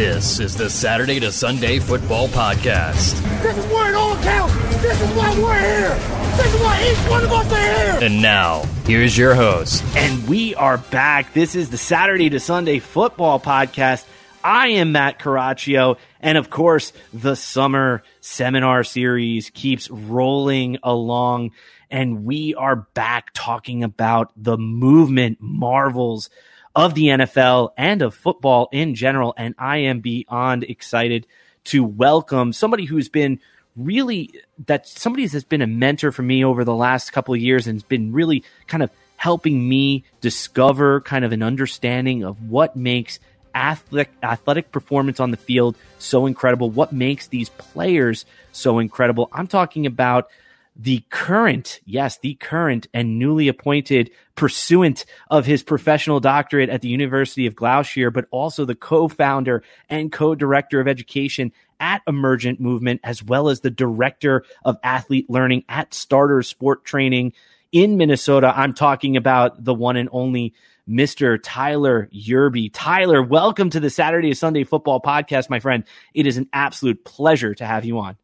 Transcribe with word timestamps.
This 0.00 0.40
is 0.40 0.56
the 0.56 0.70
Saturday 0.70 1.20
to 1.20 1.30
Sunday 1.30 1.78
Football 1.78 2.28
Podcast. 2.28 3.20
This 3.42 3.58
is 3.58 3.66
where 3.66 3.90
it 3.90 3.94
all 3.94 4.16
counts. 4.22 4.54
This 4.80 4.98
is 4.98 5.10
why 5.10 5.38
we're 5.38 5.60
here. 5.60 5.94
This 6.38 6.54
is 6.54 6.60
why 6.62 6.90
each 6.90 7.10
one 7.10 7.22
of 7.22 7.30
us 7.30 7.52
are 7.52 7.58
here. 7.58 7.98
And 8.08 8.22
now, 8.22 8.62
here's 8.86 9.18
your 9.18 9.34
host. 9.34 9.84
And 9.94 10.26
we 10.26 10.54
are 10.54 10.78
back. 10.78 11.34
This 11.34 11.54
is 11.54 11.68
the 11.68 11.76
Saturday 11.76 12.30
to 12.30 12.40
Sunday 12.40 12.78
Football 12.78 13.40
Podcast. 13.40 14.06
I 14.42 14.68
am 14.68 14.92
Matt 14.92 15.18
Caraccio. 15.18 15.98
And 16.20 16.38
of 16.38 16.48
course, 16.48 16.94
the 17.12 17.36
summer 17.36 18.02
seminar 18.22 18.84
series 18.84 19.50
keeps 19.50 19.90
rolling 19.90 20.78
along. 20.82 21.50
And 21.90 22.24
we 22.24 22.54
are 22.54 22.76
back 22.94 23.32
talking 23.34 23.84
about 23.84 24.32
the 24.34 24.56
movement 24.56 25.42
marvels 25.42 26.30
of 26.74 26.94
the 26.94 27.06
NFL 27.06 27.70
and 27.76 28.02
of 28.02 28.14
football 28.14 28.68
in 28.72 28.94
general. 28.94 29.34
And 29.36 29.54
I 29.58 29.78
am 29.78 30.00
beyond 30.00 30.64
excited 30.64 31.26
to 31.64 31.84
welcome 31.84 32.52
somebody 32.52 32.84
who's 32.84 33.08
been 33.08 33.40
really 33.76 34.30
that 34.66 34.86
somebody 34.86 35.26
that's 35.26 35.44
been 35.44 35.62
a 35.62 35.66
mentor 35.66 36.12
for 36.12 36.22
me 36.22 36.44
over 36.44 36.64
the 36.64 36.74
last 36.74 37.12
couple 37.12 37.34
of 37.34 37.40
years 37.40 37.66
and 37.66 37.76
has 37.76 37.82
been 37.82 38.12
really 38.12 38.42
kind 38.66 38.82
of 38.82 38.90
helping 39.16 39.68
me 39.68 40.04
discover 40.20 41.00
kind 41.02 41.24
of 41.24 41.32
an 41.32 41.42
understanding 41.42 42.24
of 42.24 42.48
what 42.48 42.74
makes 42.74 43.20
athletic 43.54 44.10
athletic 44.22 44.70
performance 44.72 45.20
on 45.20 45.30
the 45.30 45.36
field 45.36 45.76
so 45.98 46.26
incredible 46.26 46.70
what 46.70 46.92
makes 46.92 47.26
these 47.28 47.48
players 47.50 48.24
so 48.52 48.78
incredible 48.78 49.28
i'm 49.32 49.48
talking 49.48 49.86
about 49.86 50.30
the 50.76 51.04
current, 51.10 51.80
yes, 51.84 52.18
the 52.18 52.34
current 52.34 52.86
and 52.94 53.18
newly 53.18 53.48
appointed 53.48 54.10
pursuant 54.34 55.04
of 55.30 55.44
his 55.44 55.62
professional 55.62 56.20
doctorate 56.20 56.70
at 56.70 56.80
the 56.80 56.88
University 56.88 57.46
of 57.46 57.54
Gloucester, 57.54 58.10
but 58.10 58.26
also 58.30 58.64
the 58.64 58.74
co-founder 58.74 59.62
and 59.88 60.12
co-director 60.12 60.80
of 60.80 60.88
education 60.88 61.52
at 61.80 62.02
Emergent 62.06 62.60
Movement, 62.60 63.00
as 63.04 63.22
well 63.22 63.48
as 63.48 63.60
the 63.60 63.70
director 63.70 64.44
of 64.64 64.76
athlete 64.82 65.28
learning 65.28 65.64
at 65.68 65.92
Starter 65.92 66.42
Sport 66.42 66.84
Training 66.84 67.32
in 67.72 67.96
Minnesota. 67.96 68.52
I'm 68.54 68.72
talking 68.72 69.16
about 69.16 69.62
the 69.64 69.74
one 69.74 69.96
and 69.96 70.08
only 70.12 70.54
Mr. 70.88 71.38
Tyler 71.42 72.08
Yearby. 72.12 72.70
Tyler, 72.72 73.22
welcome 73.22 73.70
to 73.70 73.80
the 73.80 73.90
Saturday 73.90 74.30
to 74.30 74.34
Sunday 74.34 74.64
football 74.64 75.00
podcast, 75.00 75.50
my 75.50 75.60
friend. 75.60 75.84
It 76.14 76.26
is 76.26 76.36
an 76.36 76.48
absolute 76.52 77.04
pleasure 77.04 77.54
to 77.54 77.66
have 77.66 77.84
you 77.84 77.98
on. 77.98 78.16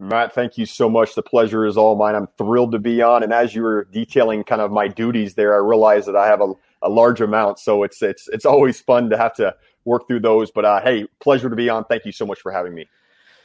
Matt, 0.00 0.32
thank 0.32 0.56
you 0.56 0.64
so 0.64 0.88
much. 0.88 1.14
The 1.14 1.22
pleasure 1.22 1.66
is 1.66 1.76
all 1.76 1.94
mine. 1.94 2.14
I'm 2.14 2.28
thrilled 2.38 2.72
to 2.72 2.78
be 2.78 3.02
on. 3.02 3.22
And 3.22 3.34
as 3.34 3.54
you 3.54 3.62
were 3.62 3.86
detailing 3.92 4.44
kind 4.44 4.62
of 4.62 4.72
my 4.72 4.88
duties 4.88 5.34
there, 5.34 5.54
I 5.54 5.58
realized 5.58 6.08
that 6.08 6.16
I 6.16 6.26
have 6.26 6.40
a, 6.40 6.54
a 6.80 6.88
large 6.88 7.20
amount. 7.20 7.58
So 7.58 7.82
it's 7.82 8.00
it's 8.00 8.26
it's 8.28 8.46
always 8.46 8.80
fun 8.80 9.10
to 9.10 9.18
have 9.18 9.34
to 9.34 9.54
work 9.84 10.08
through 10.08 10.20
those. 10.20 10.50
But 10.50 10.64
uh, 10.64 10.80
hey, 10.80 11.06
pleasure 11.20 11.50
to 11.50 11.56
be 11.56 11.68
on. 11.68 11.84
Thank 11.84 12.06
you 12.06 12.12
so 12.12 12.24
much 12.24 12.40
for 12.40 12.50
having 12.50 12.74
me. 12.74 12.88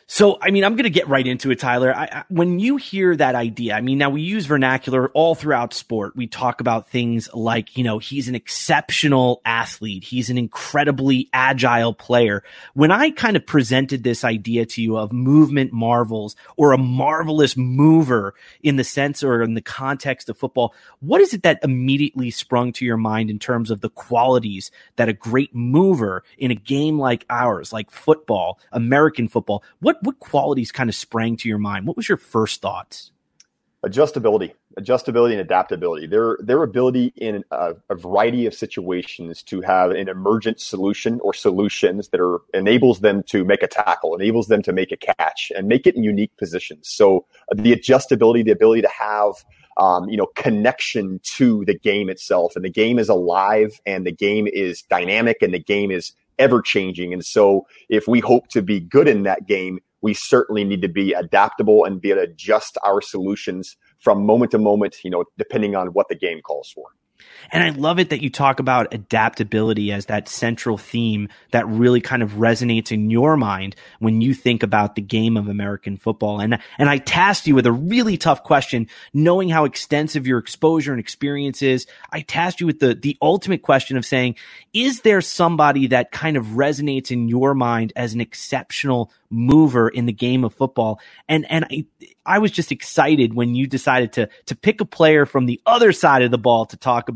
So, 0.08 0.38
I 0.40 0.52
mean, 0.52 0.64
I'm 0.64 0.74
going 0.76 0.84
to 0.84 0.92
get 0.92 1.08
right 1.08 1.26
into 1.26 1.50
it, 1.50 1.60
Tyler. 1.60 1.92
I, 1.92 2.04
I, 2.04 2.24
when 2.30 2.60
you 2.60 2.78
hear 2.78 3.16
that 3.16 3.34
idea, 3.34 3.74
I 3.74 3.82
mean, 3.82 3.98
now 3.98 4.12
we 4.12 4.22
use 4.22 4.46
vernacular 4.46 5.10
all 5.10 5.34
throughout 5.34 5.74
sport. 5.74 6.16
We 6.16 6.28
talk 6.28 6.62
about 6.62 6.90
things 6.90 7.28
like, 7.34 7.76
you 7.76 7.84
know, 7.84 7.98
he's 7.98 8.28
an 8.28 8.36
exceptional 8.36 9.42
athlete. 9.46 10.04
He's 10.04 10.30
an 10.30 10.38
incredibly 10.38 11.28
agile 11.34 11.92
player. 11.92 12.44
When 12.76 12.92
I 12.92 13.10
kind 13.10 13.36
of 13.36 13.48
presented 13.48 14.04
this 14.04 14.24
idea 14.24 14.68
to 14.68 14.82
you 14.82 14.96
of 14.96 15.12
movement 15.12 15.74
marvels 15.74 16.36
or 16.56 16.72
a 16.74 16.78
marvelous 16.78 17.58
mover 17.58 18.36
in 18.62 18.76
the 18.76 18.84
sense 18.84 19.24
or 19.24 19.42
in 19.42 19.56
the 19.56 19.62
context 19.62 20.30
of 20.30 20.38
football, 20.38 20.76
what 21.00 21.20
is 21.20 21.34
it 21.34 21.42
that 21.42 21.60
immediately 21.64 22.30
sprung 22.30 22.74
to 22.74 22.86
your 22.86 22.98
mind 22.98 23.32
in 23.32 23.40
terms 23.40 23.72
of 23.72 23.82
the 23.82 23.90
qualities 23.90 24.70
that 24.98 25.10
a 25.10 25.14
great 25.14 25.56
mover 25.56 26.24
in 26.38 26.52
a 26.52 26.56
game 26.56 27.00
like 27.00 27.26
ours, 27.28 27.74
like 27.74 27.90
football, 27.90 28.60
American 28.72 29.28
football, 29.28 29.64
what 29.80 29.95
what 29.96 30.04
what 30.04 30.20
qualities 30.20 30.72
kind 30.72 30.90
of 30.90 30.96
sprang 30.96 31.38
to 31.38 31.50
your 31.50 31.58
mind? 31.58 31.88
What 31.88 31.98
was 31.98 32.10
your 32.10 32.18
first 32.18 32.62
thoughts? 32.62 33.12
Adjustability, 33.86 34.54
adjustability, 34.80 35.34
and 35.34 35.42
adaptability. 35.42 36.08
Their 36.08 36.38
their 36.42 36.64
ability 36.64 37.14
in 37.18 37.44
a, 37.52 37.76
a, 37.90 37.96
variety 37.96 38.48
of 38.48 38.56
situations 38.56 39.44
to 39.44 39.62
have 39.62 39.92
an 39.92 40.10
emergent 40.10 40.60
solution 40.60 41.20
or 41.22 41.36
solutions 41.36 42.10
that 42.10 42.20
are 42.20 42.40
enables 42.56 43.02
them 43.02 43.22
to 43.28 43.46
make 43.46 43.62
a 43.62 43.68
tackle, 43.68 44.16
enables 44.16 44.48
them 44.48 44.64
to 44.64 44.74
make 44.74 44.92
a 44.92 44.98
catch, 44.98 45.52
and 45.56 45.68
make 45.68 45.86
it 45.86 45.96
in 45.96 46.04
unique 46.04 46.36
positions. 46.38 46.90
So 46.90 47.28
uh, 47.52 47.62
the 47.62 47.76
adjustability, 47.76 48.44
the 48.44 48.52
ability 48.52 48.82
to 48.82 48.90
have 48.90 49.34
um, 49.78 50.10
you 50.10 50.18
know, 50.18 50.28
connection 50.36 51.20
to 51.24 51.66
the 51.66 51.78
game 51.78 52.10
itself. 52.10 52.56
And 52.56 52.64
the 52.64 52.70
game 52.70 52.98
is 52.98 53.10
alive 53.10 53.80
and 53.86 54.06
the 54.06 54.12
game 54.12 54.48
is 54.48 54.84
dynamic 54.84 55.42
and 55.42 55.54
the 55.54 55.60
game 55.60 55.92
is 55.92 56.14
ever 56.40 56.62
changing. 56.62 57.14
And 57.14 57.24
so 57.24 57.66
if 57.90 58.08
we 58.08 58.20
hope 58.20 58.48
to 58.50 58.62
be 58.62 58.80
good 58.80 59.08
in 59.08 59.24
that 59.24 59.48
game, 59.48 59.80
we 60.02 60.14
certainly 60.14 60.64
need 60.64 60.82
to 60.82 60.88
be 60.88 61.14
adaptable 61.14 61.86
and 61.86 62.00
be 62.00 62.12
able 62.12 62.26
to 62.26 62.32
adjust 62.32 62.78
our 62.84 63.02
solutions 63.02 63.76
from 64.00 64.26
moment 64.26 64.52
to 64.52 64.60
moment, 64.60 64.98
you 65.04 65.10
know, 65.10 65.24
depending 65.38 65.76
on 65.76 65.88
what 65.88 66.08
the 66.10 66.16
game 66.16 66.42
calls 66.42 66.72
for. 66.74 66.86
And 67.52 67.64
I 67.64 67.70
love 67.70 68.00
it 68.00 68.10
that 68.10 68.22
you 68.22 68.30
talk 68.30 68.60
about 68.60 68.94
adaptability 68.94 69.92
as 69.92 70.08
that 70.08 70.28
central 70.28 70.78
theme 70.78 71.30
that 71.52 71.68
really 71.68 72.02
kind 72.02 72.24
of 72.24 72.34
resonates 72.34 72.92
in 72.92 73.10
your 73.10 73.38
mind 73.38 73.76
when 74.00 74.22
you 74.22 74.34
think 74.34 74.64
about 74.64 74.96
the 74.96 75.02
game 75.02 75.38
of 75.38 75.48
American 75.48 75.98
football. 75.98 76.40
And, 76.40 76.60
and 76.78 76.90
I 76.90 76.98
tasked 76.98 77.48
you 77.48 77.56
with 77.56 77.66
a 77.66 77.72
really 77.72 78.18
tough 78.18 78.44
question, 78.44 78.88
knowing 79.14 79.50
how 79.50 79.66
extensive 79.66 80.28
your 80.28 80.40
exposure 80.40 80.92
and 80.92 81.00
experience 81.00 81.62
is. 81.62 81.88
I 82.12 82.22
tasked 82.22 82.60
you 82.60 82.68
with 82.68 82.80
the, 82.80 82.96
the 82.96 83.18
ultimate 83.22 83.62
question 83.62 83.98
of 83.98 84.06
saying, 84.06 84.36
is 84.74 85.02
there 85.02 85.22
somebody 85.22 85.88
that 85.88 86.12
kind 86.12 86.38
of 86.38 86.46
resonates 86.48 87.12
in 87.12 87.28
your 87.30 87.54
mind 87.54 87.94
as 87.96 88.14
an 88.14 88.22
exceptional 88.22 89.12
mover 89.30 89.90
in 89.90 90.06
the 90.06 90.14
game 90.14 90.44
of 90.44 90.54
football? 90.54 91.00
And, 91.28 91.50
and 91.50 91.66
I, 91.66 91.86
I 92.26 92.40
was 92.40 92.52
just 92.52 92.72
excited 92.72 93.34
when 93.34 93.56
you 93.56 93.68
decided 93.68 94.14
to, 94.14 94.30
to 94.48 94.56
pick 94.56 94.82
a 94.82 94.86
player 94.86 95.26
from 95.26 95.46
the 95.46 95.62
other 95.66 95.92
side 95.92 96.22
of 96.22 96.32
the 96.32 96.38
ball 96.38 96.66
to 96.68 96.78
talk 96.78 97.10
about. 97.10 97.15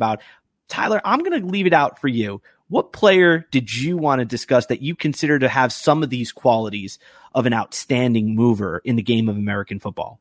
Tyler, 0.68 1.02
I'm 1.04 1.20
going 1.20 1.42
to 1.42 1.48
leave 1.48 1.68
it 1.68 1.74
out 1.74 2.00
for 2.00 2.08
you. 2.08 2.42
What 2.68 2.94
player 2.94 3.48
did 3.52 3.76
you 3.76 3.98
want 3.98 4.20
to 4.20 4.26
discuss 4.26 4.68
that 4.68 4.82
you 4.82 4.96
consider 4.96 5.40
to 5.40 5.50
have 5.50 5.74
some 5.74 6.04
of 6.04 6.10
these 6.12 6.32
qualities 6.32 7.00
of 7.34 7.46
an 7.46 7.54
outstanding 7.54 8.36
mover 8.36 8.82
in 8.86 8.96
the 8.96 9.02
game 9.02 9.28
of 9.28 9.36
American 9.36 9.80
football? 9.80 10.20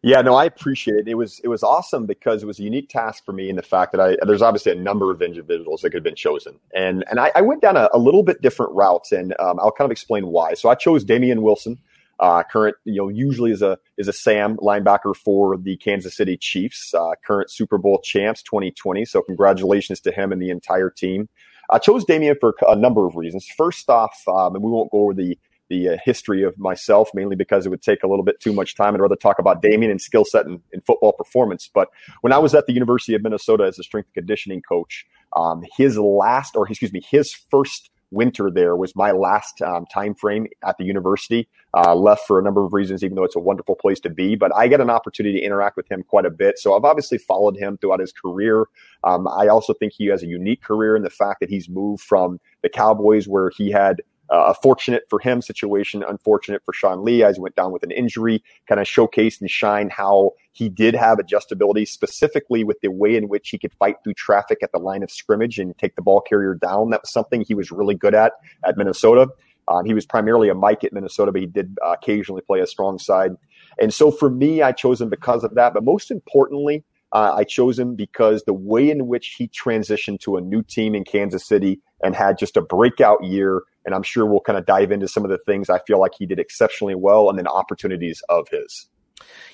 Yeah, 0.00 0.22
no, 0.22 0.36
I 0.36 0.44
appreciate 0.44 0.96
it. 0.96 1.08
It 1.08 1.14
was 1.14 1.40
it 1.42 1.48
was 1.48 1.64
awesome 1.64 2.06
because 2.06 2.44
it 2.44 2.46
was 2.46 2.60
a 2.60 2.62
unique 2.62 2.88
task 2.88 3.24
for 3.24 3.32
me 3.32 3.50
in 3.50 3.56
the 3.56 3.62
fact 3.62 3.90
that 3.90 4.00
I 4.00 4.16
there's 4.24 4.42
obviously 4.42 4.70
a 4.70 4.76
number 4.76 5.10
of 5.10 5.20
individuals 5.20 5.80
that 5.82 5.90
could 5.90 5.96
have 5.96 6.04
been 6.04 6.14
chosen, 6.14 6.60
and 6.72 7.04
and 7.10 7.18
I, 7.18 7.32
I 7.34 7.40
went 7.40 7.62
down 7.62 7.76
a, 7.76 7.88
a, 7.92 7.98
little 7.98 8.22
bit 8.22 8.40
different 8.40 8.70
routes, 8.72 9.10
and 9.10 9.34
um, 9.40 9.58
I'll 9.58 9.72
kind 9.72 9.86
of 9.86 9.90
explain 9.90 10.28
why. 10.28 10.54
So 10.54 10.68
I 10.68 10.76
chose 10.76 11.02
Damien 11.02 11.42
Wilson, 11.42 11.78
uh, 12.20 12.42
current 12.42 12.76
you 12.84 12.96
know 12.96 13.08
usually 13.08 13.52
is 13.52 13.62
a 13.62 13.78
is 13.96 14.08
a 14.08 14.12
Sam 14.12 14.56
linebacker 14.56 15.14
for 15.14 15.56
the 15.56 15.76
Kansas 15.76 16.16
City 16.16 16.36
Chiefs, 16.36 16.94
uh, 16.94 17.12
current 17.26 17.50
Super 17.50 17.78
Bowl 17.78 18.00
champs 18.02 18.42
2020. 18.42 19.04
So 19.04 19.22
congratulations 19.22 20.00
to 20.00 20.12
him 20.12 20.32
and 20.32 20.40
the 20.40 20.50
entire 20.50 20.90
team. 20.90 21.28
I 21.70 21.78
chose 21.78 22.04
Damien 22.04 22.36
for 22.40 22.54
a 22.66 22.76
number 22.76 23.06
of 23.06 23.14
reasons. 23.14 23.46
First 23.56 23.90
off, 23.90 24.16
um, 24.26 24.54
and 24.54 24.64
we 24.64 24.70
won't 24.70 24.90
go 24.90 25.00
over 25.00 25.14
the 25.14 25.38
the 25.68 25.90
uh, 25.90 25.96
history 26.02 26.42
of 26.42 26.58
myself, 26.58 27.10
mainly 27.14 27.36
because 27.36 27.66
it 27.66 27.68
would 27.68 27.82
take 27.82 28.02
a 28.02 28.06
little 28.08 28.24
bit 28.24 28.40
too 28.40 28.52
much 28.52 28.74
time. 28.74 28.94
I'd 28.94 29.00
rather 29.00 29.16
talk 29.16 29.38
about 29.38 29.62
Damien 29.62 29.90
and 29.90 30.00
skill 30.00 30.24
set 30.24 30.46
and, 30.46 30.60
and, 30.72 30.84
football 30.84 31.12
performance. 31.12 31.70
But 31.72 31.88
when 32.22 32.32
I 32.32 32.38
was 32.38 32.54
at 32.54 32.66
the 32.66 32.72
University 32.72 33.14
of 33.14 33.22
Minnesota 33.22 33.64
as 33.64 33.78
a 33.78 33.82
strength 33.82 34.08
conditioning 34.14 34.62
coach, 34.62 35.04
um, 35.36 35.62
his 35.76 35.98
last, 35.98 36.56
or 36.56 36.66
excuse 36.66 36.92
me, 36.92 37.02
his 37.08 37.34
first 37.34 37.90
winter 38.10 38.50
there 38.50 38.76
was 38.76 38.96
my 38.96 39.10
last 39.10 39.60
um, 39.62 39.86
time 39.86 40.14
frame 40.14 40.46
at 40.64 40.76
the 40.78 40.84
university. 40.84 41.48
Uh, 41.74 41.94
left 41.94 42.26
for 42.26 42.38
a 42.38 42.42
number 42.42 42.64
of 42.64 42.72
reasons, 42.72 43.04
even 43.04 43.14
though 43.14 43.24
it's 43.24 43.36
a 43.36 43.40
wonderful 43.40 43.76
place 43.76 44.00
to 44.00 44.08
be. 44.08 44.34
But 44.34 44.50
I 44.56 44.68
get 44.68 44.80
an 44.80 44.88
opportunity 44.88 45.38
to 45.38 45.44
interact 45.44 45.76
with 45.76 45.86
him 45.90 46.02
quite 46.02 46.24
a 46.24 46.30
bit. 46.30 46.58
So 46.58 46.74
I've 46.74 46.84
obviously 46.84 47.18
followed 47.18 47.58
him 47.58 47.76
throughout 47.76 48.00
his 48.00 48.10
career. 48.10 48.64
Um, 49.04 49.28
I 49.28 49.48
also 49.48 49.74
think 49.74 49.92
he 49.92 50.06
has 50.06 50.22
a 50.22 50.26
unique 50.26 50.62
career 50.62 50.96
in 50.96 51.02
the 51.02 51.10
fact 51.10 51.40
that 51.40 51.50
he's 51.50 51.68
moved 51.68 52.02
from 52.02 52.40
the 52.62 52.70
Cowboys, 52.70 53.28
where 53.28 53.50
he 53.50 53.70
had 53.70 54.00
uh, 54.30 54.52
fortunate 54.54 55.04
for 55.08 55.18
him 55.18 55.40
situation, 55.40 56.04
unfortunate 56.06 56.62
for 56.64 56.72
Sean 56.72 57.04
Lee 57.04 57.22
as 57.22 57.36
he 57.36 57.42
went 57.42 57.56
down 57.56 57.72
with 57.72 57.82
an 57.82 57.90
injury, 57.90 58.42
kind 58.68 58.80
of 58.80 58.86
showcase 58.86 59.40
and 59.40 59.50
shine 59.50 59.88
how 59.90 60.32
he 60.52 60.68
did 60.68 60.94
have 60.94 61.18
adjustability, 61.18 61.86
specifically 61.86 62.64
with 62.64 62.80
the 62.80 62.90
way 62.90 63.16
in 63.16 63.28
which 63.28 63.50
he 63.50 63.58
could 63.58 63.72
fight 63.74 63.96
through 64.02 64.14
traffic 64.14 64.58
at 64.62 64.72
the 64.72 64.78
line 64.78 65.02
of 65.02 65.10
scrimmage 65.10 65.58
and 65.58 65.76
take 65.78 65.96
the 65.96 66.02
ball 66.02 66.20
carrier 66.20 66.54
down. 66.54 66.90
That 66.90 67.02
was 67.02 67.12
something 67.12 67.42
he 67.42 67.54
was 67.54 67.70
really 67.70 67.94
good 67.94 68.14
at 68.14 68.32
at 68.64 68.76
Minnesota. 68.76 69.28
Um, 69.68 69.84
he 69.84 69.94
was 69.94 70.06
primarily 70.06 70.48
a 70.48 70.54
Mike 70.54 70.82
at 70.82 70.92
Minnesota, 70.92 71.30
but 71.30 71.42
he 71.42 71.46
did 71.46 71.76
uh, 71.84 71.90
occasionally 71.90 72.42
play 72.42 72.60
a 72.60 72.66
strong 72.66 72.98
side. 72.98 73.32
And 73.78 73.92
so 73.92 74.10
for 74.10 74.30
me, 74.30 74.62
I 74.62 74.72
chose 74.72 75.00
him 75.00 75.10
because 75.10 75.44
of 75.44 75.54
that. 75.54 75.74
But 75.74 75.84
most 75.84 76.10
importantly, 76.10 76.84
uh, 77.12 77.34
I 77.34 77.44
chose 77.44 77.78
him 77.78 77.94
because 77.94 78.42
the 78.44 78.52
way 78.52 78.90
in 78.90 79.06
which 79.06 79.34
he 79.36 79.48
transitioned 79.48 80.20
to 80.20 80.36
a 80.36 80.40
new 80.40 80.62
team 80.62 80.94
in 80.94 81.04
Kansas 81.04 81.46
City 81.46 81.80
and 82.02 82.14
had 82.14 82.38
just 82.38 82.56
a 82.56 82.62
breakout 82.62 83.22
year. 83.24 83.62
And 83.84 83.94
I'm 83.94 84.02
sure 84.02 84.26
we'll 84.26 84.40
kind 84.40 84.58
of 84.58 84.66
dive 84.66 84.92
into 84.92 85.08
some 85.08 85.24
of 85.24 85.30
the 85.30 85.38
things 85.38 85.70
I 85.70 85.78
feel 85.80 85.98
like 85.98 86.12
he 86.18 86.26
did 86.26 86.38
exceptionally 86.38 86.94
well 86.94 87.30
and 87.30 87.38
then 87.38 87.46
opportunities 87.46 88.22
of 88.28 88.48
his. 88.48 88.86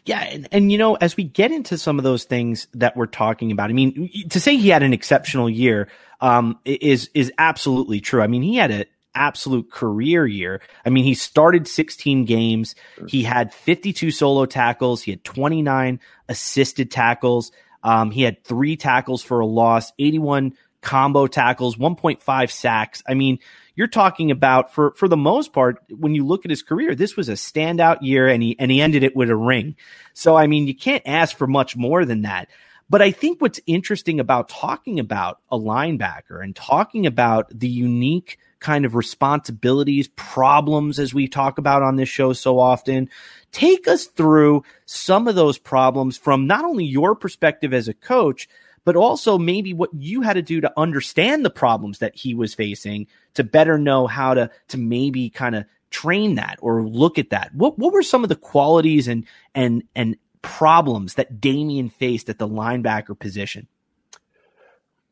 Yeah, 0.04 0.20
and, 0.20 0.48
and 0.52 0.72
you 0.72 0.78
know, 0.78 0.96
as 0.96 1.16
we 1.16 1.24
get 1.24 1.50
into 1.50 1.78
some 1.78 1.98
of 1.98 2.04
those 2.04 2.24
things 2.24 2.66
that 2.74 2.96
we're 2.96 3.06
talking 3.06 3.50
about, 3.50 3.70
I 3.70 3.72
mean, 3.72 4.10
to 4.30 4.40
say 4.40 4.56
he 4.56 4.68
had 4.68 4.82
an 4.82 4.92
exceptional 4.92 5.48
year 5.48 5.88
um, 6.20 6.58
is 6.64 7.10
is 7.14 7.32
absolutely 7.38 8.00
true. 8.00 8.20
I 8.20 8.26
mean, 8.26 8.42
he 8.42 8.56
had 8.56 8.70
an 8.70 8.84
absolute 9.14 9.70
career 9.70 10.26
year. 10.26 10.60
I 10.84 10.90
mean, 10.90 11.04
he 11.04 11.14
started 11.14 11.66
16 11.66 12.24
games. 12.24 12.74
He 13.08 13.22
had 13.22 13.54
52 13.54 14.10
solo 14.10 14.44
tackles. 14.44 15.02
He 15.02 15.12
had 15.12 15.24
29 15.24 16.00
assisted 16.28 16.90
tackles. 16.90 17.52
Um, 17.82 18.10
he 18.10 18.22
had 18.22 18.44
three 18.44 18.76
tackles 18.76 19.22
for 19.22 19.40
a 19.40 19.46
loss, 19.46 19.92
81 19.98 20.54
combo 20.80 21.26
tackles, 21.26 21.76
1.5 21.76 22.50
sacks. 22.50 23.02
I 23.08 23.14
mean, 23.14 23.38
you're 23.74 23.86
talking 23.86 24.30
about 24.30 24.72
for 24.72 24.92
for 24.92 25.08
the 25.08 25.16
most 25.16 25.52
part 25.52 25.78
when 25.90 26.14
you 26.14 26.24
look 26.24 26.44
at 26.44 26.50
his 26.50 26.62
career 26.62 26.94
this 26.94 27.16
was 27.16 27.28
a 27.28 27.32
standout 27.32 27.98
year 28.00 28.28
and 28.28 28.42
he 28.42 28.56
and 28.58 28.70
he 28.70 28.80
ended 28.80 29.02
it 29.02 29.16
with 29.16 29.30
a 29.30 29.36
ring. 29.36 29.76
So 30.12 30.36
i 30.36 30.46
mean 30.46 30.66
you 30.66 30.74
can't 30.74 31.02
ask 31.06 31.36
for 31.36 31.46
much 31.46 31.76
more 31.76 32.04
than 32.04 32.22
that. 32.22 32.48
But 32.88 33.02
i 33.02 33.10
think 33.10 33.40
what's 33.40 33.60
interesting 33.66 34.20
about 34.20 34.48
talking 34.48 35.00
about 35.00 35.40
a 35.50 35.58
linebacker 35.58 36.42
and 36.42 36.54
talking 36.54 37.06
about 37.06 37.48
the 37.50 37.68
unique 37.68 38.38
kind 38.60 38.86
of 38.86 38.94
responsibilities 38.94 40.08
problems 40.16 40.98
as 40.98 41.12
we 41.12 41.28
talk 41.28 41.58
about 41.58 41.82
on 41.82 41.96
this 41.96 42.08
show 42.08 42.32
so 42.32 42.58
often 42.58 43.10
take 43.52 43.86
us 43.86 44.06
through 44.06 44.62
some 44.86 45.28
of 45.28 45.34
those 45.34 45.58
problems 45.58 46.16
from 46.16 46.46
not 46.46 46.64
only 46.64 46.84
your 46.84 47.14
perspective 47.14 47.74
as 47.74 47.88
a 47.88 47.94
coach 47.94 48.48
but 48.84 48.96
also 48.96 49.38
maybe 49.38 49.72
what 49.72 49.90
you 49.94 50.22
had 50.22 50.34
to 50.34 50.42
do 50.42 50.60
to 50.60 50.72
understand 50.76 51.44
the 51.44 51.50
problems 51.50 51.98
that 51.98 52.14
he 52.14 52.34
was 52.34 52.54
facing 52.54 53.06
to 53.34 53.44
better 53.44 53.78
know 53.78 54.06
how 54.06 54.34
to 54.34 54.50
to 54.68 54.78
maybe 54.78 55.30
kind 55.30 55.54
of 55.54 55.64
train 55.90 56.34
that 56.34 56.58
or 56.60 56.82
look 56.82 57.18
at 57.18 57.30
that. 57.30 57.54
What 57.54 57.78
what 57.78 57.92
were 57.92 58.02
some 58.02 58.22
of 58.22 58.28
the 58.28 58.36
qualities 58.36 59.08
and 59.08 59.24
and 59.54 59.84
and 59.94 60.16
problems 60.42 61.14
that 61.14 61.40
Damien 61.40 61.88
faced 61.88 62.28
at 62.28 62.38
the 62.38 62.48
linebacker 62.48 63.18
position? 63.18 63.66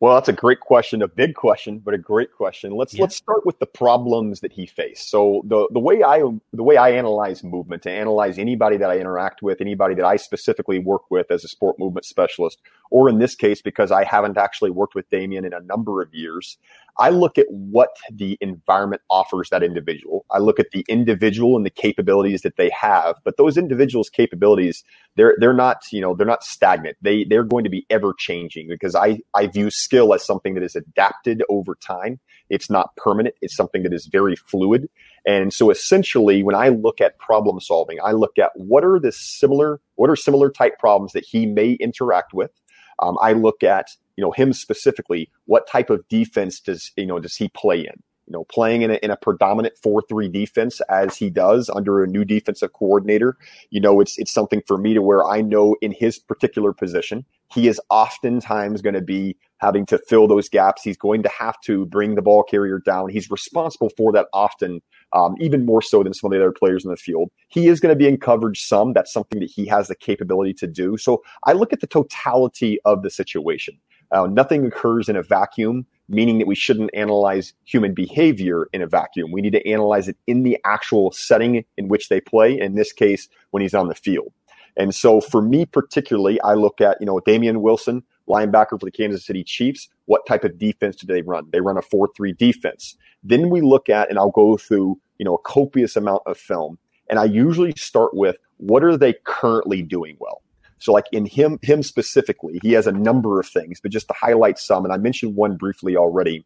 Well, 0.03 0.15
that's 0.15 0.29
a 0.29 0.33
great 0.33 0.59
question, 0.59 1.01
a 1.01 1.07
big 1.07 1.37
question, 1.37 1.79
but 1.79 1.95
a 1.95 1.99
great 1.99 2.33
question. 2.33 2.73
Let's 2.73 2.93
yeah. 2.93 3.03
let's 3.03 3.15
start 3.15 3.47
with 3.47 3.61
the 3.61 3.67
problems 3.67 4.41
that 4.41 4.53
he 4.53 4.67
faced. 4.67 5.09
So 5.09 5.43
the 5.45 5.69
the 5.71 5.79
way 5.79 6.03
I 6.03 6.19
the 6.53 6.65
way 6.65 6.77
I 6.77 6.91
analyze 6.91 7.45
movement, 7.45 7.85
to 7.85 7.91
analyze 7.93 8.37
anybody 8.37 8.77
that 8.79 8.91
I 8.91 8.99
interact 8.99 9.43
with, 9.43 9.61
anybody 9.61 9.95
that 9.95 10.05
I 10.05 10.17
specifically 10.17 10.81
work 10.81 11.09
with 11.09 11.31
as 11.31 11.45
a 11.45 11.49
sport 11.49 11.79
movement 11.79 12.05
specialist, 12.05 12.61
or 12.91 13.09
in 13.09 13.21
this 13.21 13.37
case 13.37 13.63
because 13.63 13.93
I 13.93 14.03
haven't 14.03 14.37
actually 14.37 14.73
worked 14.73 14.97
with 14.97 15.09
Damien 15.09 15.45
in 15.45 15.53
a 15.53 15.61
number 15.61 16.03
of 16.03 16.13
years, 16.13 16.59
I 16.99 17.09
look 17.09 17.39
at 17.39 17.47
what 17.49 17.97
the 18.13 18.37
environment 18.41 19.03
offers 19.09 19.49
that 19.51 19.63
individual. 19.63 20.27
I 20.31 20.39
look 20.39 20.61
at 20.61 20.73
the 20.73 20.85
individual 20.89 21.57
and 21.57 21.65
the 21.65 21.71
capabilities 21.71 22.43
that 22.43 22.57
they 22.57 22.71
have, 22.71 23.17
but 23.25 23.37
those 23.39 23.57
individuals' 23.57 24.11
capabilities, 24.11 24.85
they're 25.17 25.35
they're 25.39 25.55
not, 25.55 25.79
you 25.91 26.01
know, 26.01 26.15
they're 26.15 26.27
not 26.27 26.45
stagnant. 26.45 26.99
They 27.01 27.25
they're 27.25 27.45
going 27.45 27.65
to 27.65 27.71
be 27.71 27.87
ever 27.89 28.15
changing 28.19 28.69
because 28.69 28.95
I 28.95 29.21
I 29.35 29.47
view 29.47 29.71
skill 29.71 30.13
as 30.13 30.25
something 30.25 30.55
that 30.55 30.63
is 30.63 30.77
adapted 30.77 31.43
over 31.49 31.77
time. 31.77 32.21
It's 32.51 32.69
not 32.71 32.95
permanent. 32.97 33.37
It's 33.41 33.57
something 33.57 33.83
that 33.85 33.95
is 33.95 34.07
very 34.07 34.37
fluid. 34.37 34.89
And 35.27 35.53
so 35.53 35.71
essentially 35.71 36.43
when 36.43 36.55
I 36.55 36.69
look 36.69 37.01
at 37.01 37.19
problem 37.19 37.61
solving, 37.61 37.99
I 38.05 38.13
look 38.13 38.39
at 38.39 38.51
what 38.55 38.85
are 38.85 38.99
the 38.99 39.13
similar 39.13 39.81
what 39.95 40.11
are 40.11 40.17
similar 40.17 40.51
type 40.51 40.79
problems 40.79 41.13
that 41.13 41.25
he 41.25 41.47
may 41.47 41.73
interact 41.73 42.35
with. 42.35 42.51
Um, 42.99 43.17
I 43.21 43.33
look 43.33 43.63
at 43.63 43.89
you 44.17 44.23
know 44.23 44.33
him 44.33 44.53
specifically 44.53 45.31
what 45.47 45.67
type 45.67 45.91
of 45.91 46.07
defense 46.09 46.61
does 46.61 46.93
you 46.97 47.07
know 47.07 47.19
does 47.19 47.37
he 47.37 47.49
play 47.49 47.81
in? 47.81 48.03
You 48.27 48.33
know 48.33 48.45
playing 48.45 48.83
in 48.83 48.91
a, 48.91 48.95
in 48.95 49.11
a 49.11 49.17
predominant 49.17 49.75
4-3 49.85 50.33
defense 50.33 50.81
as 50.89 51.17
he 51.17 51.31
does 51.31 51.71
under 51.71 52.03
a 52.03 52.07
new 52.07 52.25
defensive 52.25 52.73
coordinator 52.73 53.37
you 53.71 53.81
know 53.81 54.01
it's 54.01 54.19
it's 54.19 54.33
something 54.33 54.63
for 54.67 54.79
me 54.79 54.95
to 54.95 55.03
where 55.03 55.25
I 55.25 55.41
know 55.41 55.77
in 55.81 55.93
his 55.93 56.19
particular 56.19 56.73
position 56.73 57.25
he 57.53 57.69
is 57.69 57.81
oftentimes 57.91 58.81
going 58.81 58.95
to 58.95 59.03
be 59.03 59.37
having 59.59 59.85
to 59.87 59.99
fill 60.09 60.27
those 60.27 60.49
gaps. 60.49 60.83
He's 60.83 60.97
going 60.97 61.23
to 61.23 61.29
have 61.29 61.61
to 61.63 61.87
bring 61.87 62.15
the 62.15 62.23
ball 62.23 62.43
carrier 62.43 62.79
down. 62.79 63.11
He's 63.11 63.31
responsible 63.31 63.91
for 63.97 64.11
that 64.13 64.27
often 64.33 64.81
um, 65.13 65.37
even 65.39 65.67
more 65.67 65.83
so 65.83 66.03
than 66.03 66.15
some 66.15 66.33
of 66.33 66.37
the 66.37 66.43
other 66.43 66.53
players 66.53 66.85
in 66.85 66.91
the 66.91 66.97
field. 66.97 67.31
He 67.49 67.69
is 67.69 67.79
going 67.79 67.93
to 67.93 67.99
be 67.99 68.09
in 68.09 68.19
coverage 68.19 68.63
some. 68.63 68.93
That's 68.93 69.13
something 69.13 69.41
that 69.41 69.51
he 69.51 69.67
has 69.67 69.89
the 69.89 69.95
capability 69.95 70.55
to 70.55 70.67
do. 70.67 70.97
So 70.97 71.23
I 71.47 71.53
look 71.53 71.73
at 71.73 71.81
the 71.81 71.87
totality 71.87 72.81
of 72.85 73.03
the 73.03 73.11
situation 73.11 73.79
uh, 74.13 74.27
nothing 74.27 74.67
occurs 74.67 75.09
in 75.09 75.17
a 75.17 75.23
vacuum, 75.23 75.87
meaning 76.09 76.39
that 76.39 76.47
we 76.47 76.55
shouldn't 76.55 76.91
analyze 76.95 77.55
human 77.65 77.95
behavior 77.95 78.69
in 78.73 78.83
a 78.83 78.87
vacuum. 78.87 79.33
We 79.33 79.41
need 79.41 79.53
to 79.53 79.69
analyze 79.69 80.09
it 80.09 80.17
in 80.27 80.43
the 80.43 80.59
actual 80.65 81.11
setting 81.13 81.65
in 81.77 81.89
which 81.89 82.09
they 82.09 82.21
play, 82.21 82.59
in 82.59 82.75
this 82.75 82.93
case, 82.93 83.29
when 83.51 83.63
he's 83.63 83.75
on 83.75 83.89
the 83.89 83.95
field. 83.95 84.33
And 84.77 84.95
so 84.95 85.21
for 85.21 85.43
me 85.43 85.67
particularly, 85.67 86.41
I 86.43 86.55
look 86.55 86.81
at, 86.81 86.99
you 87.01 87.07
know, 87.07 87.21
Damien 87.21 87.63
Wilson, 87.63 88.03
linebacker 88.29 88.79
for 88.81 88.87
the 88.87 88.91
Kansas 88.91 89.25
City 89.25 89.45
Chiefs. 89.45 89.89
What 90.07 90.27
type 90.27 90.45
of 90.45 90.59
defense 90.59 90.97
do 90.97 91.07
they 91.07 91.23
run? 91.23 91.47
They 91.53 91.61
run 91.61 91.77
a 91.77 91.83
4-3 91.83 92.37
defense. 92.37 92.97
Then 93.23 93.51
we 93.51 93.61
look 93.61 93.89
at, 93.89 94.09
and 94.09 94.19
I'll 94.19 94.31
go 94.31 94.57
through, 94.57 94.99
you 95.19 95.25
know, 95.25 95.35
a 95.35 95.43
copious 95.43 95.97
amount 95.97 96.23
of 96.27 96.39
film. 96.39 96.79
And 97.11 97.19
I 97.19 97.25
usually 97.25 97.73
start 97.77 98.15
with 98.15 98.37
what 98.59 98.85
are 98.85 98.97
they 98.97 99.15
currently 99.25 99.83
doing 99.83 100.17
well? 100.19 100.42
So 100.83 100.93
like 100.93 101.07
in 101.13 101.27
him, 101.27 101.61
him 101.63 101.85
specifically, 101.85 102.59
he 102.61 102.73
has 102.73 102.89
a 102.89 102.93
number 102.93 103.39
of 103.39 103.47
things, 103.47 103.81
but 103.81 103.93
just 103.93 104.09
to 104.09 104.15
highlight 104.15 104.59
some, 104.59 104.85
and 104.85 104.93
I 104.93 104.97
mentioned 104.97 105.37
one 105.37 105.57
briefly 105.57 105.97
already. 105.97 106.45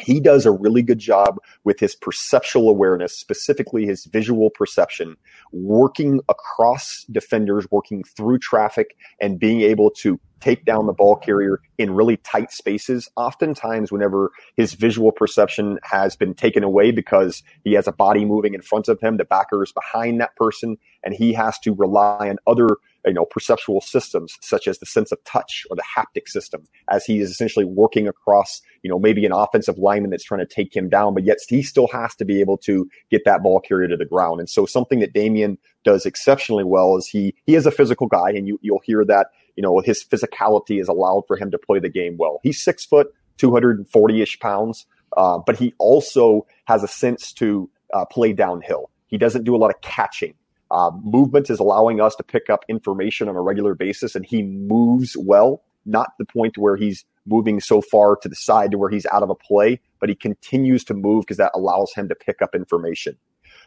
He 0.00 0.20
does 0.20 0.46
a 0.46 0.52
really 0.52 0.82
good 0.82 1.00
job 1.00 1.38
with 1.64 1.80
his 1.80 1.94
perceptual 1.94 2.70
awareness, 2.70 3.18
specifically 3.18 3.84
his 3.84 4.06
visual 4.06 4.48
perception, 4.48 5.16
working 5.52 6.20
across 6.28 7.04
defenders, 7.10 7.66
working 7.70 8.04
through 8.04 8.38
traffic, 8.38 8.96
and 9.20 9.38
being 9.40 9.60
able 9.60 9.90
to 9.90 10.18
take 10.40 10.64
down 10.64 10.86
the 10.86 10.92
ball 10.92 11.16
carrier 11.16 11.60
in 11.78 11.90
really 11.94 12.16
tight 12.18 12.52
spaces. 12.52 13.10
Oftentimes, 13.16 13.90
whenever 13.90 14.30
his 14.56 14.74
visual 14.74 15.12
perception 15.12 15.78
has 15.82 16.16
been 16.16 16.32
taken 16.32 16.62
away 16.62 16.90
because 16.90 17.42
he 17.64 17.72
has 17.72 17.88
a 17.88 17.92
body 17.92 18.24
moving 18.24 18.54
in 18.54 18.62
front 18.62 18.88
of 18.88 19.00
him, 19.00 19.16
the 19.16 19.24
backer 19.24 19.62
is 19.62 19.72
behind 19.72 20.20
that 20.20 20.36
person, 20.36 20.78
and 21.02 21.12
he 21.12 21.32
has 21.32 21.58
to 21.58 21.74
rely 21.74 22.30
on 22.30 22.36
other 22.46 22.76
you 23.06 23.12
know 23.12 23.24
perceptual 23.24 23.80
systems 23.80 24.36
such 24.40 24.66
as 24.66 24.78
the 24.78 24.86
sense 24.86 25.12
of 25.12 25.22
touch 25.24 25.64
or 25.70 25.76
the 25.76 25.84
haptic 25.96 26.28
system 26.28 26.64
as 26.90 27.04
he 27.04 27.20
is 27.20 27.30
essentially 27.30 27.64
working 27.64 28.08
across 28.08 28.60
you 28.82 28.90
know 28.90 28.98
maybe 28.98 29.24
an 29.24 29.32
offensive 29.32 29.78
lineman 29.78 30.10
that's 30.10 30.24
trying 30.24 30.40
to 30.40 30.46
take 30.46 30.74
him 30.74 30.88
down 30.88 31.14
but 31.14 31.24
yet 31.24 31.38
he 31.48 31.62
still 31.62 31.88
has 31.88 32.14
to 32.16 32.24
be 32.24 32.40
able 32.40 32.56
to 32.56 32.88
get 33.10 33.22
that 33.24 33.42
ball 33.42 33.60
carrier 33.60 33.88
to 33.88 33.96
the 33.96 34.04
ground. 34.04 34.40
And 34.40 34.48
so 34.48 34.66
something 34.66 35.00
that 35.00 35.12
Damien 35.12 35.58
does 35.84 36.06
exceptionally 36.06 36.64
well 36.64 36.96
is 36.96 37.06
he 37.06 37.34
he 37.46 37.54
is 37.54 37.66
a 37.66 37.70
physical 37.70 38.06
guy 38.06 38.30
and 38.30 38.46
you 38.46 38.58
you'll 38.62 38.82
hear 38.84 39.04
that 39.04 39.28
you 39.56 39.62
know 39.62 39.80
his 39.80 40.04
physicality 40.04 40.80
is 40.80 40.88
allowed 40.88 41.22
for 41.26 41.36
him 41.36 41.50
to 41.50 41.58
play 41.58 41.78
the 41.78 41.88
game 41.88 42.16
well. 42.18 42.40
He's 42.42 42.62
six 42.62 42.84
foot 42.84 43.08
240ish 43.38 44.40
pounds 44.40 44.86
uh, 45.16 45.38
but 45.38 45.56
he 45.56 45.74
also 45.78 46.46
has 46.66 46.82
a 46.82 46.88
sense 46.88 47.32
to 47.32 47.70
uh, 47.94 48.04
play 48.04 48.32
downhill. 48.32 48.90
He 49.06 49.16
doesn't 49.16 49.44
do 49.44 49.56
a 49.56 49.58
lot 49.58 49.70
of 49.70 49.80
catching 49.80 50.34
uh, 50.70 50.90
movement 51.02 51.50
is 51.50 51.58
allowing 51.58 52.00
us 52.00 52.14
to 52.16 52.22
pick 52.22 52.50
up 52.50 52.64
information 52.68 53.28
on 53.28 53.36
a 53.36 53.40
regular 53.40 53.74
basis, 53.74 54.14
and 54.14 54.24
he 54.24 54.42
moves 54.42 55.16
well. 55.16 55.62
Not 55.86 56.10
the 56.18 56.26
point 56.26 56.58
where 56.58 56.76
he's 56.76 57.04
moving 57.26 57.60
so 57.60 57.80
far 57.80 58.16
to 58.16 58.28
the 58.28 58.34
side 58.34 58.72
to 58.72 58.78
where 58.78 58.90
he's 58.90 59.06
out 59.06 59.22
of 59.22 59.30
a 59.30 59.34
play, 59.34 59.80
but 60.00 60.08
he 60.08 60.14
continues 60.14 60.84
to 60.84 60.94
move 60.94 61.22
because 61.22 61.38
that 61.38 61.52
allows 61.54 61.92
him 61.94 62.08
to 62.08 62.14
pick 62.14 62.42
up 62.42 62.54
information. 62.54 63.16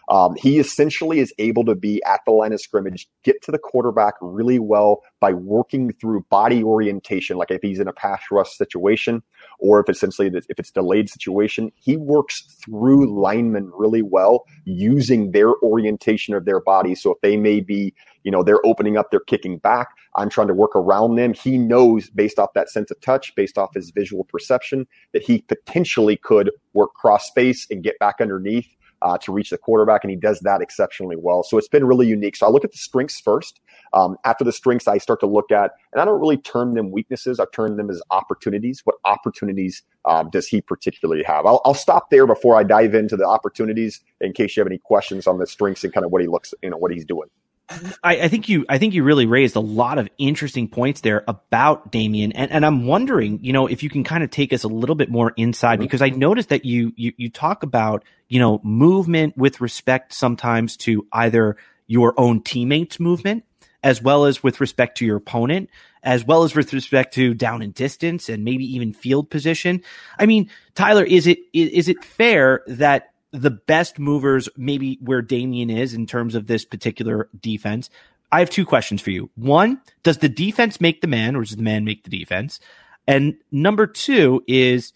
Um, 0.10 0.36
he 0.36 0.60
essentially 0.60 1.20
is 1.20 1.34
able 1.38 1.63
to 1.65 1.75
be 1.75 2.01
at 2.03 2.22
the 2.25 2.31
line 2.31 2.53
of 2.53 2.62
scrimmage, 2.62 3.08
get 3.24 3.41
to 3.43 3.51
the 3.51 3.58
quarterback 3.58 4.15
really 4.22 4.60
well 4.60 5.03
by 5.20 5.34
working 5.34 5.93
through 5.93 6.25
body 6.29 6.63
orientation. 6.63 7.38
Like 7.38 7.51
if 7.51 7.62
he's 7.62 7.79
in 7.79 7.88
a 7.88 7.93
pass 7.93 8.22
rush 8.31 8.55
situation, 8.58 9.24
or 9.60 9.79
if 9.79 9.89
it's 9.89 10.00
essentially 10.00 10.27
if 10.27 10.60
it's 10.60 10.72
delayed 10.72 11.10
situation, 11.10 11.72
he 11.75 11.98
works 11.98 12.41
through 12.63 13.22
linemen 13.22 13.72
really 13.74 14.01
well 14.01 14.46
using 14.65 15.31
their 15.31 15.53
orientation 15.63 16.34
of 16.34 16.46
their 16.46 16.60
body. 16.60 16.96
So 16.96 17.12
if 17.12 17.22
they 17.22 17.38
may 17.38 17.60
be, 17.60 17.93
you 18.24 18.31
know, 18.31 18.43
they're 18.43 18.65
opening 18.65 18.98
up, 18.98 19.12
they're 19.12 19.20
kicking 19.20 19.60
back. 19.60 19.89
I'm 20.15 20.29
trying 20.29 20.48
to 20.48 20.53
work 20.53 20.75
around 20.75 21.15
them. 21.15 21.34
He 21.34 21.58
knows 21.58 22.10
based 22.10 22.39
off 22.39 22.53
that 22.53 22.70
sense 22.70 22.91
of 22.91 23.00
touch, 23.01 23.34
based 23.36 23.58
off 23.58 23.74
his 23.74 23.91
visual 23.91 24.25
perception, 24.25 24.88
that 25.13 25.24
he 25.24 25.41
potentially 25.43 26.17
could 26.17 26.51
work 26.74 26.93
cross 26.96 27.27
space 27.27 27.67
and 27.70 27.84
get 27.84 27.98
back 28.00 28.15
underneath 28.20 28.67
uh, 29.01 29.17
to 29.20 29.31
reach 29.31 29.50
the 29.50 29.58
quarterback, 29.58 30.03
and 30.03 30.12
he 30.12 30.17
does 30.17 30.39
that 30.41 30.62
exceptionally 30.62 31.15
well. 31.17 31.43
So 31.43 31.58
it's 31.58 31.67
been 31.67 31.86
really 31.86 32.08
unique. 32.08 32.36
So 32.36 32.46
I 32.46 32.50
look 32.50 32.63
at 32.63 32.72
the 32.72 32.77
strengths 32.77 33.20
first. 33.20 33.60
Um, 33.93 34.15
after 34.25 34.43
the 34.43 34.51
strengths, 34.51 34.88
I 34.88 34.98
start 34.98 35.20
to 35.22 35.27
look 35.27 35.51
at, 35.51 35.72
and 35.91 36.01
I 36.01 36.05
don't 36.05 36.20
really 36.20 36.38
term 36.38 36.74
them 36.74 36.91
weaknesses. 36.91 37.39
I 37.39 37.46
term 37.53 37.77
them 37.77 37.89
as 37.89 38.01
opportunities. 38.12 38.81
What 38.84 38.96
opportunities 39.05 39.84
um, 40.05 40.29
does 40.29 40.48
he 40.48 40.62
particularly 40.62 41.24
have? 41.24 41.46
I'll, 41.46 41.62
I'll 41.65 41.74
stop 41.74 42.10
there 42.10 42.25
before 42.27 42.55
I 42.58 42.63
dive 42.63 42.96
into 42.96 43.17
the 43.17 43.25
opportunities 43.25 44.01
in 44.20 44.34
case 44.34 44.55
you 44.55 44.62
have 44.62 44.67
any 44.67 44.77
questions 44.77 45.27
on 45.27 45.39
the 45.39 45.48
strengths 45.48 45.84
and 45.84 45.93
kind 45.93 46.05
of 46.05 46.12
what 46.12 46.22
he 46.22 46.27
looks, 46.27 46.53
you 46.62 46.70
know, 46.70 46.77
what 46.77 46.91
he's 46.91 47.05
doing. 47.05 47.29
I, 48.04 48.22
I, 48.22 48.28
think 48.28 48.50
you 48.50 48.66
I 48.70 48.78
think 48.78 48.94
you 48.94 49.04
really 49.04 49.25
raised 49.25 49.56
a 49.56 49.62
lot 49.62 49.98
of 49.98 50.10
interesting 50.18 50.68
points 50.68 51.01
there 51.01 51.24
about 51.28 51.92
Damien, 51.92 52.32
and, 52.34 52.51
and 52.51 52.66
I'm 52.66 52.86
wondering, 52.86 53.40
you 53.44 53.54
know, 53.54 53.68
if 53.68 53.84
you 53.84 53.90
can 53.90 54.04
kind 54.04 54.24
of 54.24 54.30
take 54.30 54.54
us 54.54 54.63
a 54.63 54.68
little 54.68 54.96
bit 54.96 55.10
more 55.10 55.34
inside 55.38 55.80
because 55.80 56.01
I 56.01 56.10
noticed 56.10 56.50
that 56.50 56.66
you 56.66 56.94
you 56.96 57.13
you 57.18 57.30
talk 57.30 57.63
about 57.63 58.04
you 58.28 58.40
know 58.40 58.60
movement 58.63 59.38
with 59.38 59.62
respect 59.62 60.13
sometimes 60.13 60.78
to 60.78 61.08
either 61.12 61.58
your 61.88 62.13
own 62.20 62.42
teammates' 62.42 63.00
movement 63.00 63.44
as 63.84 64.01
well 64.01 64.25
as 64.25 64.44
with 64.44 64.62
respect 64.62 64.98
to 65.00 65.06
your 65.06 65.18
opponent, 65.18 65.70
as 66.04 66.25
well 66.25 66.44
as 66.44 66.56
with 66.56 66.74
respect 66.74 67.13
to 67.16 67.34
down 67.34 67.62
and 67.62 67.74
distance 67.74 68.30
and 68.30 68.44
maybe 68.44 68.63
even 68.75 68.94
field 68.94 69.30
position. 69.30 69.82
I 70.20 70.25
mean, 70.25 70.50
Tyler, 70.75 71.04
is 71.04 71.28
it 71.28 71.40
is 71.54 71.88
it 71.88 72.04
fair 72.04 72.63
that 72.68 73.11
the 73.32 73.52
best 73.52 73.98
movers, 73.98 74.50
maybe 74.58 74.98
where 75.02 75.22
Damien 75.22 75.70
is 75.70 75.94
in 75.94 76.06
terms 76.06 76.36
of 76.36 76.48
this 76.48 76.66
particular 76.66 77.30
defense. 77.40 77.90
I 78.32 78.40
have 78.40 78.50
two 78.50 78.66
questions 78.66 79.02
for 79.02 79.12
you. 79.12 79.30
One, 79.36 79.82
does 80.04 80.20
the 80.20 80.30
defense 80.30 80.80
make 80.80 81.02
the 81.02 81.08
man 81.08 81.36
or 81.36 81.42
does 81.42 81.56
the 81.56 81.64
man 81.64 81.84
make 81.86 82.04
the 82.04 82.18
defense? 82.18 82.60
And 83.08 83.36
number 83.52 83.88
two 83.88 84.44
is, 84.48 84.94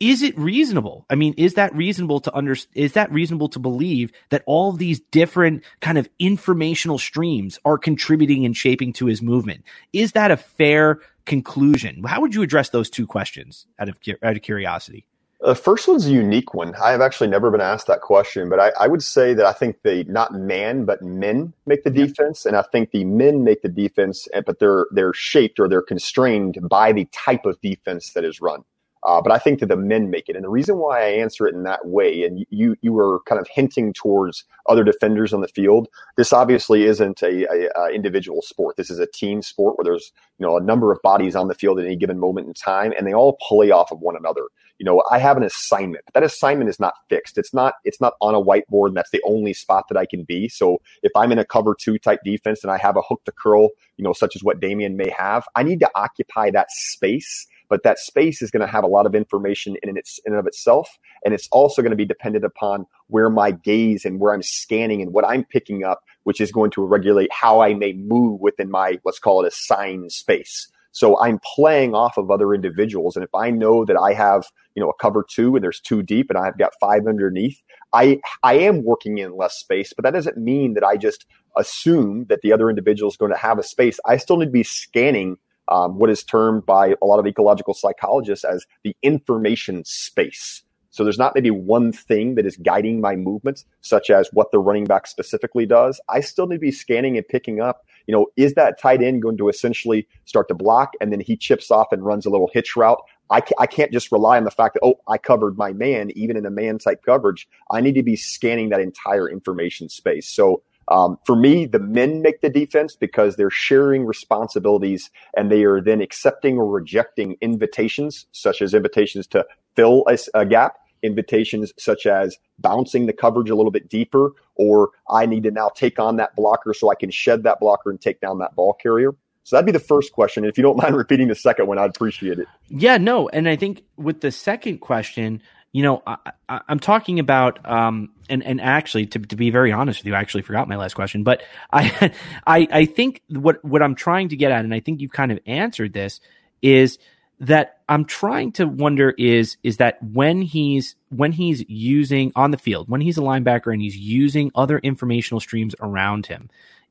is 0.00 0.22
it 0.22 0.36
reasonable? 0.36 1.06
I 1.08 1.14
mean, 1.14 1.34
is 1.36 1.54
that 1.54 1.74
reasonable 1.76 2.20
to 2.20 2.34
under, 2.34 2.56
is 2.74 2.94
that 2.94 3.12
reasonable 3.12 3.48
to 3.50 3.60
believe 3.60 4.10
that 4.30 4.42
all 4.46 4.72
these 4.72 4.98
different 4.98 5.62
kind 5.80 5.96
of 5.96 6.08
informational 6.18 6.98
streams 6.98 7.60
are 7.64 7.78
contributing 7.78 8.44
and 8.44 8.56
shaping 8.56 8.92
to 8.94 9.06
his 9.06 9.22
movement? 9.22 9.64
Is 9.92 10.12
that 10.12 10.32
a 10.32 10.36
fair 10.36 11.00
conclusion? 11.24 12.02
How 12.04 12.20
would 12.20 12.34
you 12.34 12.42
address 12.42 12.70
those 12.70 12.90
two 12.90 13.06
questions 13.06 13.66
out 13.78 13.88
of, 13.88 13.96
out 14.22 14.36
of 14.36 14.42
curiosity? 14.42 15.06
The 15.44 15.56
first 15.56 15.88
one's 15.88 16.06
a 16.06 16.10
unique 16.12 16.54
one. 16.54 16.72
I 16.76 16.92
have 16.92 17.00
actually 17.00 17.26
never 17.26 17.50
been 17.50 17.60
asked 17.60 17.88
that 17.88 18.00
question, 18.00 18.48
but 18.48 18.60
I, 18.60 18.70
I 18.78 18.86
would 18.86 19.02
say 19.02 19.34
that 19.34 19.44
I 19.44 19.52
think 19.52 19.82
the 19.82 20.04
not 20.04 20.32
man 20.32 20.84
but 20.84 21.02
men 21.02 21.52
make 21.66 21.82
the 21.82 21.90
defense, 21.90 22.46
and 22.46 22.56
I 22.56 22.62
think 22.62 22.92
the 22.92 23.04
men 23.04 23.42
make 23.42 23.62
the 23.62 23.68
defense, 23.68 24.28
but 24.46 24.60
they're 24.60 24.86
they're 24.92 25.12
shaped 25.12 25.58
or 25.58 25.68
they're 25.68 25.82
constrained 25.82 26.58
by 26.70 26.92
the 26.92 27.06
type 27.06 27.44
of 27.44 27.60
defense 27.60 28.12
that 28.12 28.24
is 28.24 28.40
run. 28.40 28.62
Uh, 29.04 29.20
but 29.20 29.32
I 29.32 29.38
think 29.38 29.58
that 29.58 29.66
the 29.66 29.76
men 29.76 30.10
make 30.10 30.28
it, 30.28 30.36
and 30.36 30.44
the 30.44 30.48
reason 30.48 30.78
why 30.78 31.00
I 31.00 31.08
answer 31.08 31.48
it 31.48 31.56
in 31.56 31.64
that 31.64 31.86
way, 31.88 32.22
and 32.22 32.46
you 32.50 32.76
you 32.82 32.92
were 32.92 33.18
kind 33.26 33.40
of 33.40 33.48
hinting 33.52 33.92
towards 33.94 34.44
other 34.68 34.84
defenders 34.84 35.32
on 35.32 35.40
the 35.40 35.48
field. 35.48 35.88
This 36.16 36.32
obviously 36.32 36.84
isn't 36.84 37.20
a, 37.20 37.46
a, 37.50 37.68
a, 37.76 37.88
individual 37.88 38.42
sport. 38.42 38.76
This 38.76 38.90
is 38.90 39.00
a 39.00 39.08
team 39.08 39.42
sport 39.42 39.76
where 39.76 39.84
there's 39.84 40.12
you 40.38 40.46
know 40.46 40.56
a 40.56 40.62
number 40.62 40.92
of 40.92 41.02
bodies 41.02 41.34
on 41.34 41.48
the 41.48 41.54
field 41.54 41.80
at 41.80 41.84
any 41.84 41.96
given 41.96 42.20
moment 42.20 42.46
in 42.46 42.54
time, 42.54 42.92
and 42.96 43.04
they 43.04 43.12
all 43.12 43.36
play 43.48 43.72
off 43.72 43.90
of 43.90 43.98
one 43.98 44.16
another. 44.16 44.44
You 44.82 44.86
know, 44.86 45.00
I 45.12 45.20
have 45.20 45.36
an 45.36 45.44
assignment, 45.44 46.04
but 46.06 46.14
that 46.14 46.24
assignment 46.24 46.68
is 46.68 46.80
not 46.80 46.94
fixed. 47.08 47.38
It's 47.38 47.54
not 47.54 47.74
it's 47.84 48.00
not 48.00 48.14
on 48.20 48.34
a 48.34 48.42
whiteboard, 48.42 48.88
and 48.88 48.96
that's 48.96 49.12
the 49.12 49.22
only 49.24 49.54
spot 49.54 49.84
that 49.88 49.96
I 49.96 50.06
can 50.06 50.24
be. 50.24 50.48
So 50.48 50.78
if 51.04 51.12
I'm 51.14 51.30
in 51.30 51.38
a 51.38 51.44
cover 51.44 51.76
two 51.78 51.98
type 51.98 52.18
defense 52.24 52.64
and 52.64 52.72
I 52.72 52.78
have 52.78 52.96
a 52.96 53.02
hook 53.02 53.22
to 53.26 53.30
curl, 53.30 53.68
you 53.96 54.02
know, 54.02 54.12
such 54.12 54.34
as 54.34 54.42
what 54.42 54.58
Damien 54.58 54.96
may 54.96 55.08
have, 55.16 55.44
I 55.54 55.62
need 55.62 55.78
to 55.80 55.90
occupy 55.94 56.50
that 56.50 56.72
space 56.72 57.46
but 57.68 57.84
that 57.84 57.98
space 57.98 58.42
is 58.42 58.50
going 58.50 58.60
to 58.60 58.66
have 58.66 58.84
a 58.84 58.88
lot 58.88 59.06
of 59.06 59.14
information 59.14 59.76
in, 59.82 59.96
its, 59.96 60.20
in 60.26 60.34
and 60.34 60.40
of 60.40 60.46
itself. 60.46 60.98
And 61.24 61.32
it's 61.32 61.48
also 61.50 61.80
going 61.80 61.92
to 61.92 61.96
be 61.96 62.04
dependent 62.04 62.44
upon 62.44 62.84
where 63.06 63.30
my 63.30 63.52
gaze 63.52 64.04
and 64.04 64.20
where 64.20 64.34
I'm 64.34 64.42
scanning 64.42 65.00
and 65.00 65.14
what 65.14 65.24
I'm 65.26 65.42
picking 65.42 65.82
up, 65.82 66.02
which 66.24 66.38
is 66.38 66.52
going 66.52 66.70
to 66.72 66.84
regulate 66.84 67.30
how 67.32 67.62
I 67.62 67.72
may 67.72 67.94
move 67.94 68.42
within 68.42 68.70
my, 68.70 68.98
let's 69.06 69.18
call 69.18 69.42
it 69.42 69.48
assigned 69.48 70.12
space. 70.12 70.68
So 70.92 71.18
I'm 71.20 71.40
playing 71.54 71.94
off 71.94 72.16
of 72.16 72.30
other 72.30 72.54
individuals. 72.54 73.16
And 73.16 73.24
if 73.24 73.34
I 73.34 73.50
know 73.50 73.84
that 73.84 73.96
I 73.96 74.12
have, 74.12 74.44
you 74.74 74.82
know, 74.82 74.90
a 74.90 74.94
cover 75.00 75.24
two 75.28 75.56
and 75.56 75.64
there's 75.64 75.80
two 75.80 76.02
deep 76.02 76.30
and 76.30 76.38
I've 76.38 76.58
got 76.58 76.72
five 76.80 77.06
underneath, 77.06 77.60
I, 77.92 78.20
I 78.42 78.54
am 78.54 78.84
working 78.84 79.18
in 79.18 79.36
less 79.36 79.56
space, 79.56 79.92
but 79.94 80.04
that 80.04 80.12
doesn't 80.12 80.36
mean 80.36 80.74
that 80.74 80.84
I 80.84 80.96
just 80.96 81.26
assume 81.56 82.26
that 82.28 82.42
the 82.42 82.52
other 82.52 82.70
individual 82.70 83.10
is 83.10 83.16
going 83.16 83.32
to 83.32 83.38
have 83.38 83.58
a 83.58 83.62
space. 83.62 83.98
I 84.06 84.16
still 84.16 84.36
need 84.36 84.46
to 84.46 84.52
be 84.52 84.62
scanning 84.62 85.36
um, 85.68 85.98
what 85.98 86.10
is 86.10 86.24
termed 86.24 86.66
by 86.66 86.94
a 87.00 87.06
lot 87.06 87.18
of 87.18 87.26
ecological 87.26 87.74
psychologists 87.74 88.44
as 88.44 88.66
the 88.84 88.96
information 89.02 89.84
space. 89.84 90.62
So 90.90 91.04
there's 91.04 91.18
not 91.18 91.34
maybe 91.34 91.50
one 91.50 91.90
thing 91.90 92.34
that 92.34 92.44
is 92.44 92.58
guiding 92.58 93.00
my 93.00 93.16
movements, 93.16 93.64
such 93.80 94.10
as 94.10 94.28
what 94.32 94.52
the 94.52 94.58
running 94.58 94.84
back 94.84 95.06
specifically 95.06 95.64
does. 95.64 95.98
I 96.10 96.20
still 96.20 96.46
need 96.46 96.56
to 96.56 96.60
be 96.60 96.70
scanning 96.70 97.16
and 97.16 97.26
picking 97.26 97.60
up, 97.62 97.86
you 98.06 98.12
know, 98.12 98.26
is 98.36 98.54
that 98.54 98.80
tight 98.80 99.02
end 99.02 99.22
going 99.22 99.36
to 99.38 99.48
essentially 99.48 100.06
start 100.24 100.48
to 100.48 100.54
block 100.54 100.92
and 101.00 101.12
then 101.12 101.20
he 101.20 101.36
chips 101.36 101.70
off 101.70 101.92
and 101.92 102.04
runs 102.04 102.26
a 102.26 102.30
little 102.30 102.50
hitch 102.52 102.76
route? 102.76 103.00
I, 103.30 103.42
I 103.58 103.66
can't 103.66 103.90
just 103.92 104.12
rely 104.12 104.36
on 104.36 104.44
the 104.44 104.50
fact 104.50 104.74
that, 104.74 104.80
oh, 104.84 105.00
I 105.08 105.16
covered 105.16 105.56
my 105.56 105.72
man, 105.72 106.10
even 106.14 106.36
in 106.36 106.44
a 106.44 106.50
man 106.50 106.78
type 106.78 107.02
coverage. 107.04 107.48
I 107.70 107.80
need 107.80 107.94
to 107.94 108.02
be 108.02 108.16
scanning 108.16 108.68
that 108.68 108.80
entire 108.80 109.28
information 109.28 109.88
space. 109.88 110.28
So 110.28 110.62
um, 110.88 111.18
for 111.24 111.36
me, 111.36 111.64
the 111.66 111.78
men 111.78 112.22
make 112.22 112.40
the 112.40 112.50
defense 112.50 112.96
because 112.96 113.36
they're 113.36 113.50
sharing 113.50 114.04
responsibilities 114.04 115.10
and 115.36 115.50
they 115.50 115.64
are 115.64 115.80
then 115.80 116.00
accepting 116.00 116.58
or 116.58 116.66
rejecting 116.66 117.36
invitations, 117.40 118.26
such 118.32 118.60
as 118.60 118.74
invitations 118.74 119.26
to 119.28 119.46
fill 119.76 120.04
a, 120.08 120.18
a 120.34 120.44
gap, 120.44 120.76
invitations 121.02 121.72
such 121.78 122.06
as 122.06 122.36
bouncing 122.58 123.06
the 123.06 123.12
coverage 123.12 123.50
a 123.50 123.54
little 123.54 123.70
bit 123.70 123.88
deeper, 123.88 124.32
or 124.54 124.90
I 125.10 125.26
need 125.26 125.42
to 125.44 125.50
now 125.50 125.68
take 125.68 125.98
on 125.98 126.16
that 126.16 126.34
blocker 126.36 126.74
so 126.74 126.90
I 126.90 126.94
can 126.94 127.10
shed 127.10 127.42
that 127.44 127.60
blocker 127.60 127.90
and 127.90 128.00
take 128.00 128.20
down 128.20 128.38
that 128.38 128.54
ball 128.54 128.74
carrier. 128.74 129.14
So 129.44 129.56
that'd 129.56 129.66
be 129.66 129.72
the 129.72 129.80
first 129.80 130.12
question. 130.12 130.44
If 130.44 130.56
you 130.56 130.62
don't 130.62 130.76
mind 130.76 130.96
repeating 130.96 131.28
the 131.28 131.34
second 131.34 131.66
one, 131.66 131.78
I'd 131.78 131.90
appreciate 131.90 132.38
it. 132.38 132.46
Yeah, 132.68 132.98
no. 132.98 133.28
And 133.28 133.48
I 133.48 133.56
think 133.56 133.82
with 133.96 134.20
the 134.20 134.30
second 134.30 134.78
question, 134.78 135.42
you 135.72 135.82
know, 135.82 136.02
I, 136.06 136.60
am 136.68 136.78
talking 136.78 137.18
about, 137.18 137.66
um, 137.68 138.10
and 138.28 138.44
and 138.44 138.60
actually, 138.60 139.06
to, 139.06 139.18
to 139.18 139.36
be 139.36 139.50
very 139.50 139.72
honest 139.72 140.00
with 140.00 140.06
you, 140.06 140.14
I 140.14 140.20
actually 140.20 140.42
forgot 140.42 140.68
my 140.68 140.76
last 140.76 140.94
question, 140.94 141.24
but 141.24 141.42
I, 141.72 142.12
I, 142.46 142.68
I 142.70 142.84
think 142.84 143.22
what 143.28 143.64
what 143.64 143.82
I'm 143.82 143.94
trying 143.94 144.28
to 144.28 144.36
get 144.36 144.52
at, 144.52 144.64
and 144.64 144.74
I 144.74 144.80
think 144.80 145.00
you've 145.00 145.12
kind 145.12 145.32
of 145.32 145.40
answered 145.46 145.94
this, 145.94 146.20
is 146.60 146.98
that 147.42 147.80
I'm 147.88 148.04
trying 148.04 148.52
to 148.52 148.66
wonder 148.66 149.10
is 149.18 149.56
is 149.62 149.76
that 149.76 150.02
when 150.02 150.40
he's 150.42 150.96
when 151.10 151.32
he's 151.32 151.68
using 151.68 152.32
on 152.34 152.52
the 152.52 152.56
field, 152.56 152.88
when 152.88 153.00
he's 153.00 153.18
a 153.18 153.22
linebacker 153.22 153.72
and 153.72 153.82
he's 153.82 153.96
using 153.96 154.50
other 154.54 154.78
informational 154.78 155.40
streams 155.40 155.74
around 155.80 156.26
him, 156.26 156.48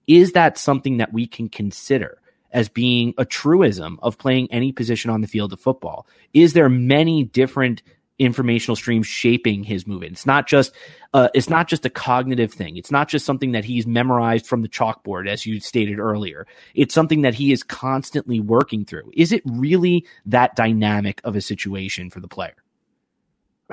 is 0.07 0.33
that 0.33 0.57
something 0.57 0.97
that 0.97 1.11
we 1.11 1.25
can 1.25 1.49
consider? 1.49 2.17
as 2.53 2.67
being 2.67 3.13
a 3.17 3.23
truism 3.23 3.97
of 4.01 4.17
playing 4.17 4.51
any 4.51 4.73
position 4.73 5.09
on 5.09 5.21
the 5.21 5.27
field 5.27 5.53
of 5.53 5.59
football? 5.61 6.05
Is 6.33 6.51
there 6.51 6.67
many 6.67 7.23
different 7.23 7.81
informational 8.21 8.75
stream 8.75 9.03
shaping 9.03 9.63
his 9.63 9.87
movement. 9.87 10.13
It's 10.13 10.25
not 10.25 10.47
just 10.47 10.73
uh, 11.13 11.29
it's 11.33 11.49
not 11.49 11.67
just 11.67 11.85
a 11.85 11.89
cognitive 11.89 12.53
thing. 12.53 12.77
It's 12.77 12.91
not 12.91 13.09
just 13.09 13.25
something 13.25 13.51
that 13.51 13.65
he's 13.65 13.85
memorized 13.85 14.45
from 14.45 14.61
the 14.61 14.69
chalkboard, 14.69 15.27
as 15.27 15.45
you 15.45 15.59
stated 15.59 15.99
earlier. 15.99 16.47
It's 16.75 16.93
something 16.93 17.23
that 17.23 17.33
he 17.33 17.51
is 17.51 17.63
constantly 17.63 18.39
working 18.39 18.85
through. 18.85 19.11
Is 19.13 19.31
it 19.31 19.41
really 19.45 20.05
that 20.25 20.55
dynamic 20.55 21.19
of 21.23 21.35
a 21.35 21.41
situation 21.41 22.09
for 22.09 22.19
the 22.19 22.27
player? 22.27 22.55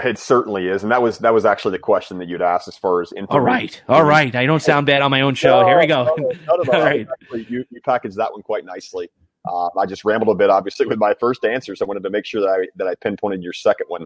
It 0.04 0.18
certainly 0.18 0.68
is, 0.68 0.82
and 0.82 0.92
that 0.92 1.02
was 1.02 1.18
that 1.18 1.34
was 1.34 1.44
actually 1.44 1.72
the 1.72 1.80
question 1.80 2.18
that 2.18 2.28
you'd 2.28 2.42
asked 2.42 2.68
as 2.68 2.76
far 2.76 3.02
as 3.02 3.12
All 3.28 3.40
right, 3.40 3.82
all 3.88 4.04
right. 4.04 4.34
I 4.34 4.46
don't 4.46 4.62
sound 4.62 4.86
bad 4.86 5.02
on 5.02 5.10
my 5.10 5.22
own 5.22 5.34
show. 5.34 5.60
No, 5.60 5.66
Here 5.66 5.78
we 5.78 5.86
go. 5.86 6.14
No, 6.16 6.32
no, 6.56 6.72
all 6.72 6.80
right, 6.80 7.06
actually, 7.20 7.46
you 7.48 7.64
you 7.70 7.80
packaged 7.80 8.16
that 8.16 8.32
one 8.32 8.42
quite 8.42 8.64
nicely. 8.64 9.10
Uh, 9.48 9.68
I 9.78 9.86
just 9.86 10.04
rambled 10.04 10.34
a 10.34 10.38
bit, 10.38 10.50
obviously, 10.50 10.86
with 10.86 10.98
my 10.98 11.14
first 11.18 11.44
answer, 11.44 11.74
so 11.74 11.84
I 11.84 11.88
wanted 11.88 12.02
to 12.02 12.10
make 12.10 12.26
sure 12.26 12.40
that 12.40 12.48
I 12.48 12.66
that 12.76 12.86
I 12.86 12.94
pinpointed 12.96 13.42
your 13.42 13.52
second 13.52 13.86
one. 13.88 14.04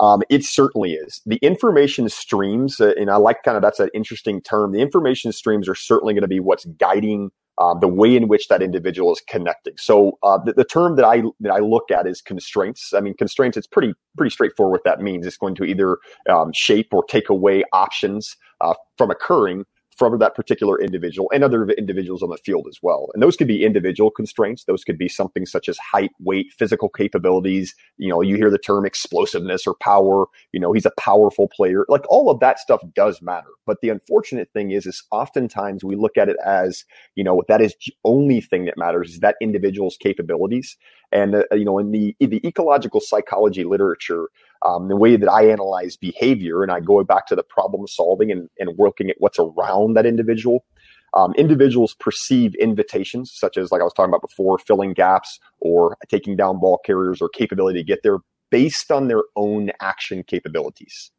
Um, 0.00 0.22
it 0.28 0.44
certainly 0.44 0.92
is 0.92 1.20
the 1.26 1.36
information 1.36 2.08
streams, 2.08 2.80
uh, 2.80 2.92
and 2.96 3.10
I 3.10 3.16
like 3.16 3.42
kind 3.42 3.56
of 3.56 3.62
that's 3.62 3.80
an 3.80 3.90
interesting 3.94 4.40
term. 4.40 4.72
The 4.72 4.80
information 4.80 5.32
streams 5.32 5.68
are 5.68 5.74
certainly 5.74 6.14
going 6.14 6.22
to 6.22 6.28
be 6.28 6.40
what's 6.40 6.64
guiding 6.64 7.30
uh, 7.58 7.74
the 7.74 7.88
way 7.88 8.16
in 8.16 8.28
which 8.28 8.48
that 8.48 8.62
individual 8.62 9.12
is 9.12 9.22
connecting. 9.28 9.74
So 9.76 10.18
uh, 10.22 10.38
the, 10.38 10.54
the, 10.54 10.64
term 10.64 10.96
that 10.96 11.04
I 11.04 11.22
that 11.40 11.52
I 11.52 11.58
look 11.58 11.90
at 11.90 12.06
is 12.06 12.20
constraints. 12.20 12.92
I 12.92 13.00
mean, 13.00 13.14
constraints. 13.14 13.56
It's 13.56 13.66
pretty 13.66 13.94
pretty 14.16 14.30
straightforward 14.30 14.72
what 14.72 14.84
that 14.84 15.02
means. 15.02 15.26
It's 15.26 15.36
going 15.36 15.54
to 15.56 15.64
either 15.64 15.98
um, 16.28 16.52
shape 16.52 16.88
or 16.92 17.04
take 17.04 17.28
away 17.28 17.64
options 17.72 18.36
uh, 18.60 18.74
from 18.98 19.10
occurring 19.10 19.64
from 19.96 20.18
that 20.18 20.34
particular 20.34 20.80
individual 20.80 21.30
and 21.32 21.44
other 21.44 21.68
individuals 21.70 22.22
on 22.22 22.30
the 22.30 22.36
field 22.38 22.66
as 22.68 22.78
well. 22.82 23.08
And 23.14 23.22
those 23.22 23.36
could 23.36 23.48
be 23.48 23.64
individual 23.64 24.10
constraints. 24.10 24.64
Those 24.64 24.84
could 24.84 24.98
be 24.98 25.08
something 25.08 25.46
such 25.46 25.68
as 25.68 25.78
height, 25.78 26.10
weight, 26.20 26.52
physical 26.58 26.88
capabilities. 26.88 27.74
You 27.96 28.08
know, 28.08 28.20
you 28.20 28.36
hear 28.36 28.50
the 28.50 28.58
term 28.58 28.84
explosiveness 28.84 29.66
or 29.66 29.74
power. 29.80 30.26
You 30.52 30.60
know, 30.60 30.72
he's 30.72 30.86
a 30.86 30.92
powerful 30.98 31.48
player. 31.48 31.84
Like 31.88 32.04
all 32.08 32.30
of 32.30 32.40
that 32.40 32.58
stuff 32.58 32.80
does 32.94 33.22
matter. 33.22 33.48
But 33.66 33.80
the 33.80 33.88
unfortunate 33.88 34.50
thing 34.52 34.70
is, 34.72 34.86
is 34.86 35.02
oftentimes 35.10 35.84
we 35.84 35.96
look 35.96 36.16
at 36.16 36.28
it 36.28 36.36
as, 36.44 36.84
you 37.14 37.24
know, 37.24 37.42
that 37.48 37.60
is 37.60 37.74
only 38.04 38.40
thing 38.40 38.64
that 38.66 38.76
matters 38.76 39.14
is 39.14 39.20
that 39.20 39.36
individual's 39.40 39.96
capabilities. 39.96 40.76
And, 41.12 41.36
uh, 41.36 41.44
you 41.52 41.64
know, 41.64 41.78
in 41.78 41.92
the, 41.92 42.16
in 42.18 42.30
the 42.30 42.46
ecological 42.46 43.00
psychology 43.00 43.64
literature, 43.64 44.28
um, 44.64 44.88
the 44.88 44.96
way 44.96 45.16
that 45.16 45.30
I 45.30 45.48
analyze 45.48 45.96
behavior 45.96 46.62
and 46.62 46.72
I 46.72 46.80
go 46.80 47.02
back 47.04 47.26
to 47.26 47.36
the 47.36 47.42
problem 47.42 47.86
solving 47.86 48.32
and, 48.32 48.48
and 48.58 48.76
working 48.76 49.10
at 49.10 49.16
what's 49.18 49.38
around 49.38 49.94
that 49.94 50.06
individual. 50.06 50.64
Um, 51.12 51.32
individuals 51.34 51.94
perceive 51.94 52.54
invitations, 52.56 53.30
such 53.32 53.56
as 53.56 53.70
like 53.70 53.80
I 53.80 53.84
was 53.84 53.92
talking 53.92 54.10
about 54.10 54.22
before, 54.22 54.58
filling 54.58 54.94
gaps 54.94 55.38
or 55.60 55.96
taking 56.08 56.34
down 56.34 56.58
ball 56.58 56.80
carriers 56.84 57.22
or 57.22 57.28
capability 57.28 57.78
to 57.78 57.84
get 57.84 58.02
there 58.02 58.18
based 58.50 58.90
on 58.90 59.06
their 59.08 59.22
own 59.36 59.70
action 59.80 60.24
capabilities. 60.24 61.12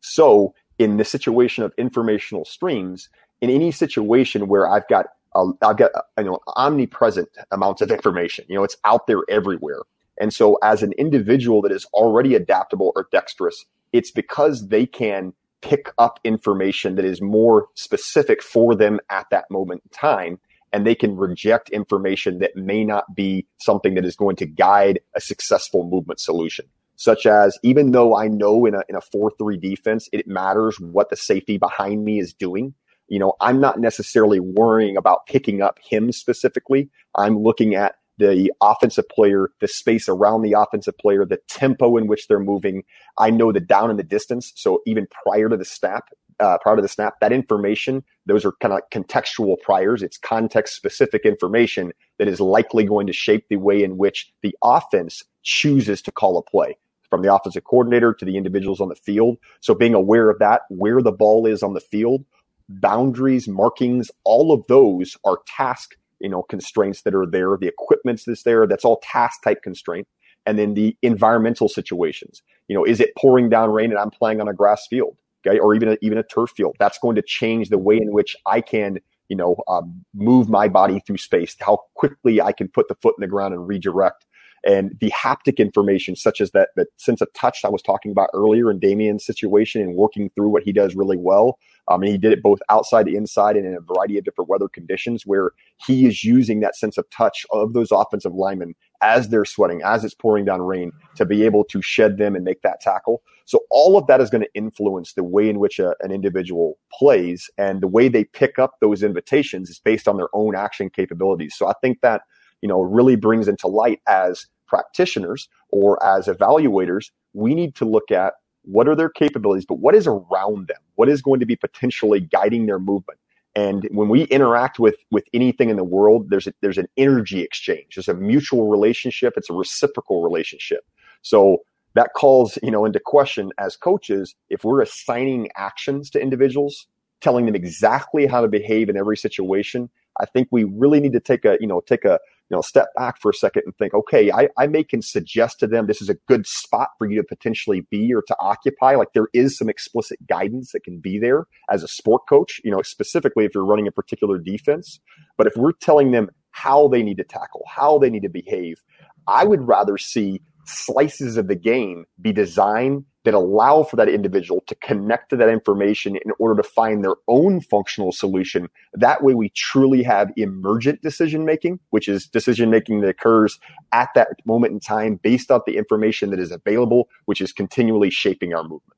So 0.00 0.54
in 0.78 0.96
the 0.96 1.04
situation 1.04 1.64
of 1.64 1.72
informational 1.78 2.44
streams, 2.44 3.08
in 3.40 3.48
any 3.48 3.70
situation 3.70 4.48
where 4.48 4.68
I've 4.68 4.86
got 4.88 5.06
uh, 5.34 5.52
I've 5.62 5.76
got 5.76 5.92
you 6.18 6.24
know 6.24 6.40
omnipresent 6.56 7.28
amounts 7.50 7.80
of 7.80 7.90
information, 7.90 8.44
you 8.48 8.56
know, 8.56 8.64
it's 8.64 8.76
out 8.84 9.06
there 9.06 9.20
everywhere. 9.28 9.82
And 10.20 10.32
so, 10.34 10.58
as 10.62 10.82
an 10.82 10.92
individual 10.98 11.62
that 11.62 11.72
is 11.72 11.86
already 11.94 12.34
adaptable 12.34 12.92
or 12.96 13.08
dexterous, 13.12 13.64
it's 13.92 14.10
because 14.10 14.68
they 14.68 14.86
can 14.86 15.32
pick 15.60 15.92
up 15.98 16.20
information 16.24 16.94
that 16.96 17.04
is 17.04 17.20
more 17.20 17.66
specific 17.74 18.42
for 18.42 18.74
them 18.74 19.00
at 19.10 19.26
that 19.30 19.50
moment 19.50 19.82
in 19.84 19.90
time. 19.90 20.38
And 20.72 20.86
they 20.86 20.94
can 20.94 21.16
reject 21.16 21.70
information 21.70 22.40
that 22.40 22.54
may 22.54 22.84
not 22.84 23.14
be 23.14 23.46
something 23.58 23.94
that 23.94 24.04
is 24.04 24.16
going 24.16 24.36
to 24.36 24.46
guide 24.46 25.00
a 25.16 25.20
successful 25.20 25.88
movement 25.88 26.20
solution. 26.20 26.66
such 26.98 27.26
as 27.26 27.56
even 27.62 27.92
though 27.92 28.16
I 28.16 28.26
know 28.26 28.66
in 28.66 28.74
a, 28.74 28.82
in 28.88 28.96
a 28.96 29.00
4 29.00 29.32
3 29.38 29.56
defense, 29.56 30.08
it 30.12 30.26
matters 30.26 30.78
what 30.80 31.10
the 31.10 31.16
safety 31.16 31.56
behind 31.56 32.04
me 32.04 32.18
is 32.18 32.34
doing. 32.34 32.74
You 33.06 33.20
know, 33.20 33.34
I'm 33.40 33.60
not 33.60 33.78
necessarily 33.80 34.40
worrying 34.40 34.96
about 34.96 35.26
picking 35.26 35.62
up 35.62 35.78
him 35.82 36.12
specifically. 36.12 36.90
I'm 37.14 37.38
looking 37.38 37.74
at 37.74 37.94
the 38.18 38.52
offensive 38.60 39.08
player, 39.08 39.50
the 39.60 39.68
space 39.68 40.08
around 40.08 40.42
the 40.42 40.52
offensive 40.52 40.96
player, 40.98 41.24
the 41.24 41.40
tempo 41.48 41.96
in 41.96 42.06
which 42.06 42.28
they're 42.28 42.40
moving. 42.40 42.82
I 43.16 43.30
know 43.30 43.52
the 43.52 43.60
down 43.60 43.90
and 43.90 43.98
the 43.98 44.04
distance. 44.04 44.52
So 44.56 44.82
even 44.86 45.06
prior 45.24 45.48
to 45.48 45.56
the 45.56 45.64
snap, 45.64 46.08
uh, 46.40 46.58
prior 46.58 46.76
to 46.76 46.82
the 46.82 46.88
snap, 46.88 47.14
that 47.20 47.32
information, 47.32 48.04
those 48.26 48.44
are 48.44 48.52
kind 48.60 48.74
of 48.74 48.80
contextual 48.92 49.56
priors. 49.62 50.02
It's 50.02 50.18
context 50.18 50.74
specific 50.76 51.24
information 51.24 51.92
that 52.18 52.28
is 52.28 52.40
likely 52.40 52.84
going 52.84 53.06
to 53.06 53.12
shape 53.12 53.46
the 53.48 53.56
way 53.56 53.82
in 53.82 53.96
which 53.96 54.32
the 54.42 54.54
offense 54.62 55.24
chooses 55.42 56.02
to 56.02 56.12
call 56.12 56.38
a 56.38 56.42
play 56.42 56.76
from 57.10 57.22
the 57.22 57.34
offensive 57.34 57.64
coordinator 57.64 58.12
to 58.12 58.24
the 58.24 58.36
individuals 58.36 58.80
on 58.80 58.88
the 58.88 58.94
field. 58.94 59.38
So 59.60 59.74
being 59.74 59.94
aware 59.94 60.30
of 60.30 60.38
that, 60.40 60.62
where 60.68 61.00
the 61.00 61.12
ball 61.12 61.46
is 61.46 61.62
on 61.62 61.74
the 61.74 61.80
field, 61.80 62.24
boundaries, 62.68 63.48
markings, 63.48 64.10
all 64.24 64.52
of 64.52 64.64
those 64.68 65.16
are 65.24 65.38
task, 65.46 65.96
you 66.20 66.28
know, 66.28 66.42
constraints 66.42 67.02
that 67.02 67.14
are 67.14 67.26
there. 67.26 67.56
The 67.56 67.68
equipment 67.68 68.22
that's 68.26 68.42
there, 68.42 68.66
that's 68.66 68.84
all 68.84 69.00
task 69.02 69.42
type 69.42 69.62
constraint. 69.62 70.08
And 70.46 70.58
then 70.58 70.74
the 70.74 70.96
environmental 71.02 71.68
situations. 71.68 72.42
You 72.68 72.76
know, 72.76 72.84
is 72.84 73.00
it 73.00 73.10
pouring 73.16 73.48
down 73.48 73.70
rain 73.70 73.90
and 73.90 73.98
I'm 73.98 74.10
playing 74.10 74.40
on 74.40 74.48
a 74.48 74.54
grass 74.54 74.86
field? 74.88 75.16
Okay. 75.46 75.58
Or 75.58 75.74
even 75.74 75.90
a, 75.90 75.98
even 76.02 76.18
a 76.18 76.22
turf 76.22 76.50
field. 76.56 76.76
That's 76.78 76.98
going 76.98 77.16
to 77.16 77.22
change 77.22 77.68
the 77.68 77.78
way 77.78 77.96
in 77.96 78.12
which 78.12 78.36
I 78.46 78.60
can, 78.60 78.98
you 79.28 79.36
know, 79.36 79.56
um, 79.68 80.04
move 80.14 80.48
my 80.48 80.68
body 80.68 81.00
through 81.06 81.18
space, 81.18 81.54
how 81.60 81.80
quickly 81.94 82.40
I 82.40 82.52
can 82.52 82.68
put 82.68 82.88
the 82.88 82.96
foot 82.96 83.14
in 83.18 83.22
the 83.22 83.28
ground 83.28 83.54
and 83.54 83.68
redirect 83.68 84.26
and 84.64 84.96
the 85.00 85.10
haptic 85.10 85.58
information, 85.58 86.16
such 86.16 86.40
as 86.40 86.50
that, 86.52 86.70
that 86.76 86.88
sense 86.96 87.20
of 87.20 87.32
touch 87.34 87.64
I 87.64 87.68
was 87.68 87.82
talking 87.82 88.10
about 88.10 88.30
earlier 88.34 88.70
in 88.70 88.78
Damien's 88.78 89.24
situation 89.24 89.80
and 89.80 89.94
working 89.94 90.30
through 90.30 90.48
what 90.48 90.62
he 90.62 90.72
does 90.72 90.94
really 90.94 91.16
well. 91.16 91.58
Um, 91.88 92.02
and 92.02 92.10
he 92.10 92.18
did 92.18 92.32
it 92.32 92.42
both 92.42 92.58
outside 92.68 93.08
inside 93.08 93.56
and 93.56 93.66
in 93.66 93.74
a 93.74 93.80
variety 93.80 94.18
of 94.18 94.24
different 94.24 94.50
weather 94.50 94.68
conditions 94.68 95.24
where 95.24 95.52
he 95.86 96.06
is 96.06 96.22
using 96.22 96.60
that 96.60 96.76
sense 96.76 96.98
of 96.98 97.08
touch 97.10 97.46
of 97.50 97.72
those 97.72 97.90
offensive 97.90 98.34
linemen 98.34 98.74
as 99.00 99.28
they're 99.28 99.44
sweating, 99.44 99.80
as 99.84 100.04
it's 100.04 100.14
pouring 100.14 100.44
down 100.44 100.60
rain 100.60 100.92
to 101.16 101.24
be 101.24 101.44
able 101.44 101.64
to 101.64 101.80
shed 101.80 102.18
them 102.18 102.34
and 102.34 102.44
make 102.44 102.60
that 102.62 102.80
tackle. 102.80 103.22
So 103.46 103.60
all 103.70 103.96
of 103.96 104.06
that 104.08 104.20
is 104.20 104.28
going 104.28 104.42
to 104.42 104.54
influence 104.54 105.14
the 105.14 105.24
way 105.24 105.48
in 105.48 105.58
which 105.58 105.78
a, 105.78 105.94
an 106.00 106.10
individual 106.10 106.78
plays 106.92 107.48
and 107.56 107.80
the 107.80 107.88
way 107.88 108.08
they 108.08 108.24
pick 108.24 108.58
up 108.58 108.74
those 108.80 109.02
invitations 109.02 109.70
is 109.70 109.78
based 109.78 110.08
on 110.08 110.18
their 110.18 110.28
own 110.34 110.54
action 110.54 110.90
capabilities. 110.90 111.54
So 111.56 111.68
I 111.68 111.72
think 111.80 112.00
that 112.02 112.22
you 112.62 112.68
know, 112.68 112.80
really 112.82 113.16
brings 113.16 113.48
into 113.48 113.66
light 113.66 114.00
as 114.08 114.46
practitioners 114.66 115.48
or 115.70 116.02
as 116.04 116.26
evaluators, 116.26 117.10
we 117.32 117.54
need 117.54 117.74
to 117.76 117.84
look 117.84 118.10
at 118.10 118.34
what 118.62 118.88
are 118.88 118.94
their 118.94 119.08
capabilities, 119.08 119.64
but 119.64 119.78
what 119.78 119.94
is 119.94 120.06
around 120.06 120.68
them? 120.68 120.76
What 120.96 121.08
is 121.08 121.22
going 121.22 121.40
to 121.40 121.46
be 121.46 121.56
potentially 121.56 122.20
guiding 122.20 122.66
their 122.66 122.78
movement? 122.78 123.18
And 123.54 123.88
when 123.90 124.08
we 124.08 124.22
interact 124.24 124.78
with 124.78 124.96
with 125.10 125.24
anything 125.32 125.70
in 125.70 125.76
the 125.76 125.84
world, 125.84 126.30
there's 126.30 126.46
a, 126.46 126.52
there's 126.60 126.78
an 126.78 126.86
energy 126.96 127.40
exchange. 127.40 127.96
There's 127.96 128.08
a 128.08 128.14
mutual 128.14 128.68
relationship. 128.68 129.34
It's 129.36 129.50
a 129.50 129.54
reciprocal 129.54 130.22
relationship. 130.22 130.86
So 131.22 131.58
that 131.94 132.10
calls 132.14 132.58
you 132.62 132.70
know 132.70 132.84
into 132.84 133.00
question 133.00 133.50
as 133.58 133.76
coaches 133.76 134.34
if 134.48 134.64
we're 134.64 134.82
assigning 134.82 135.48
actions 135.56 136.10
to 136.10 136.20
individuals, 136.20 136.86
telling 137.20 137.46
them 137.46 137.54
exactly 137.54 138.26
how 138.26 138.42
to 138.42 138.48
behave 138.48 138.88
in 138.88 138.96
every 138.96 139.16
situation. 139.16 139.90
I 140.20 140.26
think 140.26 140.48
we 140.50 140.64
really 140.64 141.00
need 141.00 141.12
to 141.12 141.20
take 141.20 141.44
a 141.44 141.56
you 141.60 141.66
know 141.66 141.80
take 141.80 142.04
a 142.04 142.18
you 142.50 142.56
know, 142.56 142.62
step 142.62 142.88
back 142.96 143.20
for 143.20 143.30
a 143.30 143.34
second 143.34 143.64
and 143.66 143.76
think, 143.76 143.92
okay, 143.92 144.32
I, 144.32 144.48
I 144.56 144.66
may 144.66 144.82
can 144.82 145.02
suggest 145.02 145.60
to 145.60 145.66
them 145.66 145.86
this 145.86 146.00
is 146.00 146.08
a 146.08 146.14
good 146.14 146.46
spot 146.46 146.90
for 146.96 147.08
you 147.08 147.16
to 147.20 147.24
potentially 147.24 147.82
be 147.90 148.12
or 148.14 148.22
to 148.22 148.36
occupy. 148.40 148.94
Like 148.94 149.12
there 149.12 149.28
is 149.34 149.58
some 149.58 149.68
explicit 149.68 150.18
guidance 150.26 150.72
that 150.72 150.82
can 150.82 150.98
be 150.98 151.18
there 151.18 151.46
as 151.70 151.82
a 151.82 151.88
sport 151.88 152.22
coach, 152.26 152.60
you 152.64 152.70
know, 152.70 152.80
specifically 152.82 153.44
if 153.44 153.54
you're 153.54 153.66
running 153.66 153.86
a 153.86 153.92
particular 153.92 154.38
defense. 154.38 154.98
But 155.36 155.46
if 155.46 155.56
we're 155.56 155.72
telling 155.72 156.12
them 156.12 156.30
how 156.52 156.88
they 156.88 157.02
need 157.02 157.18
to 157.18 157.24
tackle, 157.24 157.64
how 157.68 157.98
they 157.98 158.08
need 158.08 158.22
to 158.22 158.30
behave, 158.30 158.82
I 159.26 159.44
would 159.44 159.68
rather 159.68 159.98
see 159.98 160.40
slices 160.64 161.36
of 161.36 161.48
the 161.48 161.56
game 161.56 162.06
be 162.20 162.32
designed 162.32 163.04
that 163.28 163.34
allow 163.34 163.82
for 163.82 163.96
that 163.96 164.08
individual 164.08 164.62
to 164.66 164.74
connect 164.76 165.28
to 165.28 165.36
that 165.36 165.50
information 165.50 166.16
in 166.16 166.32
order 166.38 166.60
to 166.62 166.66
find 166.66 167.04
their 167.04 167.16
own 167.28 167.60
functional 167.60 168.10
solution. 168.10 168.68
That 168.94 169.22
way 169.22 169.34
we 169.34 169.50
truly 169.50 170.02
have 170.02 170.32
emergent 170.38 171.02
decision 171.02 171.44
making, 171.44 171.78
which 171.90 172.08
is 172.08 172.26
decision 172.26 172.70
making 172.70 173.02
that 173.02 173.08
occurs 173.08 173.58
at 173.92 174.08
that 174.14 174.28
moment 174.46 174.72
in 174.72 174.80
time 174.80 175.20
based 175.22 175.50
off 175.50 175.66
the 175.66 175.76
information 175.76 176.30
that 176.30 176.40
is 176.40 176.50
available, 176.50 177.10
which 177.26 177.42
is 177.42 177.52
continually 177.52 178.08
shaping 178.08 178.54
our 178.54 178.62
movement. 178.62 178.94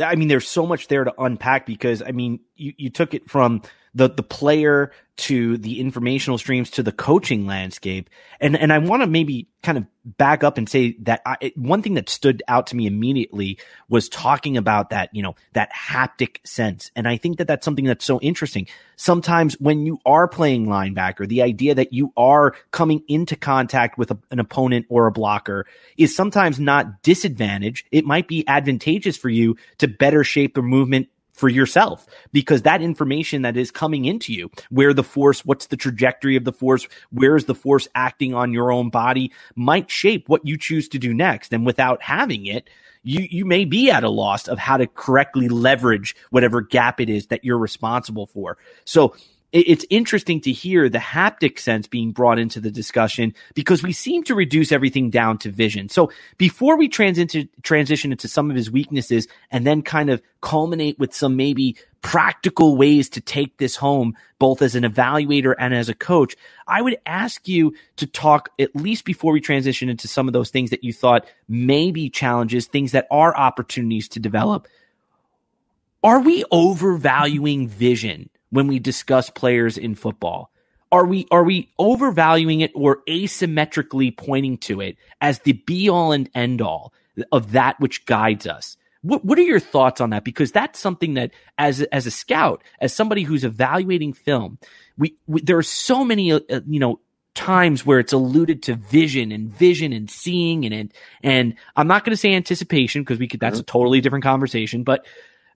I 0.00 0.16
mean, 0.16 0.26
there's 0.26 0.48
so 0.48 0.66
much 0.66 0.88
there 0.88 1.04
to 1.04 1.14
unpack 1.16 1.66
because 1.66 2.02
I 2.02 2.10
mean, 2.10 2.40
you, 2.56 2.72
you 2.76 2.90
took 2.90 3.14
it 3.14 3.30
from 3.30 3.62
the 3.94 4.08
the 4.08 4.22
player 4.22 4.92
to 5.16 5.56
the 5.56 5.80
informational 5.80 6.36
streams 6.36 6.70
to 6.70 6.82
the 6.82 6.92
coaching 6.92 7.46
landscape. 7.46 8.10
And 8.38 8.54
and 8.54 8.70
I 8.70 8.78
want 8.78 9.02
to 9.02 9.06
maybe 9.06 9.48
kind 9.62 9.78
of 9.78 9.86
back 10.04 10.44
up 10.44 10.58
and 10.58 10.68
say 10.68 10.96
that 11.00 11.22
I, 11.24 11.52
one 11.56 11.80
thing 11.80 11.94
that 11.94 12.10
stood 12.10 12.42
out 12.46 12.66
to 12.68 12.76
me 12.76 12.86
immediately 12.86 13.58
was 13.88 14.10
talking 14.10 14.58
about 14.58 14.90
that, 14.90 15.08
you 15.14 15.22
know, 15.22 15.34
that 15.54 15.72
haptic 15.72 16.46
sense. 16.46 16.90
And 16.94 17.08
I 17.08 17.16
think 17.16 17.38
that 17.38 17.48
that's 17.48 17.64
something 17.64 17.86
that's 17.86 18.04
so 18.04 18.20
interesting. 18.20 18.68
Sometimes 18.96 19.54
when 19.58 19.86
you 19.86 19.98
are 20.04 20.28
playing 20.28 20.66
linebacker, 20.66 21.26
the 21.26 21.42
idea 21.42 21.74
that 21.74 21.94
you 21.94 22.12
are 22.16 22.54
coming 22.70 23.02
into 23.08 23.34
contact 23.34 23.96
with 23.96 24.10
a, 24.10 24.18
an 24.30 24.38
opponent 24.38 24.86
or 24.90 25.06
a 25.06 25.12
blocker 25.12 25.66
is 25.96 26.14
sometimes 26.14 26.60
not 26.60 27.02
disadvantage. 27.02 27.86
It 27.90 28.04
might 28.04 28.28
be 28.28 28.46
advantageous 28.46 29.16
for 29.16 29.30
you 29.30 29.56
to 29.78 29.88
better 29.88 30.22
shape 30.22 30.54
the 30.54 30.62
movement 30.62 31.08
for 31.36 31.48
yourself 31.48 32.06
because 32.32 32.62
that 32.62 32.82
information 32.82 33.42
that 33.42 33.56
is 33.56 33.70
coming 33.70 34.06
into 34.06 34.32
you, 34.32 34.50
where 34.70 34.92
the 34.92 35.04
force, 35.04 35.44
what's 35.44 35.66
the 35.66 35.76
trajectory 35.76 36.34
of 36.34 36.44
the 36.44 36.52
force, 36.52 36.88
where 37.10 37.36
is 37.36 37.44
the 37.44 37.54
force 37.54 37.86
acting 37.94 38.34
on 38.34 38.52
your 38.52 38.72
own 38.72 38.90
body 38.90 39.30
might 39.54 39.90
shape 39.90 40.28
what 40.28 40.44
you 40.46 40.56
choose 40.56 40.88
to 40.88 40.98
do 40.98 41.14
next. 41.14 41.52
And 41.52 41.64
without 41.64 42.02
having 42.02 42.46
it, 42.46 42.68
you, 43.02 43.28
you 43.30 43.44
may 43.44 43.64
be 43.64 43.90
at 43.90 44.02
a 44.02 44.10
loss 44.10 44.48
of 44.48 44.58
how 44.58 44.78
to 44.78 44.86
correctly 44.88 45.48
leverage 45.48 46.16
whatever 46.30 46.60
gap 46.60 47.00
it 47.00 47.08
is 47.08 47.26
that 47.26 47.44
you're 47.44 47.58
responsible 47.58 48.26
for. 48.26 48.58
So 48.84 49.14
it's 49.56 49.86
interesting 49.88 50.40
to 50.42 50.52
hear 50.52 50.88
the 50.88 50.98
haptic 50.98 51.58
sense 51.58 51.86
being 51.86 52.12
brought 52.12 52.38
into 52.38 52.60
the 52.60 52.70
discussion 52.70 53.32
because 53.54 53.82
we 53.82 53.92
seem 53.92 54.22
to 54.24 54.34
reduce 54.34 54.72
everything 54.72 55.08
down 55.08 55.38
to 55.38 55.50
vision. 55.50 55.88
So 55.88 56.10
before 56.36 56.76
we 56.76 56.88
transition 56.88 57.48
transition 57.62 58.12
into 58.12 58.28
some 58.28 58.50
of 58.50 58.56
his 58.56 58.70
weaknesses 58.70 59.28
and 59.50 59.66
then 59.66 59.82
kind 59.82 60.10
of 60.10 60.20
culminate 60.40 60.98
with 60.98 61.14
some 61.14 61.36
maybe 61.36 61.76
practical 62.02 62.76
ways 62.76 63.08
to 63.10 63.20
take 63.20 63.56
this 63.56 63.76
home, 63.76 64.16
both 64.38 64.62
as 64.62 64.74
an 64.74 64.84
evaluator 64.84 65.54
and 65.58 65.74
as 65.74 65.88
a 65.88 65.94
coach, 65.94 66.36
I 66.66 66.82
would 66.82 66.98
ask 67.06 67.48
you 67.48 67.74
to 67.96 68.06
talk 68.06 68.50
at 68.58 68.76
least 68.76 69.04
before 69.04 69.32
we 69.32 69.40
transition 69.40 69.88
into 69.88 70.06
some 70.06 70.28
of 70.28 70.32
those 70.32 70.50
things 70.50 70.70
that 70.70 70.84
you 70.84 70.92
thought 70.92 71.26
may 71.48 71.90
be 71.92 72.10
challenges, 72.10 72.66
things 72.66 72.92
that 72.92 73.06
are 73.10 73.36
opportunities 73.36 74.08
to 74.10 74.20
develop. 74.20 74.68
Are 76.02 76.20
we 76.20 76.44
overvaluing 76.50 77.68
vision? 77.68 78.28
When 78.56 78.66
we 78.66 78.78
discuss 78.78 79.28
players 79.28 79.76
in 79.76 79.94
football? 79.94 80.50
Are 80.90 81.04
we 81.04 81.26
are 81.30 81.44
we 81.44 81.70
overvaluing 81.78 82.60
it 82.60 82.72
or 82.74 83.02
asymmetrically 83.06 84.16
pointing 84.16 84.56
to 84.58 84.80
it 84.80 84.96
as 85.20 85.40
the 85.40 85.52
be 85.52 85.90
all 85.90 86.12
and 86.12 86.30
end 86.34 86.62
all 86.62 86.94
of 87.32 87.52
that 87.52 87.78
which 87.80 88.06
guides 88.06 88.46
us? 88.46 88.78
What, 89.02 89.24
what 89.24 89.38
are 89.38 89.42
your 89.42 89.60
thoughts 89.60 90.00
on 90.00 90.10
that? 90.10 90.24
Because 90.24 90.52
that's 90.52 90.80
something 90.80 91.14
that, 91.14 91.32
as 91.58 91.82
as 91.82 92.06
a 92.06 92.10
scout, 92.10 92.62
as 92.80 92.94
somebody 92.94 93.24
who's 93.24 93.44
evaluating 93.44 94.14
film, 94.14 94.58
we, 94.96 95.16
we 95.26 95.42
there 95.42 95.58
are 95.58 95.62
so 95.62 96.02
many 96.02 96.32
uh, 96.32 96.40
uh 96.50 96.60
you 96.66 96.80
know 96.80 97.00
times 97.34 97.84
where 97.84 97.98
it's 97.98 98.14
alluded 98.14 98.62
to 98.62 98.74
vision 98.74 99.32
and 99.32 99.50
vision 99.50 99.92
and 99.92 100.10
seeing 100.10 100.64
and 100.64 100.74
and, 100.74 100.94
and 101.22 101.54
I'm 101.76 101.88
not 101.88 102.04
going 102.04 102.12
to 102.12 102.16
say 102.16 102.34
anticipation 102.34 103.02
because 103.02 103.18
we 103.18 103.28
could 103.28 103.40
that's 103.40 103.58
a 103.58 103.62
totally 103.62 104.00
different 104.00 104.24
conversation, 104.24 104.82
but 104.82 105.04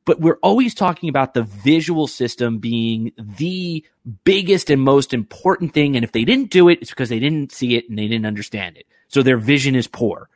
but 0.05 0.21
we're 0.21 0.39
always 0.43 0.75
talking 0.75 1.09
about 1.09 1.35
the 1.35 1.43
visual 1.43 2.07
system 2.07 2.59
being 2.59 3.13
the 3.19 3.85
biggest 4.25 4.71
and 4.71 4.81
most 4.81 5.13
important 5.13 5.75
thing. 5.75 5.97
And 5.97 6.05
if 6.05 6.13
they 6.13 6.25
didn't 6.25 6.51
do 6.51 6.69
it, 6.69 6.79
it's 6.81 6.91
because 6.91 7.09
they 7.09 7.21
didn't 7.21 7.53
see 7.53 7.77
it 7.77 7.89
and 7.89 7.99
they 7.99 8.09
didn't 8.09 8.27
understand 8.27 8.77
it. 8.77 8.87
So 9.09 9.23
their 9.23 9.37
vision 9.37 9.75
is 9.75 9.87
poor. 9.87 10.29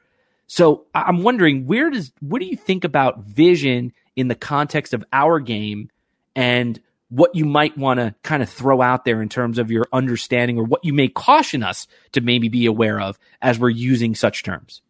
So 0.46 0.84
I'm 0.94 1.22
wondering 1.22 1.66
where 1.66 1.90
does, 1.90 2.12
what 2.20 2.40
do 2.40 2.46
you 2.46 2.56
think 2.56 2.84
about 2.84 3.20
vision 3.20 3.92
in 4.14 4.28
the 4.28 4.34
context 4.34 4.92
of 4.92 5.04
our 5.12 5.40
game 5.40 5.90
and 6.36 6.80
what 7.08 7.34
you 7.34 7.44
might 7.44 7.78
want 7.78 8.00
to 8.00 8.14
kind 8.22 8.42
of 8.42 8.50
throw 8.50 8.82
out 8.82 9.04
there 9.04 9.22
in 9.22 9.28
terms 9.28 9.58
of 9.58 9.70
your 9.70 9.86
understanding 9.92 10.58
or 10.58 10.64
what 10.64 10.84
you 10.84 10.92
may 10.92 11.08
caution 11.08 11.62
us 11.62 11.86
to 12.12 12.20
maybe 12.20 12.48
be 12.48 12.66
aware 12.66 13.00
of 13.00 13.18
as 13.40 13.58
we're 13.58 13.70
using 13.70 14.14
such 14.14 14.42
terms? 14.42 14.82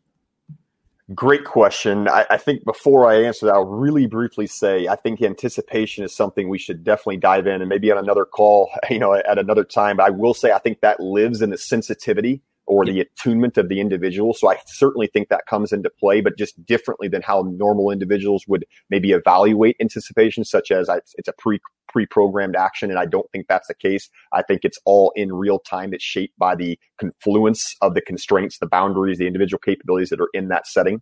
Great 1.12 1.44
question. 1.44 2.08
I, 2.08 2.24
I, 2.30 2.38
think 2.38 2.64
before 2.64 3.06
I 3.06 3.24
answer 3.24 3.44
that, 3.44 3.54
I'll 3.54 3.66
really 3.66 4.06
briefly 4.06 4.46
say 4.46 4.88
I 4.88 4.96
think 4.96 5.20
anticipation 5.20 6.02
is 6.02 6.16
something 6.16 6.48
we 6.48 6.56
should 6.56 6.82
definitely 6.82 7.18
dive 7.18 7.46
in 7.46 7.60
and 7.60 7.68
maybe 7.68 7.90
on 7.90 7.98
another 7.98 8.24
call, 8.24 8.70
you 8.90 8.98
know, 8.98 9.12
at 9.12 9.38
another 9.38 9.64
time. 9.64 9.98
But 9.98 10.06
I 10.06 10.10
will 10.10 10.32
say 10.32 10.52
I 10.52 10.58
think 10.58 10.80
that 10.80 11.00
lives 11.00 11.42
in 11.42 11.50
the 11.50 11.58
sensitivity 11.58 12.40
or 12.66 12.86
the 12.86 13.00
attunement 13.00 13.58
of 13.58 13.68
the 13.68 13.80
individual. 13.80 14.32
So 14.32 14.50
I 14.50 14.56
certainly 14.66 15.06
think 15.06 15.28
that 15.28 15.44
comes 15.44 15.72
into 15.72 15.90
play, 15.90 16.22
but 16.22 16.38
just 16.38 16.64
differently 16.64 17.08
than 17.08 17.20
how 17.20 17.42
normal 17.54 17.90
individuals 17.90 18.46
would 18.48 18.64
maybe 18.88 19.12
evaluate 19.12 19.76
anticipation, 19.82 20.42
such 20.42 20.70
as 20.70 20.88
it's 21.18 21.28
a 21.28 21.34
pre 21.36 21.60
pre-programmed 21.94 22.56
action. 22.56 22.90
And 22.90 22.98
I 22.98 23.06
don't 23.06 23.30
think 23.30 23.46
that's 23.46 23.68
the 23.68 23.74
case. 23.74 24.10
I 24.32 24.42
think 24.42 24.62
it's 24.64 24.80
all 24.84 25.12
in 25.14 25.32
real 25.32 25.60
time. 25.60 25.94
It's 25.94 26.02
shaped 26.02 26.36
by 26.36 26.56
the 26.56 26.76
confluence 26.98 27.76
of 27.82 27.94
the 27.94 28.00
constraints, 28.00 28.58
the 28.58 28.66
boundaries, 28.66 29.18
the 29.18 29.28
individual 29.28 29.60
capabilities 29.64 30.10
that 30.10 30.20
are 30.20 30.30
in 30.34 30.48
that 30.48 30.66
setting. 30.66 31.00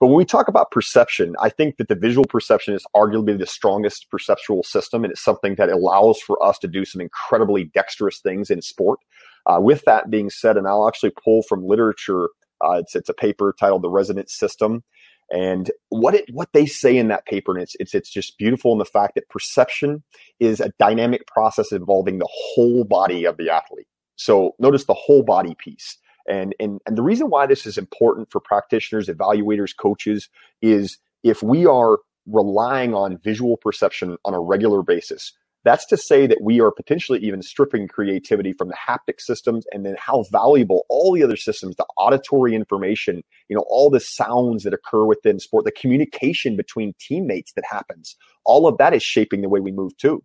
But 0.00 0.08
when 0.08 0.16
we 0.16 0.26
talk 0.26 0.46
about 0.46 0.70
perception, 0.70 1.34
I 1.40 1.48
think 1.48 1.78
that 1.78 1.88
the 1.88 1.94
visual 1.94 2.26
perception 2.26 2.74
is 2.74 2.84
arguably 2.94 3.38
the 3.38 3.46
strongest 3.46 4.06
perceptual 4.10 4.62
system, 4.62 5.02
and 5.02 5.10
it's 5.10 5.24
something 5.24 5.54
that 5.56 5.70
allows 5.70 6.20
for 6.20 6.40
us 6.44 6.58
to 6.58 6.68
do 6.68 6.84
some 6.84 7.00
incredibly 7.00 7.64
dexterous 7.64 8.20
things 8.20 8.50
in 8.50 8.60
sport. 8.60 9.00
Uh, 9.46 9.58
with 9.60 9.82
that 9.86 10.10
being 10.10 10.28
said, 10.28 10.58
and 10.58 10.68
I'll 10.68 10.86
actually 10.86 11.12
pull 11.24 11.42
from 11.42 11.66
literature, 11.66 12.28
uh, 12.62 12.74
it's, 12.82 12.94
it's 12.94 13.08
a 13.08 13.14
paper 13.14 13.54
titled 13.58 13.82
The 13.82 13.90
Resonance 13.90 14.36
System. 14.36 14.84
And 15.30 15.70
what 15.90 16.14
it 16.14 16.24
what 16.32 16.52
they 16.52 16.64
say 16.64 16.96
in 16.96 17.08
that 17.08 17.26
paper, 17.26 17.52
and 17.52 17.62
it's 17.62 17.76
it's 17.78 17.94
it's 17.94 18.10
just 18.10 18.38
beautiful 18.38 18.72
in 18.72 18.78
the 18.78 18.84
fact 18.84 19.14
that 19.14 19.28
perception 19.28 20.02
is 20.40 20.60
a 20.60 20.72
dynamic 20.78 21.26
process 21.26 21.70
involving 21.72 22.18
the 22.18 22.28
whole 22.30 22.84
body 22.84 23.24
of 23.24 23.36
the 23.36 23.50
athlete. 23.50 23.86
So 24.16 24.54
notice 24.58 24.84
the 24.84 24.94
whole 24.94 25.22
body 25.22 25.54
piece. 25.58 25.98
And, 26.28 26.54
and, 26.60 26.80
and 26.86 26.96
the 26.96 27.02
reason 27.02 27.30
why 27.30 27.46
this 27.46 27.66
is 27.66 27.78
important 27.78 28.30
for 28.30 28.40
practitioners, 28.40 29.08
evaluators, 29.08 29.74
coaches 29.74 30.28
is 30.60 30.98
if 31.24 31.42
we 31.42 31.64
are 31.64 31.98
relying 32.26 32.94
on 32.94 33.18
visual 33.18 33.56
perception 33.56 34.18
on 34.24 34.34
a 34.34 34.40
regular 34.40 34.82
basis, 34.82 35.32
that's 35.64 35.86
to 35.86 35.96
say 35.96 36.26
that 36.26 36.40
we 36.42 36.60
are 36.60 36.70
potentially 36.70 37.18
even 37.20 37.42
stripping 37.42 37.88
creativity 37.88 38.52
from 38.52 38.68
the 38.68 38.76
haptic 38.76 39.20
systems 39.20 39.66
and 39.72 39.84
then 39.84 39.96
how 39.98 40.24
valuable 40.30 40.86
all 40.88 41.12
the 41.12 41.22
other 41.22 41.36
systems, 41.36 41.76
the 41.76 41.86
auditory 41.96 42.54
information, 42.54 43.22
you 43.48 43.56
know, 43.56 43.64
all 43.68 43.90
the 43.90 44.00
sounds 44.00 44.62
that 44.64 44.72
occur 44.72 45.04
within 45.04 45.38
sport, 45.38 45.64
the 45.64 45.72
communication 45.72 46.56
between 46.56 46.94
teammates 47.00 47.52
that 47.54 47.64
happens, 47.68 48.16
all 48.44 48.66
of 48.66 48.78
that 48.78 48.94
is 48.94 49.02
shaping 49.02 49.40
the 49.40 49.48
way 49.48 49.60
we 49.60 49.72
move 49.72 49.96
too. 49.96 50.22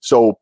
So 0.00 0.38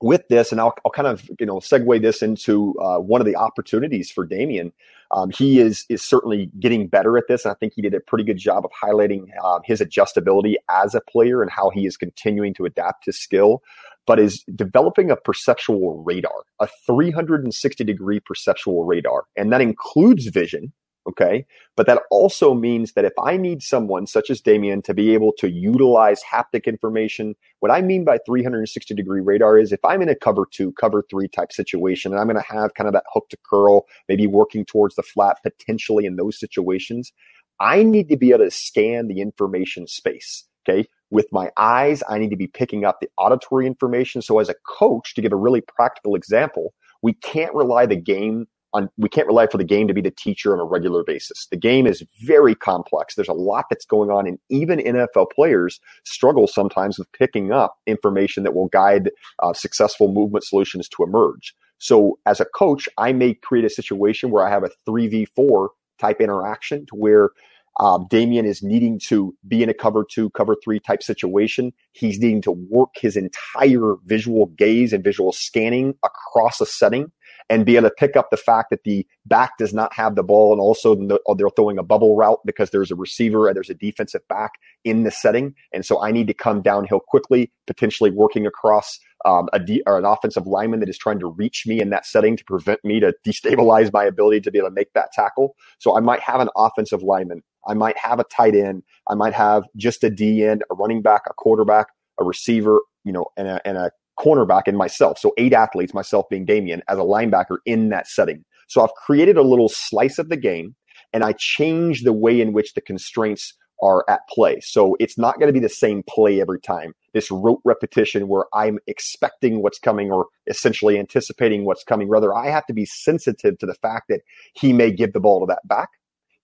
with 0.00 0.26
this, 0.28 0.52
and 0.52 0.60
I'll, 0.60 0.74
I'll 0.84 0.92
kind 0.92 1.08
of 1.08 1.28
you 1.38 1.46
know 1.46 1.56
segue 1.56 2.02
this 2.02 2.22
into 2.22 2.74
uh, 2.80 2.98
one 2.98 3.20
of 3.20 3.26
the 3.26 3.36
opportunities 3.36 4.10
for 4.10 4.26
Damien. 4.26 4.72
Um, 5.10 5.30
he 5.30 5.60
is 5.60 5.84
is 5.88 6.02
certainly 6.02 6.50
getting 6.58 6.88
better 6.88 7.16
at 7.16 7.24
this, 7.28 7.44
and 7.44 7.52
I 7.52 7.54
think 7.54 7.74
he 7.74 7.82
did 7.82 7.94
a 7.94 8.00
pretty 8.00 8.24
good 8.24 8.38
job 8.38 8.64
of 8.64 8.70
highlighting 8.72 9.28
uh, 9.42 9.60
his 9.64 9.80
adjustability 9.80 10.54
as 10.70 10.94
a 10.94 11.00
player 11.00 11.42
and 11.42 11.50
how 11.50 11.70
he 11.70 11.86
is 11.86 11.96
continuing 11.96 12.54
to 12.54 12.64
adapt 12.64 13.06
his 13.06 13.18
skill. 13.18 13.62
But 14.06 14.20
is 14.20 14.44
developing 14.54 15.10
a 15.10 15.16
perceptual 15.16 16.04
radar, 16.04 16.44
a 16.60 16.68
360 16.86 17.82
degree 17.82 18.20
perceptual 18.20 18.84
radar, 18.84 19.24
and 19.36 19.52
that 19.52 19.60
includes 19.60 20.26
vision, 20.26 20.72
Okay. 21.08 21.46
But 21.76 21.86
that 21.86 22.02
also 22.10 22.52
means 22.52 22.92
that 22.92 23.04
if 23.04 23.12
I 23.22 23.36
need 23.36 23.62
someone 23.62 24.06
such 24.06 24.28
as 24.28 24.40
Damien 24.40 24.82
to 24.82 24.94
be 24.94 25.14
able 25.14 25.32
to 25.38 25.48
utilize 25.48 26.20
haptic 26.22 26.64
information, 26.64 27.34
what 27.60 27.70
I 27.70 27.80
mean 27.80 28.04
by 28.04 28.18
360 28.26 28.94
degree 28.94 29.20
radar 29.20 29.56
is 29.56 29.72
if 29.72 29.84
I'm 29.84 30.02
in 30.02 30.08
a 30.08 30.16
cover 30.16 30.46
two, 30.50 30.72
cover 30.72 31.04
three 31.08 31.28
type 31.28 31.52
situation, 31.52 32.12
and 32.12 32.20
I'm 32.20 32.26
going 32.26 32.42
to 32.42 32.52
have 32.52 32.74
kind 32.74 32.88
of 32.88 32.94
that 32.94 33.04
hook 33.12 33.28
to 33.30 33.38
curl, 33.48 33.86
maybe 34.08 34.26
working 34.26 34.64
towards 34.64 34.96
the 34.96 35.02
flat 35.02 35.38
potentially 35.42 36.06
in 36.06 36.16
those 36.16 36.40
situations, 36.40 37.12
I 37.60 37.84
need 37.84 38.08
to 38.08 38.16
be 38.16 38.30
able 38.30 38.44
to 38.44 38.50
scan 38.50 39.06
the 39.06 39.20
information 39.20 39.86
space. 39.86 40.44
Okay. 40.68 40.88
With 41.10 41.28
my 41.30 41.52
eyes, 41.56 42.02
I 42.08 42.18
need 42.18 42.30
to 42.30 42.36
be 42.36 42.48
picking 42.48 42.84
up 42.84 42.98
the 43.00 43.08
auditory 43.16 43.68
information. 43.68 44.22
So 44.22 44.40
as 44.40 44.48
a 44.48 44.56
coach, 44.66 45.14
to 45.14 45.22
give 45.22 45.32
a 45.32 45.36
really 45.36 45.60
practical 45.60 46.16
example, 46.16 46.74
we 47.00 47.12
can't 47.12 47.54
rely 47.54 47.86
the 47.86 47.94
game 47.94 48.48
on, 48.76 48.90
we 48.96 49.08
can't 49.08 49.26
rely 49.26 49.46
for 49.46 49.58
the 49.58 49.64
game 49.64 49.88
to 49.88 49.94
be 49.94 50.00
the 50.00 50.10
teacher 50.10 50.52
on 50.52 50.60
a 50.60 50.64
regular 50.64 51.02
basis. 51.02 51.46
The 51.50 51.56
game 51.56 51.86
is 51.86 52.04
very 52.22 52.54
complex. 52.54 53.14
There's 53.14 53.28
a 53.28 53.32
lot 53.32 53.66
that's 53.70 53.84
going 53.84 54.10
on, 54.10 54.26
and 54.26 54.38
even 54.48 54.78
NFL 54.78 55.30
players 55.34 55.80
struggle 56.04 56.46
sometimes 56.46 56.98
with 56.98 57.10
picking 57.12 57.52
up 57.52 57.76
information 57.86 58.42
that 58.44 58.54
will 58.54 58.68
guide 58.68 59.10
uh, 59.42 59.52
successful 59.52 60.12
movement 60.12 60.44
solutions 60.44 60.88
to 60.90 61.02
emerge. 61.02 61.54
So, 61.78 62.18
as 62.26 62.40
a 62.40 62.46
coach, 62.46 62.88
I 62.98 63.12
may 63.12 63.34
create 63.34 63.64
a 63.64 63.70
situation 63.70 64.30
where 64.30 64.46
I 64.46 64.50
have 64.50 64.64
a 64.64 64.70
3v4 64.88 65.68
type 65.98 66.20
interaction 66.20 66.86
to 66.86 66.94
where 66.94 67.30
um, 67.78 68.06
Damien 68.08 68.46
is 68.46 68.62
needing 68.62 68.98
to 69.08 69.34
be 69.46 69.62
in 69.62 69.68
a 69.68 69.74
cover 69.74 70.04
two, 70.10 70.30
cover 70.30 70.56
three 70.62 70.80
type 70.80 71.02
situation. 71.02 71.72
He's 71.92 72.18
needing 72.18 72.40
to 72.42 72.52
work 72.52 72.90
his 72.94 73.16
entire 73.16 73.96
visual 74.06 74.46
gaze 74.56 74.92
and 74.92 75.04
visual 75.04 75.32
scanning 75.32 75.94
across 76.02 76.60
a 76.60 76.66
setting 76.66 77.12
and 77.48 77.64
be 77.64 77.76
able 77.76 77.88
to 77.88 77.94
pick 77.96 78.16
up 78.16 78.30
the 78.30 78.36
fact 78.36 78.70
that 78.70 78.84
the 78.84 79.06
back 79.24 79.56
does 79.58 79.72
not 79.72 79.92
have 79.92 80.14
the 80.16 80.22
ball 80.22 80.52
and 80.52 80.60
also 80.60 80.94
they're 81.36 81.50
throwing 81.50 81.78
a 81.78 81.82
bubble 81.82 82.16
route 82.16 82.40
because 82.44 82.70
there's 82.70 82.90
a 82.90 82.96
receiver 82.96 83.46
and 83.46 83.56
there's 83.56 83.70
a 83.70 83.74
defensive 83.74 84.26
back 84.28 84.52
in 84.84 85.04
the 85.04 85.10
setting. 85.10 85.54
And 85.72 85.84
so 85.84 86.02
I 86.02 86.10
need 86.10 86.26
to 86.26 86.34
come 86.34 86.60
downhill 86.62 87.00
quickly, 87.00 87.52
potentially 87.66 88.10
working 88.10 88.46
across 88.46 88.98
um, 89.24 89.48
or 89.86 89.98
an 89.98 90.04
offensive 90.04 90.46
lineman 90.46 90.80
that 90.80 90.88
is 90.88 90.98
trying 90.98 91.18
to 91.20 91.26
reach 91.26 91.64
me 91.66 91.80
in 91.80 91.90
that 91.90 92.06
setting 92.06 92.36
to 92.36 92.44
prevent 92.44 92.84
me 92.84 93.00
to 93.00 93.14
destabilize 93.26 93.92
my 93.92 94.04
ability 94.04 94.40
to 94.40 94.50
be 94.50 94.58
able 94.58 94.68
to 94.68 94.74
make 94.74 94.92
that 94.94 95.12
tackle. 95.12 95.54
So 95.78 95.96
I 95.96 96.00
might 96.00 96.20
have 96.20 96.40
an 96.40 96.48
offensive 96.56 97.02
lineman. 97.02 97.42
I 97.66 97.74
might 97.74 97.98
have 97.98 98.20
a 98.20 98.24
tight 98.24 98.54
end. 98.54 98.82
I 99.08 99.14
might 99.14 99.34
have 99.34 99.64
just 99.76 100.04
a 100.04 100.10
D 100.10 100.44
end, 100.44 100.62
a 100.70 100.74
running 100.74 101.02
back, 101.02 101.22
a 101.28 101.34
quarterback, 101.34 101.88
a 102.20 102.24
receiver, 102.24 102.80
you 103.04 103.12
know, 103.12 103.26
and 103.36 103.48
a, 103.48 103.66
and 103.66 103.76
a 103.76 103.90
cornerback 104.18 104.62
and 104.66 104.76
myself. 104.76 105.18
So 105.18 105.32
eight 105.38 105.52
athletes, 105.52 105.94
myself 105.94 106.26
being 106.28 106.44
Damien, 106.44 106.82
as 106.88 106.98
a 106.98 107.02
linebacker 107.02 107.58
in 107.64 107.90
that 107.90 108.08
setting. 108.08 108.44
So 108.68 108.82
I've 108.82 108.94
created 108.94 109.36
a 109.36 109.42
little 109.42 109.68
slice 109.68 110.18
of 110.18 110.28
the 110.28 110.36
game 110.36 110.74
and 111.12 111.24
I 111.24 111.34
change 111.38 112.02
the 112.02 112.12
way 112.12 112.40
in 112.40 112.52
which 112.52 112.74
the 112.74 112.80
constraints 112.80 113.54
are 113.82 114.04
at 114.08 114.20
play. 114.28 114.60
So 114.60 114.96
it's 114.98 115.18
not 115.18 115.38
going 115.38 115.48
to 115.48 115.52
be 115.52 115.60
the 115.60 115.68
same 115.68 116.02
play 116.08 116.40
every 116.40 116.60
time. 116.60 116.94
This 117.12 117.30
rote 117.30 117.60
repetition 117.64 118.28
where 118.28 118.46
I'm 118.54 118.78
expecting 118.86 119.62
what's 119.62 119.78
coming 119.78 120.10
or 120.10 120.26
essentially 120.46 120.98
anticipating 120.98 121.64
what's 121.64 121.84
coming. 121.84 122.08
Rather, 122.08 122.34
I 122.34 122.48
have 122.48 122.66
to 122.66 122.72
be 122.72 122.86
sensitive 122.86 123.58
to 123.58 123.66
the 123.66 123.74
fact 123.74 124.06
that 124.08 124.22
he 124.54 124.72
may 124.72 124.90
give 124.90 125.12
the 125.12 125.20
ball 125.20 125.40
to 125.40 125.46
that 125.46 125.66
back. 125.66 125.90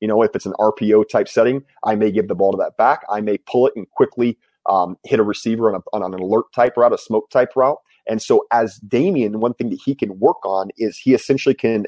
You 0.00 0.08
know, 0.08 0.22
if 0.22 0.34
it's 0.34 0.46
an 0.46 0.54
RPO 0.58 1.08
type 1.08 1.28
setting, 1.28 1.62
I 1.84 1.94
may 1.94 2.10
give 2.10 2.28
the 2.28 2.34
ball 2.34 2.52
to 2.52 2.58
that 2.58 2.76
back. 2.76 3.02
I 3.08 3.20
may 3.20 3.38
pull 3.38 3.66
it 3.66 3.74
and 3.76 3.88
quickly 3.90 4.36
um, 4.66 4.96
hit 5.04 5.20
a 5.20 5.22
receiver 5.22 5.72
on, 5.74 5.80
a, 5.80 5.96
on 5.96 6.02
an 6.02 6.18
alert 6.18 6.46
type 6.54 6.76
route, 6.76 6.92
a 6.92 6.98
smoke 6.98 7.30
type 7.30 7.50
route. 7.56 7.78
And 8.08 8.20
so, 8.20 8.46
as 8.52 8.78
Damien, 8.88 9.38
one 9.38 9.54
thing 9.54 9.70
that 9.70 9.78
he 9.84 9.94
can 9.94 10.18
work 10.18 10.44
on 10.44 10.70
is 10.76 10.98
he 10.98 11.14
essentially 11.14 11.54
can 11.54 11.86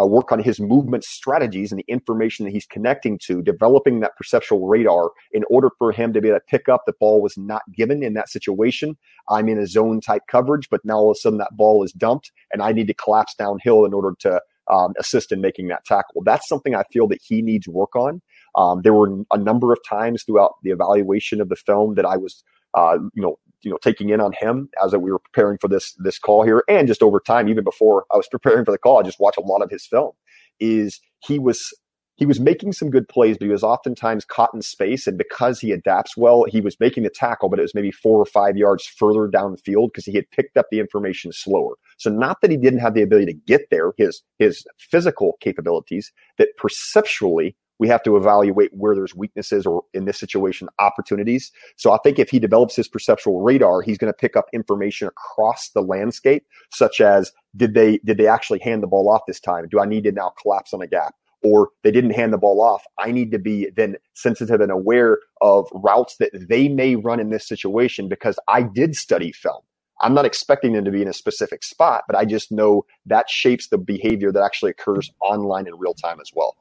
uh, 0.00 0.06
work 0.06 0.30
on 0.30 0.38
his 0.38 0.60
movement 0.60 1.02
strategies 1.02 1.72
and 1.72 1.80
the 1.80 1.84
information 1.88 2.44
that 2.44 2.52
he's 2.52 2.66
connecting 2.66 3.18
to, 3.26 3.42
developing 3.42 4.00
that 4.00 4.16
perceptual 4.16 4.68
radar 4.68 5.10
in 5.32 5.42
order 5.50 5.70
for 5.78 5.90
him 5.90 6.12
to 6.12 6.20
be 6.20 6.28
able 6.28 6.38
to 6.38 6.44
pick 6.48 6.68
up 6.68 6.82
the 6.86 6.92
ball 7.00 7.20
was 7.20 7.36
not 7.36 7.62
given 7.74 8.02
in 8.02 8.14
that 8.14 8.28
situation. 8.28 8.96
I'm 9.28 9.48
in 9.48 9.58
a 9.58 9.66
zone 9.66 10.00
type 10.00 10.22
coverage, 10.28 10.68
but 10.70 10.84
now 10.84 10.98
all 10.98 11.10
of 11.10 11.16
a 11.16 11.20
sudden 11.20 11.38
that 11.38 11.56
ball 11.56 11.82
is 11.82 11.92
dumped 11.92 12.30
and 12.52 12.62
I 12.62 12.72
need 12.72 12.86
to 12.86 12.94
collapse 12.94 13.34
downhill 13.34 13.84
in 13.84 13.92
order 13.92 14.14
to 14.20 14.40
um, 14.70 14.94
assist 14.98 15.32
in 15.32 15.40
making 15.40 15.68
that 15.68 15.84
tackle. 15.84 16.22
That's 16.24 16.48
something 16.48 16.74
I 16.74 16.84
feel 16.92 17.06
that 17.08 17.20
he 17.22 17.42
needs 17.42 17.68
work 17.68 17.94
on. 17.96 18.20
Um, 18.56 18.80
there 18.82 18.94
were 18.94 19.10
a 19.32 19.38
number 19.38 19.72
of 19.72 19.78
times 19.88 20.22
throughout 20.24 20.54
the 20.62 20.70
evaluation 20.70 21.40
of 21.40 21.48
the 21.48 21.56
film 21.56 21.94
that 21.94 22.06
I 22.06 22.16
was, 22.16 22.42
uh, 22.74 22.98
you 23.14 23.22
know, 23.22 23.38
you 23.62 23.70
know, 23.70 23.78
taking 23.82 24.10
in 24.10 24.20
on 24.20 24.32
him 24.32 24.68
as 24.82 24.94
we 24.94 25.10
were 25.10 25.18
preparing 25.18 25.58
for 25.58 25.68
this 25.68 25.94
this 25.98 26.18
call 26.18 26.42
here, 26.42 26.64
and 26.68 26.88
just 26.88 27.02
over 27.02 27.20
time, 27.20 27.48
even 27.48 27.64
before 27.64 28.04
I 28.12 28.16
was 28.16 28.28
preparing 28.30 28.64
for 28.64 28.72
the 28.72 28.78
call, 28.78 28.98
I 28.98 29.02
just 29.02 29.20
watched 29.20 29.38
a 29.38 29.42
lot 29.42 29.62
of 29.62 29.70
his 29.70 29.86
film. 29.86 30.12
Is 30.58 31.00
he 31.20 31.38
was 31.38 31.72
he 32.16 32.24
was 32.24 32.40
making 32.40 32.72
some 32.72 32.88
good 32.90 33.08
plays, 33.08 33.36
but 33.36 33.44
he 33.44 33.52
was 33.52 33.62
oftentimes 33.62 34.24
caught 34.24 34.54
in 34.54 34.62
space. 34.62 35.06
And 35.06 35.18
because 35.18 35.60
he 35.60 35.70
adapts 35.70 36.16
well, 36.16 36.44
he 36.44 36.62
was 36.62 36.80
making 36.80 37.02
the 37.02 37.10
tackle, 37.10 37.50
but 37.50 37.58
it 37.58 37.62
was 37.62 37.74
maybe 37.74 37.90
four 37.90 38.18
or 38.18 38.24
five 38.24 38.56
yards 38.56 38.86
further 38.86 39.28
down 39.28 39.52
the 39.52 39.58
field 39.58 39.90
because 39.92 40.06
he 40.06 40.14
had 40.14 40.30
picked 40.30 40.56
up 40.56 40.66
the 40.70 40.80
information 40.80 41.30
slower. 41.32 41.74
So 41.98 42.10
not 42.10 42.40
that 42.40 42.50
he 42.50 42.56
didn't 42.56 42.80
have 42.80 42.94
the 42.94 43.02
ability 43.02 43.26
to 43.26 43.38
get 43.46 43.68
there, 43.70 43.92
his 43.98 44.22
his 44.38 44.64
physical 44.78 45.36
capabilities, 45.40 46.10
that 46.38 46.56
perceptually 46.56 47.54
we 47.78 47.88
have 47.88 48.02
to 48.04 48.16
evaluate 48.16 48.70
where 48.72 48.94
there's 48.94 49.14
weaknesses 49.14 49.66
or 49.66 49.82
in 49.92 50.04
this 50.04 50.18
situation 50.18 50.68
opportunities. 50.78 51.52
So 51.76 51.92
i 51.92 51.98
think 52.02 52.18
if 52.18 52.30
he 52.30 52.38
develops 52.38 52.76
his 52.76 52.88
perceptual 52.88 53.42
radar 53.42 53.82
he's 53.82 53.98
going 53.98 54.12
to 54.12 54.16
pick 54.16 54.36
up 54.36 54.46
information 54.52 55.08
across 55.08 55.70
the 55.70 55.82
landscape 55.82 56.46
such 56.72 57.00
as 57.00 57.32
did 57.56 57.74
they 57.74 57.98
did 57.98 58.18
they 58.18 58.26
actually 58.26 58.58
hand 58.60 58.82
the 58.82 58.86
ball 58.86 59.08
off 59.08 59.22
this 59.26 59.40
time? 59.40 59.68
Do 59.68 59.80
i 59.80 59.86
need 59.86 60.04
to 60.04 60.12
now 60.12 60.32
collapse 60.40 60.72
on 60.72 60.82
a 60.82 60.86
gap? 60.86 61.14
Or 61.42 61.68
they 61.84 61.90
didn't 61.90 62.10
hand 62.10 62.32
the 62.32 62.38
ball 62.38 62.60
off. 62.60 62.82
I 62.98 63.12
need 63.12 63.30
to 63.30 63.38
be 63.38 63.68
then 63.76 63.96
sensitive 64.14 64.60
and 64.60 64.72
aware 64.72 65.18
of 65.42 65.68
routes 65.72 66.16
that 66.16 66.30
they 66.48 66.66
may 66.66 66.96
run 66.96 67.20
in 67.20 67.30
this 67.30 67.46
situation 67.46 68.08
because 68.08 68.38
i 68.48 68.62
did 68.62 68.94
study 68.96 69.32
film. 69.32 69.62
I'm 70.00 70.14
not 70.14 70.26
expecting 70.26 70.72
them 70.72 70.84
to 70.84 70.90
be 70.90 71.02
in 71.02 71.08
a 71.08 71.12
specific 71.12 71.64
spot, 71.64 72.04
but 72.06 72.16
I 72.16 72.24
just 72.24 72.52
know 72.52 72.84
that 73.06 73.30
shapes 73.30 73.68
the 73.68 73.78
behavior 73.78 74.30
that 74.30 74.42
actually 74.42 74.72
occurs 74.72 75.10
online 75.22 75.66
in 75.66 75.78
real 75.78 75.94
time 75.94 76.20
as 76.20 76.30
well. 76.34 76.54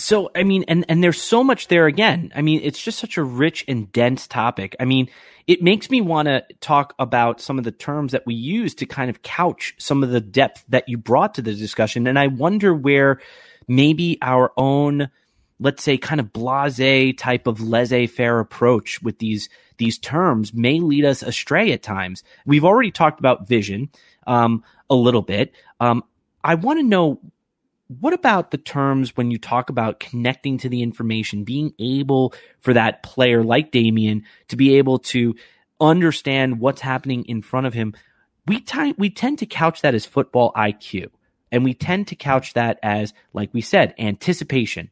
So, 0.00 0.30
I 0.34 0.44
mean, 0.44 0.64
and, 0.66 0.86
and 0.88 1.04
there's 1.04 1.20
so 1.20 1.44
much 1.44 1.68
there 1.68 1.86
again. 1.86 2.32
I 2.34 2.40
mean, 2.40 2.60
it's 2.62 2.82
just 2.82 2.98
such 2.98 3.18
a 3.18 3.22
rich 3.22 3.66
and 3.68 3.92
dense 3.92 4.26
topic. 4.26 4.74
I 4.80 4.86
mean, 4.86 5.10
it 5.46 5.62
makes 5.62 5.90
me 5.90 6.00
want 6.00 6.26
to 6.26 6.42
talk 6.60 6.94
about 6.98 7.40
some 7.40 7.58
of 7.58 7.64
the 7.64 7.70
terms 7.70 8.12
that 8.12 8.24
we 8.24 8.34
use 8.34 8.74
to 8.76 8.86
kind 8.86 9.10
of 9.10 9.22
couch 9.22 9.74
some 9.76 10.02
of 10.02 10.10
the 10.10 10.20
depth 10.20 10.64
that 10.70 10.88
you 10.88 10.96
brought 10.96 11.34
to 11.34 11.42
the 11.42 11.54
discussion. 11.54 12.06
And 12.06 12.18
I 12.18 12.28
wonder 12.28 12.74
where 12.74 13.20
maybe 13.68 14.16
our 14.22 14.52
own, 14.56 15.10
let's 15.58 15.82
say, 15.82 15.98
kind 15.98 16.18
of 16.18 16.32
blase 16.32 17.14
type 17.18 17.46
of 17.46 17.60
laissez 17.60 18.06
faire 18.06 18.40
approach 18.40 19.02
with 19.02 19.18
these, 19.18 19.50
these 19.76 19.98
terms 19.98 20.54
may 20.54 20.80
lead 20.80 21.04
us 21.04 21.22
astray 21.22 21.72
at 21.72 21.82
times. 21.82 22.24
We've 22.46 22.64
already 22.64 22.90
talked 22.90 23.20
about 23.20 23.46
vision 23.46 23.90
um, 24.26 24.64
a 24.88 24.94
little 24.94 25.22
bit. 25.22 25.52
Um, 25.78 26.04
I 26.42 26.54
want 26.54 26.78
to 26.78 26.84
know 26.84 27.20
what 27.98 28.12
about 28.12 28.52
the 28.52 28.58
terms 28.58 29.16
when 29.16 29.32
you 29.32 29.38
talk 29.38 29.68
about 29.68 29.98
connecting 29.98 30.58
to 30.58 30.68
the 30.68 30.80
information, 30.80 31.42
being 31.42 31.74
able 31.80 32.32
for 32.60 32.72
that 32.72 33.02
player 33.02 33.42
like 33.42 33.72
Damien 33.72 34.24
to 34.46 34.56
be 34.56 34.76
able 34.76 35.00
to 35.00 35.34
understand 35.80 36.60
what's 36.60 36.80
happening 36.80 37.24
in 37.24 37.42
front 37.42 37.66
of 37.66 37.74
him? 37.74 37.94
We, 38.46 38.60
t- 38.60 38.94
we 38.96 39.10
tend 39.10 39.40
to 39.40 39.46
couch 39.46 39.82
that 39.82 39.96
as 39.96 40.06
football 40.06 40.52
IQ. 40.52 41.10
And 41.50 41.64
we 41.64 41.74
tend 41.74 42.06
to 42.08 42.14
couch 42.14 42.54
that 42.54 42.78
as, 42.80 43.12
like 43.32 43.52
we 43.52 43.60
said, 43.60 43.92
anticipation. 43.98 44.90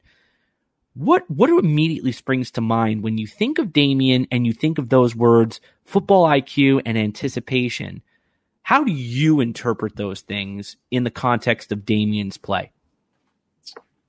What 0.95 1.31
what 1.31 1.51
immediately 1.51 2.11
springs 2.11 2.51
to 2.53 2.61
mind 2.61 3.05
when 3.05 3.17
you 3.17 3.29
think 3.29 3.61
of 3.61 3.73
Damien 3.73 4.27
and 4.33 4.45
you 4.45 4.53
think 4.53 4.79
of 4.79 4.89
those 4.89 5.15
words, 5.15 5.61
football 5.85 6.25
IQ 6.25 6.83
and 6.85 6.99
anticipation? 6.99 8.03
How 8.63 8.83
do 8.83 8.91
you 8.91 9.41
interpret 9.41 9.95
those 9.95 10.23
things 10.23 10.77
in 10.91 11.05
the 11.05 11.13
context 11.13 11.71
of 11.71 11.87
Damien's 11.87 12.37
play? 12.37 12.73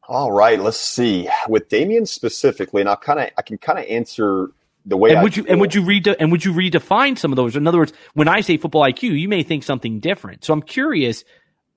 All 0.10 0.32
right, 0.32 0.60
let's 0.60 0.80
see. 0.80 1.30
With 1.48 1.70
Damien 1.70 2.08
specifically, 2.08 2.82
and 2.82 2.90
I 2.90 2.96
kind 2.96 3.20
of 3.20 3.30
I 3.38 3.44
can 3.44 3.60
kind 3.60 3.78
of 3.78 3.86
answer 3.86 4.50
the 4.84 4.98
way. 4.98 5.12
And 5.12 5.20
I 5.20 5.24
would 5.24 5.38
you 5.38 5.44
feel. 5.44 5.52
and 5.52 5.62
would 5.62 5.76
you 5.76 5.84
read 5.84 6.08
and 6.08 6.32
would 6.32 6.44
you 6.44 6.52
redefine 6.52 7.16
some 7.16 7.32
of 7.32 7.36
those? 7.36 7.56
In 7.56 7.68
other 7.68 7.78
words, 7.78 7.94
when 8.16 8.28
I 8.28 8.42
say 8.42 8.58
football 8.58 8.82
IQ, 8.82 9.20
you 9.20 9.30
may 9.30 9.44
think 9.44 9.64
something 9.64 10.00
different. 10.00 10.44
So 10.44 10.52
I'm 10.52 10.64
curious 10.64 11.24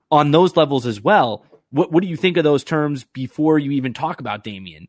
on 0.09 0.31
those 0.31 0.57
levels 0.57 0.87
as 0.87 0.99
well. 0.99 1.45
What 1.69 1.91
what 1.91 2.01
do 2.01 2.09
you 2.09 2.17
think 2.17 2.37
of 2.37 2.43
those 2.43 2.63
terms 2.63 3.03
before 3.03 3.59
you 3.59 3.69
even 3.69 3.93
talk 3.93 4.19
about 4.19 4.43
Damien? 4.43 4.87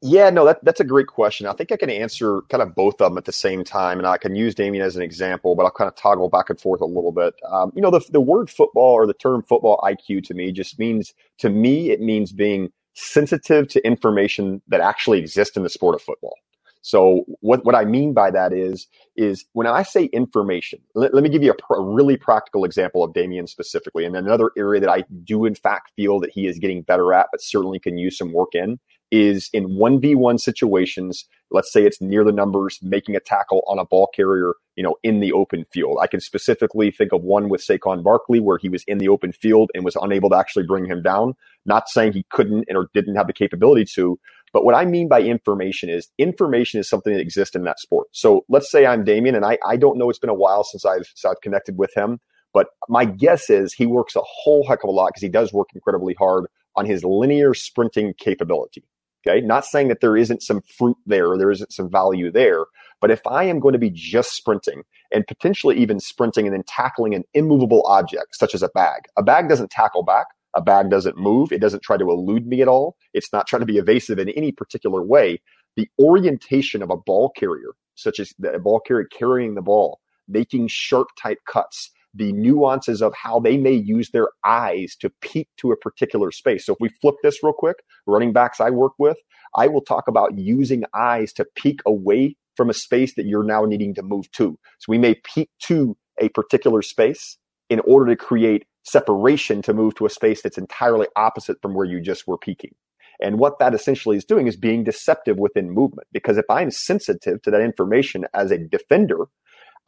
Yeah, 0.00 0.30
no, 0.30 0.44
that, 0.44 0.64
that's 0.64 0.78
a 0.78 0.84
great 0.84 1.08
question. 1.08 1.46
I 1.46 1.54
think 1.54 1.72
I 1.72 1.76
can 1.76 1.90
answer 1.90 2.42
kind 2.42 2.62
of 2.62 2.74
both 2.74 3.00
of 3.00 3.10
them 3.10 3.18
at 3.18 3.24
the 3.24 3.32
same 3.32 3.64
time, 3.64 3.98
and 3.98 4.06
I 4.06 4.16
can 4.16 4.36
use 4.36 4.54
Damien 4.54 4.84
as 4.84 4.94
an 4.94 5.02
example, 5.02 5.56
but 5.56 5.64
I'll 5.64 5.72
kind 5.72 5.88
of 5.88 5.96
toggle 5.96 6.28
back 6.28 6.50
and 6.50 6.60
forth 6.60 6.80
a 6.80 6.86
little 6.86 7.10
bit. 7.10 7.34
Um, 7.50 7.72
you 7.74 7.82
know, 7.82 7.90
the, 7.90 8.00
the 8.10 8.20
word 8.20 8.48
football 8.48 8.92
or 8.92 9.08
the 9.08 9.14
term 9.14 9.42
football 9.42 9.80
IQ 9.82 10.22
to 10.26 10.34
me 10.34 10.52
just 10.52 10.78
means, 10.78 11.14
to 11.38 11.50
me, 11.50 11.90
it 11.90 12.00
means 12.00 12.30
being 12.30 12.70
sensitive 12.98 13.68
to 13.68 13.86
information 13.86 14.60
that 14.68 14.80
actually 14.80 15.18
exists 15.18 15.56
in 15.56 15.62
the 15.62 15.70
sport 15.70 15.94
of 15.94 16.02
football. 16.02 16.34
So 16.82 17.24
what, 17.40 17.64
what 17.64 17.74
I 17.74 17.84
mean 17.84 18.14
by 18.14 18.30
that 18.30 18.52
is, 18.52 18.86
is 19.16 19.44
when 19.52 19.66
I 19.66 19.82
say 19.82 20.04
information, 20.06 20.80
let, 20.94 21.12
let 21.12 21.22
me 21.22 21.28
give 21.28 21.42
you 21.42 21.50
a, 21.50 21.54
pr- 21.54 21.74
a 21.74 21.82
really 21.82 22.16
practical 22.16 22.64
example 22.64 23.02
of 23.02 23.12
Damien 23.14 23.46
specifically. 23.46 24.04
And 24.04 24.16
another 24.16 24.52
area 24.56 24.80
that 24.80 24.88
I 24.90 25.04
do 25.24 25.44
in 25.44 25.54
fact 25.54 25.90
feel 25.96 26.20
that 26.20 26.30
he 26.30 26.46
is 26.46 26.58
getting 26.58 26.82
better 26.82 27.12
at, 27.12 27.28
but 27.32 27.42
certainly 27.42 27.78
can 27.78 27.98
use 27.98 28.16
some 28.16 28.32
work 28.32 28.54
in 28.54 28.78
is 29.10 29.48
in 29.52 29.68
1v1 29.68 30.40
situations. 30.40 31.24
Let's 31.50 31.72
say 31.72 31.84
it's 31.84 32.00
near 32.00 32.24
the 32.24 32.32
numbers, 32.32 32.78
making 32.82 33.16
a 33.16 33.20
tackle 33.20 33.62
on 33.66 33.78
a 33.78 33.84
ball 33.84 34.08
carrier, 34.14 34.52
you 34.76 34.82
know, 34.82 34.96
in 35.02 35.20
the 35.20 35.32
open 35.32 35.64
field. 35.72 35.98
I 36.00 36.06
can 36.06 36.20
specifically 36.20 36.90
think 36.90 37.12
of 37.12 37.22
one 37.22 37.48
with 37.48 37.62
Saquon 37.62 38.02
Barkley 38.02 38.40
where 38.40 38.58
he 38.58 38.68
was 38.68 38.84
in 38.84 38.98
the 38.98 39.08
open 39.08 39.32
field 39.32 39.70
and 39.74 39.84
was 39.84 39.96
unable 40.00 40.30
to 40.30 40.36
actually 40.36 40.66
bring 40.66 40.84
him 40.84 41.02
down. 41.02 41.34
Not 41.68 41.88
saying 41.88 42.14
he 42.14 42.24
couldn't 42.30 42.66
or 42.74 42.88
didn't 42.94 43.14
have 43.14 43.26
the 43.26 43.32
capability 43.32 43.84
to, 43.94 44.18
but 44.52 44.64
what 44.64 44.74
I 44.74 44.84
mean 44.84 45.08
by 45.08 45.20
information 45.20 45.88
is 45.90 46.08
information 46.18 46.80
is 46.80 46.88
something 46.88 47.12
that 47.12 47.20
exists 47.20 47.54
in 47.54 47.64
that 47.64 47.78
sport. 47.78 48.08
So 48.12 48.44
let's 48.48 48.70
say 48.70 48.86
I'm 48.86 49.04
Damien 49.04 49.34
and 49.34 49.44
I, 49.44 49.58
I 49.66 49.76
don't 49.76 49.98
know, 49.98 50.08
it's 50.10 50.18
been 50.18 50.30
a 50.30 50.34
while 50.34 50.64
since 50.64 50.84
I've, 50.84 51.06
since 51.14 51.24
I've 51.24 51.40
connected 51.42 51.78
with 51.78 51.90
him, 51.94 52.18
but 52.52 52.68
my 52.88 53.04
guess 53.04 53.50
is 53.50 53.74
he 53.74 53.86
works 53.86 54.16
a 54.16 54.22
whole 54.24 54.66
heck 54.66 54.82
of 54.82 54.88
a 54.88 54.92
lot 54.92 55.08
because 55.08 55.22
he 55.22 55.28
does 55.28 55.52
work 55.52 55.68
incredibly 55.74 56.14
hard 56.14 56.46
on 56.76 56.86
his 56.86 57.04
linear 57.04 57.54
sprinting 57.54 58.14
capability. 58.18 58.82
Okay. 59.26 59.44
Not 59.44 59.64
saying 59.64 59.88
that 59.88 60.00
there 60.00 60.16
isn't 60.16 60.42
some 60.42 60.62
fruit 60.78 60.96
there 61.04 61.36
there 61.36 61.50
isn't 61.50 61.72
some 61.72 61.90
value 61.90 62.30
there. 62.30 62.64
But 63.00 63.10
if 63.10 63.20
I 63.26 63.44
am 63.44 63.60
going 63.60 63.74
to 63.74 63.78
be 63.78 63.90
just 63.90 64.32
sprinting 64.32 64.82
and 65.12 65.26
potentially 65.26 65.76
even 65.76 66.00
sprinting 66.00 66.46
and 66.46 66.54
then 66.54 66.64
tackling 66.66 67.14
an 67.14 67.24
immovable 67.34 67.84
object, 67.86 68.36
such 68.36 68.54
as 68.54 68.62
a 68.62 68.68
bag, 68.70 69.02
a 69.16 69.22
bag 69.22 69.48
doesn't 69.48 69.70
tackle 69.70 70.02
back. 70.02 70.26
A 70.54 70.62
bag 70.62 70.90
doesn't 70.90 71.16
move. 71.16 71.52
It 71.52 71.60
doesn't 71.60 71.82
try 71.82 71.96
to 71.96 72.10
elude 72.10 72.46
me 72.46 72.62
at 72.62 72.68
all. 72.68 72.96
It's 73.14 73.32
not 73.32 73.46
trying 73.46 73.60
to 73.60 73.66
be 73.66 73.78
evasive 73.78 74.18
in 74.18 74.28
any 74.30 74.52
particular 74.52 75.02
way. 75.02 75.40
The 75.76 75.88
orientation 76.00 76.82
of 76.82 76.90
a 76.90 76.96
ball 76.96 77.30
carrier, 77.36 77.74
such 77.94 78.18
as 78.18 78.32
the 78.38 78.58
ball 78.58 78.80
carrier 78.80 79.06
carrying 79.06 79.54
the 79.54 79.62
ball, 79.62 80.00
making 80.26 80.68
sharp 80.68 81.08
type 81.20 81.38
cuts, 81.46 81.90
the 82.14 82.32
nuances 82.32 83.02
of 83.02 83.14
how 83.14 83.38
they 83.38 83.56
may 83.56 83.72
use 83.72 84.10
their 84.10 84.28
eyes 84.44 84.96
to 85.00 85.10
peek 85.20 85.48
to 85.58 85.70
a 85.70 85.76
particular 85.76 86.32
space. 86.32 86.66
So 86.66 86.72
if 86.72 86.78
we 86.80 86.88
flip 86.88 87.16
this 87.22 87.42
real 87.42 87.52
quick, 87.52 87.76
running 88.06 88.32
backs 88.32 88.60
I 88.60 88.70
work 88.70 88.92
with, 88.98 89.18
I 89.54 89.68
will 89.68 89.82
talk 89.82 90.08
about 90.08 90.38
using 90.38 90.84
eyes 90.94 91.32
to 91.34 91.46
peek 91.54 91.80
away 91.86 92.36
from 92.56 92.70
a 92.70 92.74
space 92.74 93.14
that 93.14 93.26
you're 93.26 93.44
now 93.44 93.64
needing 93.64 93.94
to 93.94 94.02
move 94.02 94.30
to. 94.32 94.58
So 94.78 94.86
we 94.88 94.98
may 94.98 95.14
peek 95.14 95.50
to 95.64 95.96
a 96.20 96.28
particular 96.30 96.82
space 96.82 97.38
in 97.70 97.80
order 97.80 98.06
to 98.10 98.16
create 98.16 98.66
separation 98.90 99.62
to 99.62 99.74
move 99.74 99.94
to 99.96 100.06
a 100.06 100.10
space 100.10 100.42
that's 100.42 100.58
entirely 100.58 101.06
opposite 101.16 101.60
from 101.62 101.74
where 101.74 101.86
you 101.86 102.00
just 102.00 102.26
were 102.26 102.38
peeking. 102.38 102.74
And 103.20 103.38
what 103.38 103.58
that 103.58 103.74
essentially 103.74 104.16
is 104.16 104.24
doing 104.24 104.46
is 104.46 104.56
being 104.56 104.84
deceptive 104.84 105.38
within 105.38 105.70
movement. 105.70 106.08
Because 106.12 106.38
if 106.38 106.44
I'm 106.48 106.70
sensitive 106.70 107.42
to 107.42 107.50
that 107.50 107.60
information 107.60 108.26
as 108.34 108.50
a 108.50 108.58
defender, 108.58 109.26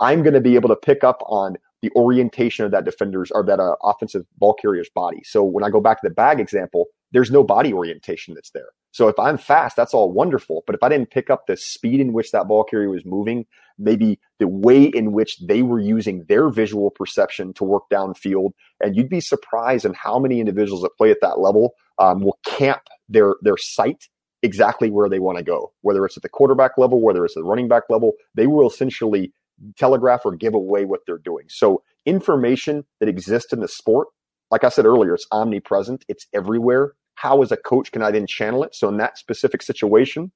I'm 0.00 0.22
going 0.22 0.34
to 0.34 0.40
be 0.40 0.54
able 0.54 0.68
to 0.70 0.76
pick 0.76 1.04
up 1.04 1.22
on 1.26 1.56
the 1.82 1.90
orientation 1.94 2.64
of 2.64 2.72
that 2.72 2.84
defender's 2.84 3.30
or 3.30 3.44
that 3.44 3.60
uh, 3.60 3.76
offensive 3.82 4.26
ball 4.38 4.54
carrier's 4.54 4.90
body. 4.94 5.22
So 5.24 5.44
when 5.44 5.64
I 5.64 5.70
go 5.70 5.80
back 5.80 6.00
to 6.00 6.08
the 6.08 6.14
bag 6.14 6.40
example, 6.40 6.86
there's 7.12 7.31
no 7.31 7.42
body 7.44 7.73
orientation 7.73 8.35
that's 8.35 8.51
there. 8.51 8.68
So 8.92 9.09
if 9.09 9.18
I'm 9.18 9.38
fast, 9.38 9.77
that's 9.77 9.94
all 9.94 10.12
wonderful. 10.12 10.64
But 10.66 10.75
if 10.75 10.83
I 10.83 10.88
didn't 10.88 11.11
pick 11.11 11.31
up 11.31 11.46
the 11.46 11.57
speed 11.57 12.01
in 12.01 12.12
which 12.12 12.33
that 12.33 12.49
ball 12.49 12.64
carrier 12.64 12.90
was 12.90 13.05
moving, 13.05 13.46
maybe 13.79 14.18
the 14.38 14.49
way 14.49 14.85
in 14.85 15.12
which 15.12 15.38
they 15.38 15.62
were 15.62 15.81
using 15.81 16.25
their 16.29 16.49
visual 16.51 16.90
perception 16.90 17.53
to 17.55 17.64
work 17.64 17.85
downfield, 17.92 18.51
and 18.81 18.96
you'd 18.96 19.09
be 19.09 19.20
surprised 19.20 19.85
in 19.85 19.94
how 19.94 20.18
many 20.18 20.40
individuals 20.40 20.83
that 20.83 20.96
play 20.99 21.11
at 21.11 21.20
that 21.23 21.38
level 21.38 21.75
um, 21.99 22.20
will 22.20 22.38
camp 22.44 22.83
their 23.09 23.35
their 23.42 23.57
sight 23.57 24.09
exactly 24.42 24.90
where 24.90 25.09
they 25.09 25.18
want 25.18 25.38
to 25.38 25.44
go. 25.44 25.73
Whether 25.83 26.05
it's 26.05 26.16
at 26.16 26.23
the 26.23 26.29
quarterback 26.29 26.79
level, 26.79 27.01
whether 27.01 27.25
it's 27.25 27.37
at 27.37 27.42
the 27.42 27.49
running 27.49 27.68
back 27.68 27.85
level, 27.88 28.12
they 28.35 28.46
will 28.46 28.68
essentially 28.68 29.33
telegraph 29.77 30.23
or 30.25 30.35
give 30.35 30.55
away 30.55 30.85
what 30.85 31.01
they're 31.07 31.18
doing. 31.18 31.44
So 31.49 31.83
information 32.07 32.85
that 32.99 33.09
exists 33.09 33.53
in 33.53 33.61
the 33.61 33.68
sport, 33.68 34.09
like 34.51 34.64
I 34.64 34.68
said 34.68 34.87
earlier, 34.87 35.14
it's 35.14 35.27
omnipresent, 35.31 36.05
it's 36.09 36.27
everywhere. 36.35 36.94
How 37.20 37.42
as 37.42 37.52
a 37.52 37.56
coach 37.59 37.92
can 37.92 38.00
I 38.00 38.11
then 38.11 38.26
channel 38.26 38.64
it? 38.64 38.74
So 38.74 38.88
in 38.88 38.96
that 38.96 39.18
specific 39.18 39.61
situation, 39.61 40.33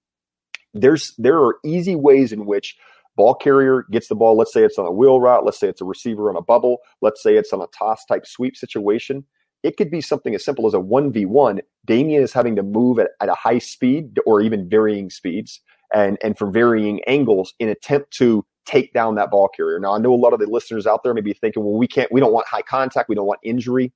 there's 0.75 1.14
there 1.16 1.38
are 1.38 1.57
easy 1.64 1.97
ways 1.97 2.31
in 2.31 2.44
which 2.44 2.77
ball 3.16 3.35
carrier 3.35 3.87
gets 3.90 4.09
the 4.09 4.14
ball. 4.14 4.37
Let's 4.37 4.53
say 4.53 4.64
it's 4.64 4.79
on 4.79 4.85
a 4.85 4.92
wheel 4.92 5.18
route. 5.18 5.47
Let's 5.47 5.59
say 5.59 5.68
it's 5.68 5.81
a 5.81 5.87
receiver 5.87 6.29
on 6.29 6.37
a 6.37 6.42
bubble. 6.42 6.79
Let's 7.01 7.23
say 7.23 7.37
it's 7.37 7.55
on 7.55 7.62
a 7.62 7.66
toss 7.68 8.05
type 8.05 8.27
sweep 8.27 8.55
situation. 8.55 9.25
It 9.62 9.79
could 9.79 9.90
be 9.90 10.03
something 10.03 10.35
as 10.35 10.44
simple 10.44 10.66
as 10.66 10.75
a 10.75 10.79
1v1. 10.79 11.61
Damien 11.87 12.23
is 12.23 12.35
having 12.35 12.55
to 12.57 12.62
move 12.62 12.99
at, 12.99 13.12
at 13.23 13.31
a 13.31 13.35
high 13.35 13.61
speed 13.61 14.18
or 14.27 14.42
even 14.42 14.68
varying 14.68 15.09
speeds 15.09 15.62
and, 15.94 16.18
and 16.23 16.37
from 16.37 16.53
varying 16.53 17.03
angles 17.07 17.55
in 17.59 17.70
attempt 17.70 18.11
to 18.18 18.44
take 18.66 18.92
down 18.92 19.14
that 19.14 19.31
ball 19.31 19.49
carrier. 19.49 19.81
Now, 19.81 19.94
I 19.94 19.99
know 19.99 20.12
a 20.12 20.16
lot 20.16 20.35
of 20.35 20.38
the 20.38 20.47
listeners 20.47 20.87
out 20.87 21.03
there 21.03 21.14
may 21.14 21.23
be 21.23 21.33
thinking, 21.33 21.64
well, 21.64 21.79
we 21.79 21.87
can't, 21.87 22.12
we 22.12 22.20
don't 22.20 22.33
want 22.33 22.47
high 22.47 22.61
contact. 22.61 23.09
We 23.09 23.14
don't 23.14 23.27
want 23.27 23.40
injury. 23.42 23.90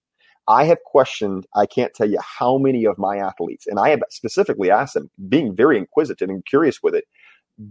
I 0.49 0.65
have 0.65 0.79
questioned, 0.85 1.47
I 1.55 1.67
can't 1.67 1.93
tell 1.95 2.09
you 2.09 2.19
how 2.21 2.57
many 2.57 2.87
of 2.87 2.97
my 2.99 3.19
athletes, 3.19 3.67
and 3.67 3.79
I 3.79 3.91
have 3.91 4.01
specifically 4.11 4.71
asked 4.71 4.95
them, 4.95 5.11
being 5.29 5.55
very 5.55 5.77
inquisitive 5.77 6.31
and 6.31 6.45
curious 6.47 6.83
with 6.83 6.95
it, 6.95 7.05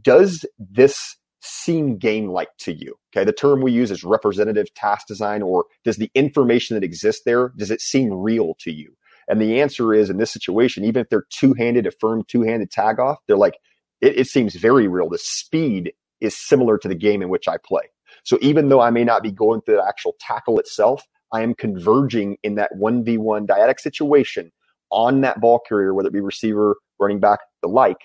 does 0.02 0.46
this 0.60 1.18
seem 1.42 1.98
game 1.98 2.30
like 2.30 2.50
to 2.60 2.74
you? 2.74 2.96
Okay. 3.12 3.24
The 3.24 3.34
term 3.34 3.62
we 3.62 3.72
use 3.72 3.90
is 3.90 4.04
representative 4.04 4.74
task 4.76 5.08
design, 5.08 5.42
or 5.42 5.66
does 5.84 5.98
the 5.98 6.12
information 6.14 6.76
that 6.76 6.84
exists 6.84 7.24
there, 7.26 7.52
does 7.58 7.72
it 7.72 7.82
seem 7.82 8.14
real 8.14 8.56
to 8.60 8.72
you? 8.72 8.96
And 9.28 9.42
the 9.42 9.60
answer 9.60 9.94
is 9.94 10.10
in 10.10 10.18
this 10.18 10.32
situation, 10.32 10.86
even 10.86 11.02
if 11.02 11.10
they're 11.10 11.26
two 11.30 11.54
handed, 11.54 11.88
a 11.88 11.92
firm 11.92 12.24
two 12.28 12.44
handed 12.44 12.72
tag 12.72 13.00
off, 13.00 13.18
they're 13.28 13.38
like, 13.38 13.58
it, 14.02 14.20
it 14.20 14.28
seems 14.28 14.56
very 14.56 14.88
real. 14.88 15.10
The 15.10 15.18
speed 15.18 15.94
is 16.22 16.38
similar 16.38 16.78
to 16.78 16.88
the 16.88 16.96
game 16.96 17.22
in 17.22 17.30
which 17.30 17.48
I 17.48 17.58
play. 17.58 17.84
So 18.24 18.38
even 18.42 18.70
though 18.70 18.82
I 18.82 18.90
may 18.90 19.04
not 19.04 19.24
be 19.24 19.32
going 19.32 19.62
through 19.62 19.78
the 19.78 19.88
actual 19.88 20.16
tackle 20.20 20.60
itself, 20.60 21.04
I 21.32 21.42
am 21.42 21.54
converging 21.54 22.38
in 22.44 22.56
that 22.56 22.72
1v1 22.78 23.48
dyadic 23.48 23.80
situation 23.80 24.52
on 24.90 25.22
that 25.22 25.42
ball 25.42 25.60
carrier, 25.68 25.94
whether 25.94 26.08
it 26.08 26.14
be 26.14 26.22
receiver, 26.22 26.78
running 27.00 27.20
back, 27.20 27.40
the 27.62 27.68
like, 27.68 27.98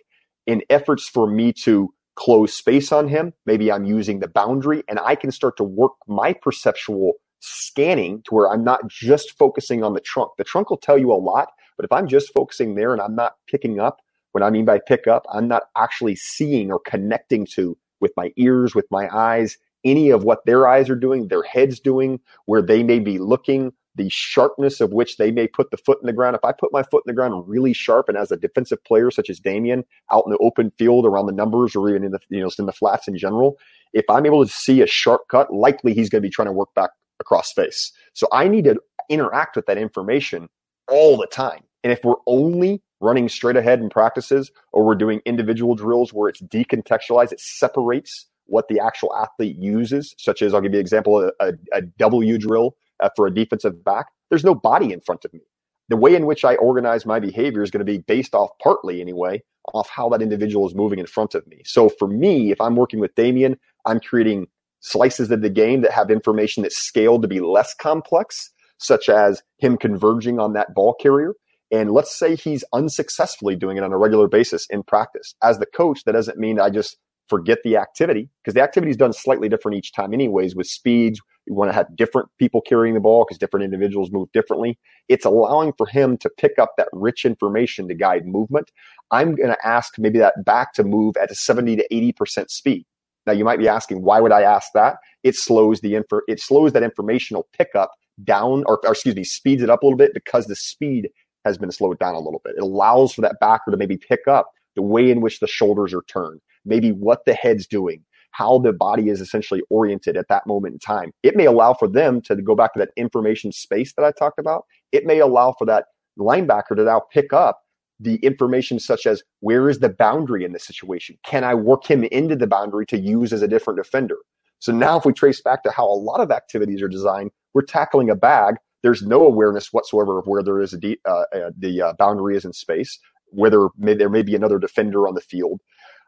in 0.46 0.62
efforts 0.70 1.08
for 1.08 1.26
me 1.26 1.52
to 1.52 1.92
close 2.16 2.52
space 2.52 2.92
on 2.92 3.08
him. 3.08 3.32
Maybe 3.46 3.70
I'm 3.70 3.85
using 3.85 4.20
the 4.20 4.28
boundary 4.28 4.82
and 4.88 4.98
I 4.98 5.14
can 5.14 5.30
start 5.30 5.56
to 5.58 5.64
work 5.64 5.92
my 6.06 6.32
perceptual 6.32 7.14
scanning 7.40 8.22
to 8.24 8.35
where 8.35 8.50
I'm 8.50 8.64
not 8.64 8.87
just 8.88 9.37
focusing 9.38 9.82
on 9.82 9.94
the 9.94 10.00
trunk. 10.00 10.32
The 10.38 10.44
trunk 10.44 10.70
will 10.70 10.76
tell 10.76 10.98
you 10.98 11.12
a 11.12 11.14
lot, 11.14 11.48
But 11.76 11.85
if 11.85 11.92
I'm 11.92 12.06
just 12.06 12.32
focusing 12.32 12.74
there 12.74 12.92
and 12.92 13.00
I'm 13.00 13.14
not 13.14 13.37
picking 13.48 13.80
up, 13.80 13.98
what 14.32 14.42
I 14.42 14.50
mean 14.50 14.64
by 14.64 14.78
pick 14.78 15.06
up, 15.06 15.26
I'm 15.32 15.48
not 15.48 15.64
actually 15.76 16.16
seeing 16.16 16.70
or 16.70 16.80
connecting 16.80 17.46
to 17.54 17.76
with 18.00 18.12
my 18.16 18.32
ears, 18.37 18.74
with 18.74 18.87
my 18.90 19.08
eyes, 19.14 19.58
any 19.85 20.11
of 20.11 20.25
what 20.25 20.45
their 20.47 20.66
eyes 20.66 20.88
are 20.90 20.97
doing, 20.97 21.29
their 21.29 21.42
heads 21.42 21.81
doing, 21.81 22.21
where 22.47 22.62
they 22.62 22.83
may 22.83 22.99
be 22.99 23.18
looking, 23.18 23.73
the 23.95 24.09
sharpness 24.09 24.81
of 24.81 24.92
which 24.92 25.16
they 25.16 25.31
may 25.31 25.47
put 25.47 25.71
the 25.71 25.77
foot 25.77 25.99
in 26.01 26.07
the 26.07 26.12
ground. 26.12 26.35
If 26.35 26.45
I 26.45 26.53
put 26.53 26.73
my 26.73 26.83
foot 26.83 27.03
in 27.07 27.11
the 27.11 27.14
ground 27.14 27.45
really 27.47 27.73
sharp, 27.73 28.09
and 28.09 28.16
as 28.16 28.31
a 28.31 28.37
defensive 28.37 28.83
player 28.85 29.11
such 29.11 29.29
as 29.29 29.38
Damien, 29.40 29.85
out 30.11 30.25
in 30.27 30.33
the 30.33 30.38
open 30.38 30.73
field 30.79 31.05
around 31.05 31.27
the 31.27 31.33
numbers 31.33 31.77
or 31.77 31.88
even 31.90 32.05
in 32.05 32.12
the 32.12 32.21
you 32.29 32.40
know 32.40 32.51
in 32.59 32.66
the 32.66 32.73
flats 32.73 33.09
in 33.09 33.16
general, 33.16 33.59
if 33.92 34.05
I'm 34.09 34.27
able 34.27 34.45
to 34.45 34.51
see 34.51 34.81
a 34.83 34.87
sharp 34.87 35.23
cut, 35.29 35.53
likely 35.53 35.95
he's 35.95 36.09
going 36.09 36.23
to 36.23 36.27
be 36.27 36.33
trying 36.33 36.49
to 36.49 36.53
work 36.53 36.73
back 36.75 36.90
across 37.21 37.51
space. 37.51 37.92
So 38.14 38.27
I 38.33 38.49
need 38.49 38.64
to 38.64 38.77
interact 39.09 39.57
with 39.57 39.66
that 39.66 39.79
information 39.79 40.49
all 40.88 41.16
the 41.16 41.27
time. 41.27 41.61
And 41.85 41.92
if 41.92 42.05
we're 42.05 42.14
only 42.27 42.83
running 43.01 43.29
straight 43.29 43.57
ahead 43.57 43.81
in 43.81 43.90
practices 43.90 44.51
or 44.73 44.85
we're 44.85 44.95
doing 44.95 45.21
individual 45.25 45.75
drills 45.75 46.12
where 46.12 46.29
it's 46.29 46.40
decontextualized, 46.42 47.33
it 47.33 47.40
separates 47.40 48.27
what 48.46 48.68
the 48.68 48.81
actual 48.81 49.14
athlete 49.16 49.57
uses, 49.57 50.14
such 50.18 50.42
as 50.42 50.55
I'll 50.55 50.61
give 50.61 50.72
you 50.72 50.78
an 50.78 50.83
example, 50.83 51.31
a, 51.40 51.83
W 51.98 52.38
drill 52.38 52.76
uh, 53.00 53.09
for 53.16 53.26
a 53.26 53.35
defensive 53.35 53.85
back. 53.85 54.07
There's 54.31 54.44
no 54.44 54.55
body 54.55 54.92
in 54.92 55.00
front 55.00 55.24
of 55.24 55.33
me. 55.33 55.40
The 55.88 55.96
way 55.96 56.14
in 56.14 56.26
which 56.26 56.44
I 56.44 56.57
organize 56.57 57.05
my 57.05 57.20
behavior 57.20 57.62
is 57.62 57.70
going 57.70 57.85
to 57.85 57.92
be 57.92 57.98
based 57.98 58.35
off 58.35 58.50
partly 58.62 59.00
anyway, 59.00 59.42
off 59.74 59.88
how 59.88 60.09
that 60.11 60.22
individual 60.22 60.66
is 60.66 60.74
moving 60.74 60.98
in 60.98 61.07
front 61.07 61.35
of 61.35 61.46
me. 61.46 61.62
So 61.64 61.88
for 61.88 62.09
me, 62.09 62.50
if 62.50 62.61
I'm 62.61 62.76
working 62.76 63.00
with 63.00 63.14
Damien, 63.14 63.59
I'm 63.85 64.00
creating 64.00 64.46
slices 64.81 65.31
of 65.31 65.42
the 65.42 65.50
game 65.50 65.83
that 65.83 65.92
have 65.92 66.11
information 66.11 66.62
that's 66.62 66.76
scaled 66.76 67.22
to 67.22 67.28
be 67.28 67.40
less 67.40 67.74
complex, 67.74 68.50
such 68.78 69.09
as 69.09 69.42
him 69.59 69.76
converging 69.76 70.40
on 70.40 70.55
that 70.55 70.74
ball 70.74 70.94
carrier. 70.94 71.35
And 71.70 71.90
let's 71.90 72.16
say 72.16 72.37
he's 72.37 72.64
unsuccessfully 72.72 73.57
doing 73.57 73.76
it 73.76 73.85
on 73.85 73.92
a 73.92 73.98
regular 73.98 74.28
basis 74.28 74.66
in 74.70 74.83
practice. 74.83 75.35
As 75.42 75.59
the 75.59 75.66
coach, 75.66 76.05
that 76.05 76.12
doesn't 76.12 76.38
mean 76.38 76.61
I 76.61 76.68
just 76.70 76.96
forget 77.28 77.58
the 77.64 77.76
activity 77.76 78.28
because 78.42 78.54
the 78.54 78.62
activity 78.62 78.90
is 78.90 78.96
done 78.96 79.12
slightly 79.12 79.48
different 79.48 79.76
each 79.76 79.92
time 79.92 80.12
anyways 80.12 80.54
with 80.54 80.66
speeds. 80.66 81.20
You 81.46 81.54
want 81.54 81.70
to 81.70 81.74
have 81.74 81.96
different 81.96 82.28
people 82.38 82.61
carrying 82.61 82.94
the 82.94 83.00
ball 83.00 83.24
because 83.24 83.38
different 83.38 83.64
individuals 83.64 84.11
move 84.12 84.30
differently. 84.32 84.78
It's 85.08 85.24
allowing 85.24 85.72
for 85.76 85.87
him 85.87 86.16
to 86.18 86.30
pick 86.38 86.58
up 86.58 86.74
that 86.78 86.88
rich 86.92 87.24
information 87.24 87.88
to 87.88 87.94
guide 87.94 88.26
movement. 88.26 88.70
I'm 89.11 89.35
going 89.35 89.50
to 89.50 89.66
ask 89.66 89.98
maybe 89.98 90.18
that 90.20 90.44
back 90.44 90.72
to 90.74 90.85
move 90.85 91.16
at 91.16 91.30
a 91.30 91.35
70 91.35 91.76
to 91.76 91.87
80% 91.92 92.50
speed. 92.50 92.85
Now 93.26 93.32
you 93.32 93.44
might 93.44 93.58
be 93.58 93.68
asking 93.68 94.02
why 94.02 94.20
would 94.20 94.32
i 94.32 94.42
ask 94.42 94.68
that? 94.74 94.96
It 95.22 95.37
slows 95.37 95.80
the 95.80 95.94
info 95.94 96.20
it 96.28 96.40
slows 96.40 96.72
that 96.72 96.82
informational 96.82 97.46
pickup 97.56 97.92
down 98.24 98.64
or, 98.66 98.80
or 98.85 98.92
excuse 98.92 99.16
me 99.16 99.24
speeds 99.24 99.62
it 99.62 99.70
up 99.70 99.82
a 99.82 99.87
little 99.87 99.96
bit 99.96 100.12
because 100.12 100.46
the 100.46 100.56
speed 100.56 101.08
has 101.44 101.58
been 101.58 101.70
slowed 101.72 101.98
down 101.98 102.14
a 102.14 102.20
little 102.20 102.40
bit. 102.44 102.54
It 102.56 102.62
allows 102.62 103.12
for 103.12 103.20
that 103.22 103.37
backer 103.40 103.70
to 103.70 103.76
maybe 103.76 103.96
pick 103.96 104.26
up 104.28 104.50
the 104.76 104.82
way 104.82 105.11
in 105.11 105.20
which 105.20 105.40
the 105.40 105.46
shoulders 105.46 105.92
are 105.92 106.02
turned 106.08 106.40
maybe 106.64 106.92
what 106.92 107.25
the 107.25 107.35
head's 107.35 107.66
doing, 107.66 108.05
how 108.33 108.59
the 108.59 108.72
body 108.72 109.09
is 109.09 109.20
essentially 109.20 109.62
oriented 109.70 110.16
at 110.16 110.29
that 110.29 110.46
moment 110.46 110.75
in 110.75 110.79
time. 110.79 111.12
It 111.22 111.37
may 111.37 111.46
allow 111.46 111.75
for 111.75 111.88
them 111.88 112.20
to 112.22 112.37
go 112.37 112.55
back 112.55 112.72
to 112.75 112.79
that 112.79 112.90
information 112.96 113.53
space 113.53 113.92
that 113.94 114.05
I 114.05 114.12
talked 114.12 114.38
about. 114.38 114.64
It 114.92 115.07
may 115.07 115.18
allow 115.18 115.55
for 115.59 115.66
that 115.66 115.87
linebacker 116.18 116.77
to 116.77 116.85
now 116.85 117.03
pick 117.12 117.33
up 117.33 117.61
the 118.01 118.16
information 118.16 118.79
such 118.79 119.07
as 119.07 119.22
where 119.40 119.68
is 119.68 119.79
the 119.79 119.88
boundary 119.88 120.44
in 120.44 120.53
this 120.53 120.64
situation? 120.64 121.16
Can 121.25 121.44
I 121.44 121.55
work 121.55 121.88
him 121.88 122.05
into 122.05 122.35
the 122.35 122.46
boundary 122.48 122.85
to 122.87 122.98
use 122.98 123.33
as 123.33 123.42
a 123.42 123.48
different 123.48 123.79
defender? 123.79 124.16
So 124.59 124.72
now 124.72 124.98
if 124.98 125.05
we 125.05 125.12
trace 125.12 125.40
back 125.40 125.62
to 125.62 125.70
how 125.70 125.87
a 125.87 125.94
lot 125.94 126.20
of 126.20 126.31
activities 126.31 126.83
are 126.83 126.88
designed, 126.88 127.31
we're 127.55 127.62
tackling 127.62 128.11
a 128.11 128.14
bag. 128.14 128.57
There's 128.83 129.03
no 129.03 129.25
awareness 129.25 129.72
whatsoever 129.72 130.18
of 130.18 130.27
where 130.27 130.42
there 130.42 130.61
is 130.61 130.72
de- 130.72 130.98
uh, 131.05 131.25
uh, 131.35 131.51
the 131.57 131.83
uh, 131.83 131.92
boundary 131.98 132.37
is 132.37 132.44
in 132.44 132.53
space, 132.53 132.98
whether 133.27 133.68
may, 133.79 133.94
there 133.94 134.09
may 134.09 134.22
be 134.22 134.35
another 134.35 134.59
defender 134.59 135.07
on 135.07 135.14
the 135.14 135.20
field. 135.20 135.61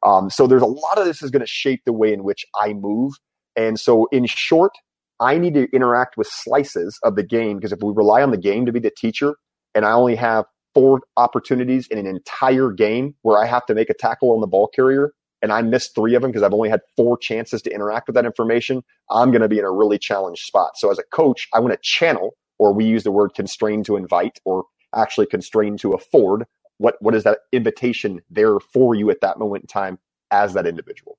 Um, 0.04 0.30
so 0.30 0.46
there's 0.46 0.62
a 0.62 0.66
lot 0.66 0.98
of 0.98 1.06
this 1.06 1.22
is 1.22 1.30
going 1.30 1.40
to 1.40 1.46
shape 1.46 1.82
the 1.86 1.92
way 1.92 2.12
in 2.12 2.24
which 2.24 2.44
I 2.60 2.72
move. 2.74 3.14
And 3.56 3.80
so 3.80 4.06
in 4.12 4.26
short, 4.26 4.72
I 5.20 5.38
need 5.38 5.54
to 5.54 5.68
interact 5.72 6.16
with 6.16 6.26
slices 6.28 6.98
of 7.02 7.16
the 7.16 7.22
game 7.22 7.56
because 7.56 7.72
if 7.72 7.80
we 7.82 7.92
rely 7.94 8.22
on 8.22 8.30
the 8.30 8.36
game 8.36 8.66
to 8.66 8.72
be 8.72 8.80
the 8.80 8.90
teacher 8.90 9.36
and 9.74 9.84
I 9.84 9.92
only 9.92 10.16
have 10.16 10.44
four 10.74 11.00
opportunities 11.16 11.86
in 11.86 11.98
an 11.98 12.06
entire 12.06 12.70
game 12.70 13.14
where 13.22 13.38
I 13.38 13.46
have 13.46 13.64
to 13.66 13.74
make 13.74 13.90
a 13.90 13.94
tackle 13.94 14.32
on 14.32 14.40
the 14.40 14.46
ball 14.46 14.68
carrier 14.74 15.12
and 15.40 15.52
I 15.52 15.62
miss 15.62 15.88
three 15.88 16.14
of 16.14 16.22
them 16.22 16.30
because 16.30 16.42
I've 16.42 16.54
only 16.54 16.70
had 16.70 16.80
four 16.96 17.16
chances 17.16 17.62
to 17.62 17.70
interact 17.70 18.08
with 18.08 18.14
that 18.14 18.24
information, 18.24 18.82
I'm 19.10 19.30
going 19.30 19.42
to 19.42 19.48
be 19.48 19.58
in 19.58 19.64
a 19.64 19.70
really 19.70 19.98
challenged 19.98 20.42
spot. 20.42 20.72
So 20.76 20.90
as 20.90 20.98
a 20.98 21.04
coach, 21.12 21.48
I 21.52 21.60
want 21.60 21.72
to 21.72 21.78
channel, 21.82 22.34
or 22.58 22.72
we 22.72 22.86
use 22.86 23.04
the 23.04 23.12
word 23.12 23.34
constrain 23.34 23.84
to 23.84 23.96
invite, 23.96 24.38
or 24.44 24.64
actually 24.94 25.26
constrain 25.26 25.76
to 25.78 25.92
afford 25.92 26.44
what 26.78 26.96
what 27.00 27.14
is 27.14 27.24
that 27.24 27.40
invitation 27.52 28.20
there 28.30 28.58
for 28.58 28.94
you 28.94 29.10
at 29.10 29.20
that 29.20 29.38
moment 29.38 29.64
in 29.64 29.68
time 29.68 29.98
as 30.30 30.54
that 30.54 30.66
individual? 30.66 31.18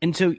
And 0.00 0.16
so 0.16 0.34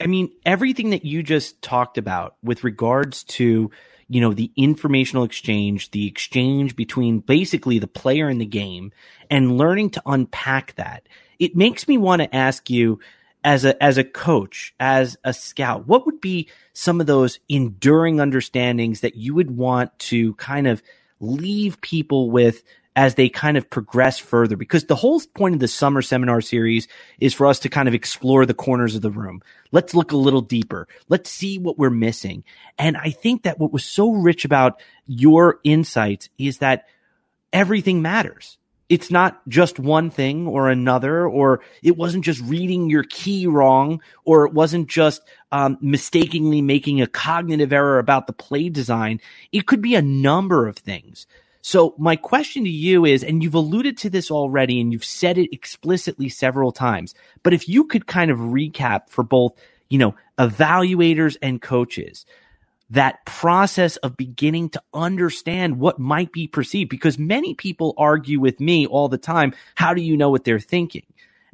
i 0.00 0.06
mean 0.06 0.30
everything 0.44 0.90
that 0.90 1.04
you 1.04 1.22
just 1.22 1.60
talked 1.62 1.98
about 1.98 2.36
with 2.42 2.64
regards 2.64 3.24
to 3.24 3.70
you 4.08 4.20
know 4.20 4.32
the 4.32 4.52
informational 4.56 5.24
exchange 5.24 5.90
the 5.92 6.06
exchange 6.06 6.76
between 6.76 7.20
basically 7.20 7.78
the 7.78 7.86
player 7.86 8.28
and 8.28 8.40
the 8.40 8.46
game 8.46 8.92
and 9.30 9.56
learning 9.56 9.90
to 9.90 10.02
unpack 10.06 10.74
that 10.74 11.08
it 11.38 11.56
makes 11.56 11.88
me 11.88 11.96
want 11.96 12.20
to 12.20 12.34
ask 12.34 12.68
you 12.68 13.00
as 13.44 13.64
a 13.64 13.82
as 13.82 13.98
a 13.98 14.04
coach 14.04 14.74
as 14.78 15.16
a 15.24 15.32
scout 15.32 15.86
what 15.86 16.04
would 16.04 16.20
be 16.20 16.48
some 16.74 17.00
of 17.00 17.06
those 17.06 17.38
enduring 17.48 18.20
understandings 18.20 19.00
that 19.00 19.16
you 19.16 19.34
would 19.34 19.56
want 19.56 19.96
to 19.98 20.34
kind 20.34 20.66
of 20.66 20.82
leave 21.20 21.80
people 21.80 22.30
with 22.30 22.62
as 22.94 23.14
they 23.14 23.28
kind 23.28 23.56
of 23.56 23.70
progress 23.70 24.18
further 24.18 24.56
because 24.56 24.84
the 24.84 24.96
whole 24.96 25.20
point 25.34 25.54
of 25.54 25.60
the 25.60 25.68
summer 25.68 26.02
seminar 26.02 26.40
series 26.40 26.88
is 27.20 27.32
for 27.32 27.46
us 27.46 27.58
to 27.60 27.68
kind 27.68 27.88
of 27.88 27.94
explore 27.94 28.44
the 28.44 28.54
corners 28.54 28.94
of 28.94 29.02
the 29.02 29.10
room. 29.10 29.42
Let's 29.70 29.94
look 29.94 30.12
a 30.12 30.16
little 30.16 30.42
deeper. 30.42 30.86
Let's 31.08 31.30
see 31.30 31.58
what 31.58 31.78
we're 31.78 31.90
missing. 31.90 32.44
And 32.78 32.96
I 32.96 33.10
think 33.10 33.44
that 33.44 33.58
what 33.58 33.72
was 33.72 33.84
so 33.84 34.12
rich 34.12 34.44
about 34.44 34.80
your 35.06 35.58
insights 35.64 36.28
is 36.38 36.58
that 36.58 36.86
everything 37.52 38.02
matters. 38.02 38.58
It's 38.88 39.10
not 39.10 39.40
just 39.48 39.78
one 39.78 40.10
thing 40.10 40.46
or 40.46 40.68
another, 40.68 41.26
or 41.26 41.62
it 41.82 41.96
wasn't 41.96 42.26
just 42.26 42.42
reading 42.42 42.90
your 42.90 43.04
key 43.04 43.46
wrong, 43.46 44.02
or 44.26 44.46
it 44.46 44.52
wasn't 44.52 44.88
just 44.88 45.22
um, 45.50 45.78
mistakenly 45.80 46.60
making 46.60 47.00
a 47.00 47.06
cognitive 47.06 47.72
error 47.72 47.98
about 47.98 48.26
the 48.26 48.34
play 48.34 48.68
design. 48.68 49.18
It 49.50 49.66
could 49.66 49.80
be 49.80 49.94
a 49.94 50.02
number 50.02 50.66
of 50.66 50.76
things. 50.76 51.26
So 51.62 51.94
my 51.96 52.16
question 52.16 52.64
to 52.64 52.70
you 52.70 53.04
is, 53.04 53.22
and 53.22 53.42
you've 53.42 53.54
alluded 53.54 53.96
to 53.98 54.10
this 54.10 54.30
already 54.30 54.80
and 54.80 54.92
you've 54.92 55.04
said 55.04 55.38
it 55.38 55.54
explicitly 55.54 56.28
several 56.28 56.72
times, 56.72 57.14
but 57.44 57.54
if 57.54 57.68
you 57.68 57.84
could 57.84 58.06
kind 58.06 58.30
of 58.30 58.38
recap 58.38 59.08
for 59.08 59.22
both, 59.22 59.52
you 59.88 59.98
know, 59.98 60.14
evaluators 60.38 61.36
and 61.40 61.62
coaches, 61.62 62.26
that 62.90 63.24
process 63.24 63.96
of 63.98 64.16
beginning 64.16 64.68
to 64.70 64.82
understand 64.92 65.78
what 65.78 65.98
might 65.98 66.32
be 66.32 66.46
perceived, 66.46 66.90
because 66.90 67.16
many 67.16 67.54
people 67.54 67.94
argue 67.96 68.40
with 68.40 68.60
me 68.60 68.86
all 68.86 69.08
the 69.08 69.16
time. 69.16 69.54
How 69.76 69.94
do 69.94 70.02
you 70.02 70.16
know 70.16 70.30
what 70.30 70.44
they're 70.44 70.60
thinking? 70.60 71.06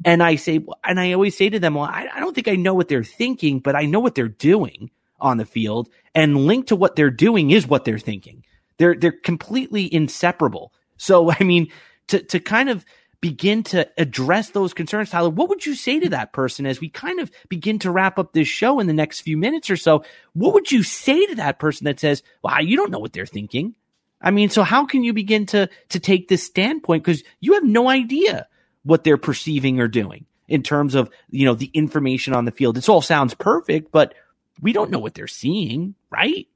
And 0.03 0.23
I 0.23 0.35
say, 0.35 0.59
and 0.83 0.99
I 0.99 1.13
always 1.13 1.37
say 1.37 1.49
to 1.49 1.59
them, 1.59 1.75
well, 1.75 1.85
I, 1.85 2.07
I 2.13 2.19
don't 2.19 2.33
think 2.33 2.47
I 2.47 2.55
know 2.55 2.73
what 2.73 2.87
they're 2.87 3.03
thinking, 3.03 3.59
but 3.59 3.75
I 3.75 3.85
know 3.85 3.99
what 3.99 4.15
they're 4.15 4.27
doing 4.27 4.89
on 5.19 5.37
the 5.37 5.45
field 5.45 5.87
and 6.15 6.45
linked 6.45 6.69
to 6.69 6.75
what 6.75 6.95
they're 6.95 7.09
doing 7.09 7.51
is 7.51 7.67
what 7.67 7.85
they're 7.85 7.99
thinking. 7.99 8.43
They're 8.79 8.95
they're 8.95 9.11
completely 9.11 9.93
inseparable. 9.93 10.73
So 10.97 11.31
I 11.39 11.43
mean, 11.43 11.67
to 12.07 12.23
to 12.23 12.39
kind 12.39 12.69
of 12.69 12.83
begin 13.21 13.63
to 13.63 13.87
address 13.97 14.51
those 14.51 14.73
concerns, 14.73 15.09
Tyler, 15.09 15.29
what 15.29 15.49
would 15.49 15.65
you 15.65 15.75
say 15.75 15.99
to 15.99 16.09
that 16.09 16.31
person 16.31 16.65
as 16.65 16.79
we 16.79 16.87
kind 16.89 17.19
of 17.19 17.29
begin 17.49 17.77
to 17.77 17.91
wrap 17.91 18.17
up 18.17 18.31
this 18.31 18.47
show 18.47 18.79
in 18.79 18.87
the 18.87 18.93
next 18.93 19.19
few 19.19 19.37
minutes 19.37 19.69
or 19.69 19.75
so? 19.75 20.03
What 20.33 20.53
would 20.53 20.71
you 20.71 20.83
say 20.83 21.25
to 21.27 21.35
that 21.35 21.59
person 21.59 21.85
that 21.85 21.99
says, 21.99 22.23
"Wow, 22.43 22.59
you 22.59 22.77
don't 22.77 22.91
know 22.91 22.99
what 22.99 23.13
they're 23.13 23.25
thinking"? 23.25 23.75
I 24.21 24.31
mean, 24.31 24.49
so 24.49 24.63
how 24.63 24.85
can 24.85 25.03
you 25.03 25.13
begin 25.13 25.45
to 25.47 25.69
to 25.89 25.99
take 25.99 26.27
this 26.27 26.43
standpoint 26.43 27.03
because 27.03 27.23
you 27.39 27.53
have 27.53 27.63
no 27.63 27.89
idea 27.89 28.47
what 28.83 29.03
they're 29.03 29.17
perceiving 29.17 29.79
or 29.79 29.87
doing 29.87 30.25
in 30.47 30.63
terms 30.63 30.95
of 30.95 31.09
you 31.29 31.45
know 31.45 31.53
the 31.53 31.71
information 31.73 32.33
on 32.33 32.45
the 32.45 32.51
field? 32.51 32.75
This 32.75 32.89
all 32.89 33.01
sounds 33.01 33.33
perfect, 33.33 33.91
but 33.91 34.13
we 34.61 34.73
don't 34.73 34.91
know 34.91 34.99
what 34.99 35.13
they're 35.13 35.27
seeing, 35.27 35.95
right? 36.09 36.47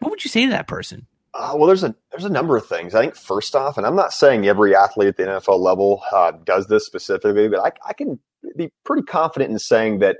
What 0.00 0.10
would 0.10 0.24
you 0.24 0.30
say 0.30 0.46
to 0.46 0.52
that 0.52 0.68
person? 0.68 1.06
Uh, 1.38 1.52
well, 1.54 1.68
there's 1.68 1.84
a 1.84 1.94
there's 2.10 2.24
a 2.24 2.28
number 2.28 2.56
of 2.56 2.66
things. 2.66 2.96
I 2.96 3.02
think 3.02 3.14
first 3.14 3.54
off, 3.54 3.78
and 3.78 3.86
I'm 3.86 3.94
not 3.94 4.12
saying 4.12 4.48
every 4.48 4.74
athlete 4.74 5.08
at 5.08 5.16
the 5.16 5.22
NFL 5.22 5.60
level 5.60 6.02
uh, 6.12 6.32
does 6.44 6.66
this 6.66 6.84
specifically, 6.84 7.48
but 7.48 7.60
I, 7.60 7.88
I 7.88 7.92
can 7.92 8.18
be 8.56 8.72
pretty 8.84 9.04
confident 9.04 9.52
in 9.52 9.58
saying 9.60 10.00
that 10.00 10.16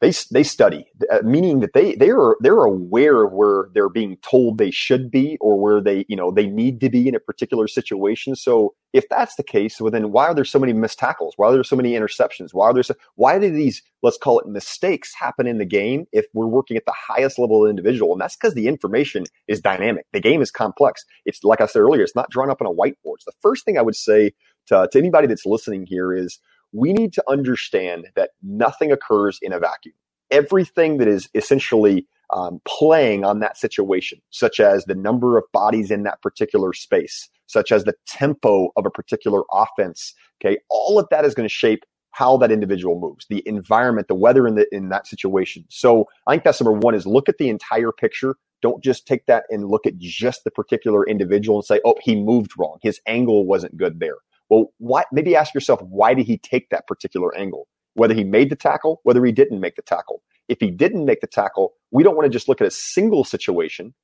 they 0.00 0.12
they 0.30 0.44
study, 0.44 0.86
uh, 1.10 1.20
meaning 1.24 1.58
that 1.60 1.72
they 1.72 1.96
they 1.96 2.10
are 2.10 2.36
they're 2.40 2.64
aware 2.64 3.24
of 3.24 3.32
where 3.32 3.68
they're 3.74 3.88
being 3.88 4.16
told 4.18 4.58
they 4.58 4.70
should 4.70 5.10
be 5.10 5.36
or 5.40 5.60
where 5.60 5.80
they 5.80 6.04
you 6.08 6.14
know 6.14 6.30
they 6.30 6.46
need 6.46 6.80
to 6.80 6.88
be 6.88 7.08
in 7.08 7.16
a 7.16 7.20
particular 7.20 7.66
situation. 7.66 8.36
So 8.36 8.74
if 8.92 9.08
that's 9.08 9.34
the 9.34 9.42
case, 9.42 9.80
well 9.80 9.90
then 9.90 10.12
why 10.12 10.26
are 10.26 10.34
there 10.34 10.44
so 10.44 10.60
many 10.60 10.72
missed 10.72 11.00
tackles? 11.00 11.34
Why 11.36 11.48
are 11.48 11.52
there 11.52 11.64
so 11.64 11.74
many 11.74 11.94
interceptions? 11.94 12.50
Why 12.52 12.66
are 12.66 12.74
there 12.74 12.84
so, 12.84 12.94
why 13.16 13.38
do 13.40 13.50
these 13.50 13.82
let's 14.02 14.18
call 14.18 14.38
it 14.38 14.46
mistakes 14.46 15.12
happen 15.18 15.48
in 15.48 15.58
the 15.58 15.64
game 15.64 16.06
if 16.12 16.26
we're 16.32 16.46
working 16.46 16.76
at 16.76 16.86
the 16.86 16.94
highest 16.96 17.36
level 17.38 17.64
of 17.64 17.70
individual? 17.70 18.12
And 18.12 18.20
that's 18.20 18.36
because 18.36 18.54
the 18.54 18.68
information 18.68 19.24
is 19.48 19.60
dynamic. 19.60 20.06
The 20.12 20.20
game 20.20 20.42
is 20.42 20.52
complex. 20.52 21.04
It's 21.24 21.42
like 21.42 21.60
I 21.60 21.66
said 21.66 21.80
earlier, 21.80 22.02
it's 22.02 22.14
not 22.14 22.30
drawn 22.30 22.50
up 22.50 22.60
on 22.60 22.68
a 22.68 22.72
whiteboard. 22.72 23.18
So 23.20 23.26
the 23.26 23.36
first 23.40 23.64
thing 23.64 23.76
I 23.76 23.82
would 23.82 23.96
say 23.96 24.30
to, 24.68 24.88
to 24.92 24.98
anybody 24.98 25.26
that's 25.26 25.44
listening 25.44 25.86
here 25.86 26.12
is 26.12 26.38
we 26.72 26.92
need 26.92 27.12
to 27.14 27.24
understand 27.28 28.06
that 28.16 28.30
nothing 28.42 28.92
occurs 28.92 29.38
in 29.42 29.52
a 29.52 29.58
vacuum. 29.58 29.94
Everything 30.30 30.98
that 30.98 31.08
is 31.08 31.28
essentially 31.34 32.06
um, 32.30 32.60
playing 32.66 33.24
on 33.24 33.40
that 33.40 33.56
situation, 33.56 34.20
such 34.30 34.60
as 34.60 34.84
the 34.84 34.94
number 34.94 35.38
of 35.38 35.44
bodies 35.52 35.90
in 35.90 36.02
that 36.02 36.20
particular 36.20 36.72
space, 36.72 37.28
such 37.46 37.72
as 37.72 37.84
the 37.84 37.94
tempo 38.06 38.68
of 38.76 38.84
a 38.84 38.90
particular 38.90 39.42
offense, 39.52 40.14
okay, 40.40 40.58
all 40.68 40.98
of 40.98 41.06
that 41.10 41.24
is 41.24 41.34
going 41.34 41.48
to 41.48 41.54
shape 41.54 41.84
how 42.10 42.36
that 42.36 42.50
individual 42.50 42.98
moves, 42.98 43.26
the 43.30 43.42
environment, 43.46 44.08
the 44.08 44.14
weather 44.14 44.46
in 44.46 44.56
the 44.56 44.66
in 44.74 44.88
that 44.88 45.06
situation. 45.06 45.64
So 45.68 46.06
I 46.26 46.32
think 46.32 46.44
that's 46.44 46.60
number 46.60 46.78
one 46.78 46.94
is 46.94 47.06
look 47.06 47.28
at 47.28 47.38
the 47.38 47.48
entire 47.48 47.92
picture. 47.92 48.36
Don't 48.60 48.82
just 48.82 49.06
take 49.06 49.26
that 49.26 49.44
and 49.50 49.68
look 49.68 49.86
at 49.86 49.98
just 49.98 50.42
the 50.42 50.50
particular 50.50 51.06
individual 51.06 51.58
and 51.58 51.64
say, 51.64 51.80
oh, 51.84 51.94
he 52.02 52.16
moved 52.16 52.52
wrong. 52.58 52.78
His 52.82 53.00
angle 53.06 53.46
wasn't 53.46 53.76
good 53.76 54.00
there. 54.00 54.16
Well, 54.48 54.72
why, 54.78 55.04
maybe 55.12 55.36
ask 55.36 55.54
yourself, 55.54 55.80
why 55.82 56.14
did 56.14 56.26
he 56.26 56.38
take 56.38 56.70
that 56.70 56.86
particular 56.86 57.36
angle? 57.36 57.68
Whether 57.94 58.14
he 58.14 58.24
made 58.24 58.50
the 58.50 58.56
tackle, 58.56 59.00
whether 59.02 59.24
he 59.24 59.32
didn't 59.32 59.60
make 59.60 59.76
the 59.76 59.82
tackle. 59.82 60.22
If 60.48 60.58
he 60.60 60.70
didn't 60.70 61.04
make 61.04 61.20
the 61.20 61.26
tackle, 61.26 61.74
we 61.90 62.02
don't 62.02 62.16
want 62.16 62.24
to 62.26 62.30
just 62.30 62.48
look 62.48 62.60
at 62.60 62.66
a 62.66 62.70
single 62.70 63.24
situation. 63.24 63.94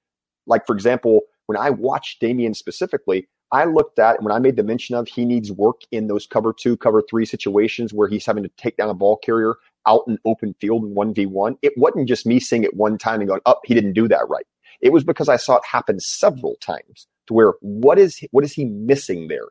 Like, 0.46 0.66
for 0.66 0.74
example, 0.74 1.22
when 1.46 1.56
I 1.56 1.70
watched 1.70 2.20
Damien 2.20 2.54
specifically, 2.54 3.28
I 3.52 3.64
looked 3.64 3.98
at 3.98 4.22
when 4.22 4.32
I 4.32 4.38
made 4.38 4.56
the 4.56 4.62
mention 4.62 4.96
of 4.96 5.06
he 5.06 5.24
needs 5.24 5.52
work 5.52 5.82
in 5.92 6.08
those 6.08 6.26
cover 6.26 6.52
two, 6.52 6.76
cover 6.76 7.02
three 7.08 7.24
situations 7.24 7.94
where 7.94 8.08
he's 8.08 8.26
having 8.26 8.42
to 8.42 8.50
take 8.56 8.76
down 8.76 8.90
a 8.90 8.94
ball 8.94 9.16
carrier 9.16 9.56
out 9.86 10.02
in 10.08 10.18
open 10.24 10.54
field 10.60 10.84
in 10.84 10.94
1v1. 10.94 11.56
It 11.62 11.72
wasn't 11.76 12.08
just 12.08 12.26
me 12.26 12.40
seeing 12.40 12.64
it 12.64 12.74
one 12.74 12.98
time 12.98 13.20
and 13.20 13.28
going, 13.28 13.40
up, 13.46 13.58
oh, 13.58 13.60
he 13.64 13.74
didn't 13.74 13.92
do 13.92 14.08
that 14.08 14.28
right. 14.28 14.46
It 14.80 14.92
was 14.92 15.04
because 15.04 15.28
I 15.28 15.36
saw 15.36 15.56
it 15.56 15.62
happen 15.70 16.00
several 16.00 16.56
times 16.60 17.06
to 17.26 17.34
where 17.34 17.52
what 17.60 17.98
is 17.98 18.20
what 18.32 18.44
is 18.44 18.52
he 18.52 18.64
missing 18.64 19.28
there? 19.28 19.46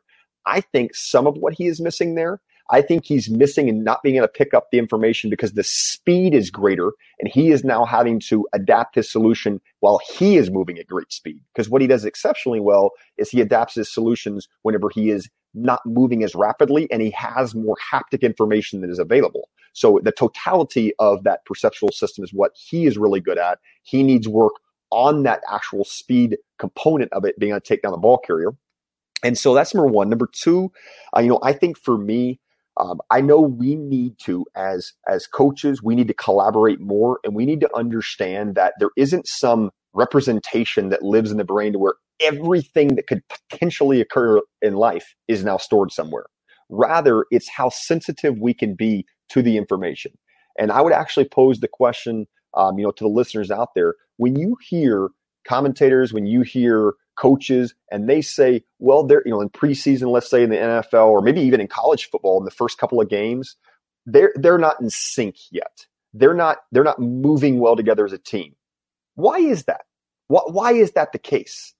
I 0.46 0.60
think 0.60 0.94
some 0.94 1.26
of 1.26 1.36
what 1.36 1.54
he 1.54 1.66
is 1.66 1.80
missing 1.80 2.14
there, 2.14 2.40
I 2.70 2.80
think 2.80 3.04
he's 3.04 3.28
missing 3.28 3.68
and 3.68 3.84
not 3.84 4.02
being 4.02 4.16
able 4.16 4.26
to 4.26 4.32
pick 4.32 4.54
up 4.54 4.70
the 4.70 4.78
information 4.78 5.28
because 5.28 5.52
the 5.52 5.64
speed 5.64 6.34
is 6.34 6.50
greater 6.50 6.92
and 7.18 7.30
he 7.30 7.50
is 7.50 7.62
now 7.62 7.84
having 7.84 8.20
to 8.28 8.46
adapt 8.54 8.94
his 8.94 9.10
solution 9.10 9.60
while 9.80 10.00
he 10.16 10.36
is 10.36 10.50
moving 10.50 10.78
at 10.78 10.86
great 10.86 11.12
speed. 11.12 11.40
Because 11.54 11.68
what 11.68 11.82
he 11.82 11.86
does 11.86 12.04
exceptionally 12.04 12.60
well 12.60 12.92
is 13.18 13.30
he 13.30 13.40
adapts 13.42 13.74
his 13.74 13.92
solutions 13.92 14.48
whenever 14.62 14.88
he 14.88 15.10
is 15.10 15.28
not 15.52 15.80
moving 15.84 16.24
as 16.24 16.34
rapidly 16.34 16.90
and 16.90 17.02
he 17.02 17.10
has 17.10 17.54
more 17.54 17.76
haptic 17.92 18.22
information 18.22 18.80
that 18.80 18.90
is 18.90 18.98
available. 18.98 19.48
So 19.72 20.00
the 20.02 20.12
totality 20.12 20.94
of 20.98 21.24
that 21.24 21.44
perceptual 21.44 21.92
system 21.92 22.24
is 22.24 22.32
what 22.32 22.52
he 22.54 22.86
is 22.86 22.96
really 22.96 23.20
good 23.20 23.38
at. 23.38 23.58
He 23.82 24.02
needs 24.02 24.26
work 24.26 24.52
on 24.90 25.24
that 25.24 25.42
actual 25.52 25.84
speed 25.84 26.38
component 26.58 27.12
of 27.12 27.24
it 27.24 27.38
being 27.38 27.50
able 27.50 27.60
to 27.60 27.66
take 27.66 27.82
down 27.82 27.92
the 27.92 27.98
ball 27.98 28.18
carrier. 28.18 28.52
And 29.24 29.38
so 29.38 29.54
that's 29.54 29.74
number 29.74 29.90
one. 29.90 30.10
Number 30.10 30.28
two, 30.30 30.70
uh, 31.16 31.20
you 31.20 31.28
know, 31.28 31.40
I 31.42 31.54
think 31.54 31.78
for 31.78 31.98
me, 31.98 32.38
um, 32.76 33.00
I 33.10 33.20
know 33.20 33.40
we 33.40 33.74
need 33.76 34.18
to, 34.24 34.44
as 34.54 34.92
as 35.08 35.26
coaches, 35.26 35.82
we 35.82 35.94
need 35.94 36.08
to 36.08 36.14
collaborate 36.14 36.80
more, 36.80 37.20
and 37.24 37.34
we 37.34 37.46
need 37.46 37.60
to 37.60 37.76
understand 37.76 38.54
that 38.56 38.74
there 38.78 38.90
isn't 38.96 39.26
some 39.26 39.70
representation 39.94 40.90
that 40.90 41.02
lives 41.02 41.30
in 41.30 41.38
the 41.38 41.44
brain 41.44 41.72
to 41.72 41.78
where 41.78 41.94
everything 42.20 42.96
that 42.96 43.06
could 43.06 43.22
potentially 43.50 44.00
occur 44.00 44.40
in 44.60 44.74
life 44.74 45.14
is 45.28 45.44
now 45.44 45.56
stored 45.56 45.92
somewhere. 45.92 46.26
Rather, 46.68 47.26
it's 47.30 47.48
how 47.48 47.68
sensitive 47.68 48.38
we 48.40 48.52
can 48.52 48.74
be 48.74 49.06
to 49.30 49.40
the 49.40 49.56
information. 49.56 50.12
And 50.58 50.72
I 50.72 50.80
would 50.80 50.92
actually 50.92 51.26
pose 51.28 51.60
the 51.60 51.68
question, 51.68 52.26
um, 52.54 52.78
you 52.78 52.84
know, 52.84 52.92
to 52.92 53.04
the 53.04 53.08
listeners 53.08 53.52
out 53.52 53.70
there: 53.76 53.94
when 54.16 54.36
you 54.36 54.56
hear 54.68 55.10
commentators, 55.46 56.12
when 56.12 56.26
you 56.26 56.42
hear 56.42 56.94
coaches 57.16 57.74
and 57.90 58.08
they 58.08 58.20
say, 58.20 58.64
well, 58.78 59.04
they're, 59.04 59.22
you 59.24 59.30
know, 59.30 59.40
in 59.40 59.48
preseason, 59.50 60.10
let's 60.10 60.28
say 60.28 60.42
in 60.42 60.50
the 60.50 60.56
NFL 60.56 61.06
or 61.06 61.20
maybe 61.20 61.40
even 61.40 61.60
in 61.60 61.68
college 61.68 62.10
football 62.10 62.38
in 62.38 62.44
the 62.44 62.50
first 62.50 62.78
couple 62.78 63.00
of 63.00 63.08
games, 63.08 63.56
they're, 64.06 64.32
they're 64.36 64.58
not 64.58 64.80
in 64.80 64.90
sync 64.90 65.36
yet. 65.50 65.86
They're 66.12 66.34
not, 66.34 66.58
they're 66.72 66.84
not 66.84 67.00
moving 67.00 67.58
well 67.58 67.76
together 67.76 68.04
as 68.04 68.12
a 68.12 68.18
team. 68.18 68.54
Why 69.14 69.38
is 69.38 69.64
that? 69.64 69.82
Why, 70.28 70.42
why 70.46 70.72
is 70.72 70.92
that 70.92 71.12
the 71.12 71.18
case? 71.18 71.74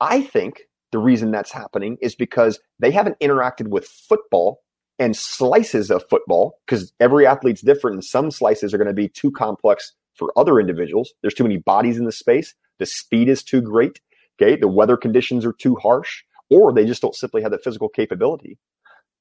I 0.00 0.22
think 0.22 0.62
the 0.92 0.98
reason 0.98 1.30
that's 1.30 1.52
happening 1.52 1.96
is 2.00 2.14
because 2.14 2.60
they 2.78 2.90
haven't 2.90 3.18
interacted 3.20 3.68
with 3.68 3.86
football 3.86 4.60
and 4.98 5.16
slices 5.16 5.90
of 5.90 6.08
football 6.08 6.58
because 6.66 6.92
every 7.00 7.26
athlete's 7.26 7.60
different 7.60 7.94
and 7.94 8.04
some 8.04 8.30
slices 8.30 8.72
are 8.72 8.78
going 8.78 8.88
to 8.88 8.94
be 8.94 9.08
too 9.08 9.30
complex 9.30 9.92
for 10.14 10.32
other 10.36 10.58
individuals. 10.58 11.12
There's 11.20 11.34
too 11.34 11.44
many 11.44 11.58
bodies 11.58 11.98
in 11.98 12.04
the 12.04 12.12
space. 12.12 12.54
The 12.78 12.86
speed 12.86 13.28
is 13.28 13.42
too 13.42 13.60
great. 13.60 14.00
Okay. 14.40 14.56
The 14.56 14.68
weather 14.68 14.96
conditions 14.96 15.44
are 15.44 15.52
too 15.52 15.76
harsh, 15.76 16.22
or 16.50 16.72
they 16.72 16.84
just 16.84 17.02
don't 17.02 17.14
simply 17.14 17.42
have 17.42 17.52
the 17.52 17.58
physical 17.58 17.88
capability. 17.88 18.58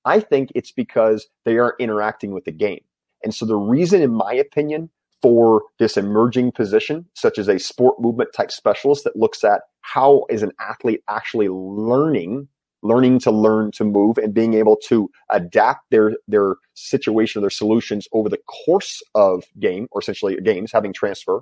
I 0.03 0.20
think 0.20 0.51
it's 0.53 0.72
because 0.72 1.28
they 1.45 1.58
aren't 1.58 1.80
interacting 1.80 2.32
with 2.32 2.45
the 2.45 2.51
game. 2.51 2.84
And 3.24 3.34
so 3.34 3.45
the 3.45 3.56
reason, 3.56 4.01
in 4.01 4.14
my 4.14 4.34
opinion, 4.34 4.91
for 5.22 5.64
this 5.80 5.97
emerging 5.97 6.51
position, 6.51 7.06
such 7.16 7.39
as 7.39 7.47
a 7.47 7.58
sport 7.58 7.99
movement 7.99 8.30
type 8.36 8.51
specialist 8.51 9.03
that 9.06 9.16
looks 9.16 9.43
at 9.43 9.62
how 9.82 10.26
is 10.30 10.43
an 10.43 10.51
athlete 10.60 11.01
actually 11.10 11.47
learning, 11.49 12.47
learning 12.84 13.18
to 13.18 13.32
learn 13.32 13.72
to 13.72 13.84
move 13.84 14.20
and 14.20 14.36
being 14.36 14.53
able 14.53 14.76
to 14.76 15.10
adapt 15.32 15.89
their, 15.89 16.12
their 16.28 16.58
situation, 16.76 17.39
or 17.39 17.41
their 17.41 17.49
solutions 17.49 18.08
over 18.14 18.30
the 18.30 18.39
course 18.66 19.01
of 19.16 19.43
game 19.60 19.88
or 19.91 20.01
essentially 20.01 20.39
games 20.41 20.72
having 20.72 20.93
transfer 20.93 21.41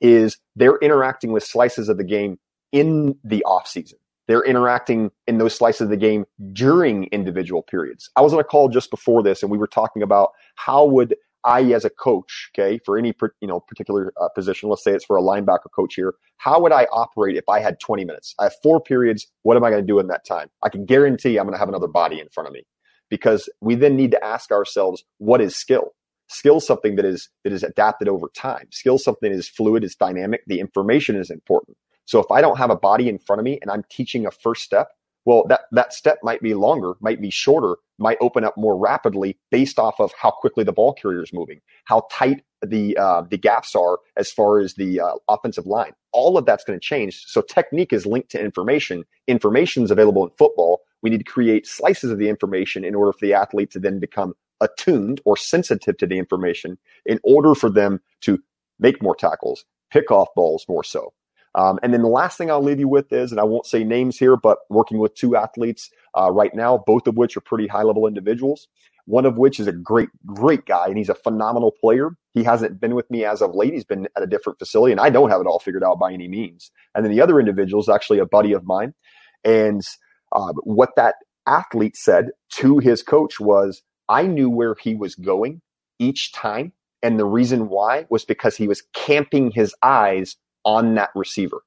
is 0.00 0.38
they're 0.56 0.78
interacting 0.78 1.32
with 1.32 1.44
slices 1.44 1.88
of 1.88 1.96
the 1.96 2.04
game 2.04 2.38
in 2.72 3.16
the 3.24 3.42
off 3.44 3.66
season. 3.66 3.98
They're 4.28 4.44
interacting 4.44 5.10
in 5.26 5.38
those 5.38 5.56
slices 5.56 5.80
of 5.82 5.88
the 5.88 5.96
game 5.96 6.24
during 6.52 7.04
individual 7.06 7.62
periods. 7.62 8.10
I 8.14 8.20
was 8.20 8.32
on 8.32 8.38
a 8.38 8.44
call 8.44 8.68
just 8.68 8.90
before 8.90 9.24
this, 9.24 9.42
and 9.42 9.50
we 9.50 9.58
were 9.58 9.66
talking 9.66 10.02
about 10.02 10.30
how 10.54 10.84
would 10.84 11.16
I, 11.44 11.62
as 11.72 11.84
a 11.84 11.90
coach, 11.90 12.50
okay, 12.54 12.78
for 12.84 12.98
any 12.98 13.12
you 13.40 13.48
know 13.48 13.60
particular 13.60 14.12
uh, 14.20 14.28
position, 14.28 14.68
let's 14.68 14.84
say 14.84 14.92
it's 14.92 15.04
for 15.04 15.16
a 15.16 15.22
linebacker 15.22 15.70
coach 15.74 15.94
here, 15.94 16.14
how 16.36 16.60
would 16.60 16.70
I 16.70 16.84
operate 16.92 17.36
if 17.36 17.48
I 17.48 17.60
had 17.60 17.80
20 17.80 18.04
minutes? 18.04 18.34
I 18.38 18.44
have 18.44 18.54
four 18.62 18.80
periods. 18.80 19.26
What 19.42 19.56
am 19.56 19.64
I 19.64 19.70
going 19.70 19.82
to 19.82 19.86
do 19.86 19.98
in 19.98 20.06
that 20.08 20.24
time? 20.24 20.48
I 20.62 20.68
can 20.68 20.84
guarantee 20.84 21.36
I'm 21.36 21.46
going 21.46 21.54
to 21.54 21.58
have 21.58 21.68
another 21.68 21.88
body 21.88 22.20
in 22.20 22.28
front 22.28 22.46
of 22.46 22.52
me, 22.52 22.64
because 23.08 23.48
we 23.60 23.74
then 23.74 23.96
need 23.96 24.12
to 24.12 24.24
ask 24.24 24.52
ourselves, 24.52 25.02
what 25.18 25.40
is 25.40 25.56
skill? 25.56 25.92
Skill 26.30 26.60
something 26.60 26.96
that 26.96 27.04
is 27.04 27.28
that 27.44 27.52
is 27.52 27.64
adapted 27.64 28.08
over 28.08 28.28
time. 28.34 28.68
Skill 28.70 28.98
something 28.98 29.32
is 29.32 29.48
fluid, 29.48 29.82
is 29.82 29.96
dynamic. 29.96 30.42
The 30.46 30.60
information 30.60 31.16
is 31.16 31.28
important. 31.28 31.76
So 32.04 32.20
if 32.20 32.30
I 32.30 32.40
don't 32.40 32.56
have 32.56 32.70
a 32.70 32.76
body 32.76 33.08
in 33.08 33.18
front 33.18 33.40
of 33.40 33.44
me 33.44 33.58
and 33.60 33.70
I'm 33.70 33.84
teaching 33.90 34.26
a 34.26 34.30
first 34.30 34.62
step, 34.62 34.88
well, 35.24 35.44
that, 35.48 35.62
that 35.72 35.92
step 35.92 36.18
might 36.22 36.40
be 36.40 36.54
longer, 36.54 36.94
might 37.00 37.20
be 37.20 37.30
shorter, 37.30 37.76
might 37.98 38.16
open 38.20 38.44
up 38.44 38.56
more 38.56 38.76
rapidly 38.76 39.38
based 39.50 39.78
off 39.78 40.00
of 40.00 40.12
how 40.20 40.30
quickly 40.30 40.64
the 40.64 40.72
ball 40.72 40.94
carrier 40.94 41.22
is 41.22 41.32
moving, 41.32 41.60
how 41.84 42.06
tight 42.10 42.42
the 42.62 42.96
uh, 42.96 43.22
the 43.22 43.38
gaps 43.38 43.74
are 43.74 43.98
as 44.16 44.30
far 44.30 44.60
as 44.60 44.74
the 44.74 45.00
uh, 45.00 45.14
offensive 45.28 45.66
line. 45.66 45.92
All 46.12 46.38
of 46.38 46.46
that's 46.46 46.64
going 46.64 46.78
to 46.78 46.84
change. 46.84 47.24
So 47.26 47.42
technique 47.42 47.92
is 47.92 48.06
linked 48.06 48.30
to 48.30 48.40
information. 48.40 49.04
Information 49.26 49.82
is 49.82 49.90
available 49.90 50.24
in 50.24 50.30
football. 50.38 50.82
We 51.02 51.10
need 51.10 51.18
to 51.18 51.24
create 51.24 51.66
slices 51.66 52.10
of 52.10 52.18
the 52.18 52.28
information 52.28 52.84
in 52.84 52.94
order 52.94 53.12
for 53.12 53.24
the 53.24 53.34
athlete 53.34 53.70
to 53.72 53.78
then 53.78 53.98
become 54.00 54.34
attuned 54.60 55.20
or 55.24 55.36
sensitive 55.36 55.96
to 55.98 56.06
the 56.06 56.18
information 56.18 56.78
in 57.06 57.18
order 57.22 57.54
for 57.54 57.70
them 57.70 58.00
to 58.22 58.38
make 58.78 59.02
more 59.02 59.14
tackles, 59.14 59.64
pick 59.90 60.10
off 60.10 60.28
balls 60.34 60.64
more 60.68 60.84
so. 60.84 61.12
Um, 61.54 61.78
and 61.82 61.92
then 61.92 62.02
the 62.02 62.08
last 62.08 62.38
thing 62.38 62.50
I'll 62.50 62.62
leave 62.62 62.78
you 62.78 62.88
with 62.88 63.12
is, 63.12 63.32
and 63.32 63.40
I 63.40 63.44
won't 63.44 63.66
say 63.66 63.82
names 63.82 64.18
here, 64.18 64.36
but 64.36 64.58
working 64.68 64.98
with 64.98 65.14
two 65.14 65.34
athletes 65.36 65.90
uh, 66.16 66.30
right 66.30 66.54
now, 66.54 66.78
both 66.86 67.06
of 67.06 67.16
which 67.16 67.36
are 67.36 67.40
pretty 67.40 67.66
high 67.66 67.82
level 67.82 68.06
individuals. 68.06 68.68
One 69.06 69.26
of 69.26 69.38
which 69.38 69.58
is 69.58 69.66
a 69.66 69.72
great, 69.72 70.08
great 70.24 70.66
guy, 70.66 70.86
and 70.86 70.96
he's 70.96 71.08
a 71.08 71.14
phenomenal 71.16 71.72
player. 71.72 72.10
He 72.32 72.44
hasn't 72.44 72.80
been 72.80 72.94
with 72.94 73.10
me 73.10 73.24
as 73.24 73.42
of 73.42 73.56
late. 73.56 73.72
He's 73.72 73.84
been 73.84 74.06
at 74.16 74.22
a 74.22 74.26
different 74.26 74.60
facility, 74.60 74.92
and 74.92 75.00
I 75.00 75.10
don't 75.10 75.30
have 75.30 75.40
it 75.40 75.48
all 75.48 75.58
figured 75.58 75.82
out 75.82 75.98
by 75.98 76.12
any 76.12 76.28
means. 76.28 76.70
And 76.94 77.04
then 77.04 77.10
the 77.10 77.20
other 77.20 77.40
individual 77.40 77.82
is 77.82 77.88
actually 77.88 78.20
a 78.20 78.26
buddy 78.26 78.52
of 78.52 78.64
mine. 78.64 78.94
And 79.42 79.82
uh, 80.30 80.52
what 80.62 80.90
that 80.96 81.16
athlete 81.48 81.96
said 81.96 82.30
to 82.50 82.78
his 82.78 83.02
coach 83.02 83.40
was, 83.40 83.82
I 84.10 84.24
knew 84.24 84.50
where 84.50 84.76
he 84.76 84.96
was 84.96 85.16
going 85.16 85.62
each 86.00 86.32
time. 86.34 86.74
And 87.02 87.20
the 87.20 87.26
reason 87.26 87.70
why 87.70 88.06
was 88.10 88.26
because 88.26 88.56
he 88.58 88.68
was 88.68 88.84
camping 88.94 89.52
his 89.52 89.74
eyes 89.84 90.36
on 90.66 90.96
that 90.96 91.10
receiver. 91.16 91.62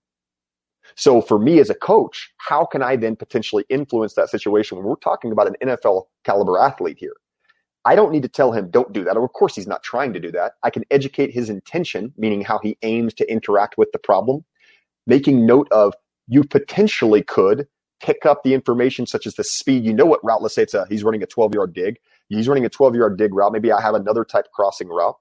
So 0.96 1.22
for 1.22 1.40
me 1.40 1.60
as 1.60 1.72
a 1.72 1.76
coach, 1.76 2.32
how 2.38 2.66
can 2.66 2.84
I 2.84 2.98
then 2.98 3.18
potentially 3.18 3.66
influence 3.70 4.16
that 4.16 4.30
situation 4.30 4.78
when 4.78 4.88
we're 4.88 4.98
talking 4.98 5.32
about 5.34 5.48
an 5.48 5.58
NFL 5.64 6.06
caliber 6.26 6.60
athlete 6.60 6.98
here? 7.00 7.16
I 7.86 7.96
don't 7.96 8.14
need 8.14 8.24
to 8.24 8.30
tell 8.30 8.54
him, 8.54 8.72
don't 8.72 8.94
do 8.94 9.04
that. 9.06 9.18
Of 9.18 9.34
course, 9.34 9.56
he's 9.56 9.68
not 9.68 9.84
trying 9.84 10.14
to 10.14 10.22
do 10.22 10.32
that. 10.34 10.54
I 10.64 10.72
can 10.72 10.86
educate 10.92 11.32
his 11.34 11.50
intention, 11.50 12.14
meaning 12.18 12.42
how 12.42 12.60
he 12.60 12.78
aims 12.84 13.14
to 13.16 13.32
interact 13.32 13.78
with 13.78 13.92
the 13.94 14.00
problem, 14.00 14.46
making 15.08 15.46
note 15.46 15.68
of 15.72 15.94
you 16.28 16.44
potentially 16.44 17.24
could 17.24 17.68
pick 18.02 18.26
up 18.26 18.44
the 18.44 18.54
information 18.54 19.08
such 19.08 19.28
as 19.28 19.36
the 19.36 19.44
speed. 19.44 19.86
You 19.86 19.94
know 19.94 20.06
what 20.06 20.24
route, 20.24 20.42
let's 20.44 20.56
say 20.56 20.64
it's 20.64 20.76
a, 20.76 20.86
he's 20.90 21.04
running 21.04 21.24
a 21.24 21.28
12 21.28 21.56
yard 21.56 21.74
dig. 21.74 22.00
He's 22.30 22.48
running 22.48 22.66
a 22.66 22.70
12 22.70 22.96
yard 22.96 23.18
dig 23.18 23.34
route. 23.34 23.52
Maybe 23.52 23.72
I 23.72 23.82
have 23.82 23.96
another 23.96 24.26
type 24.26 24.46
crossing 24.54 24.90
route. 24.90 25.16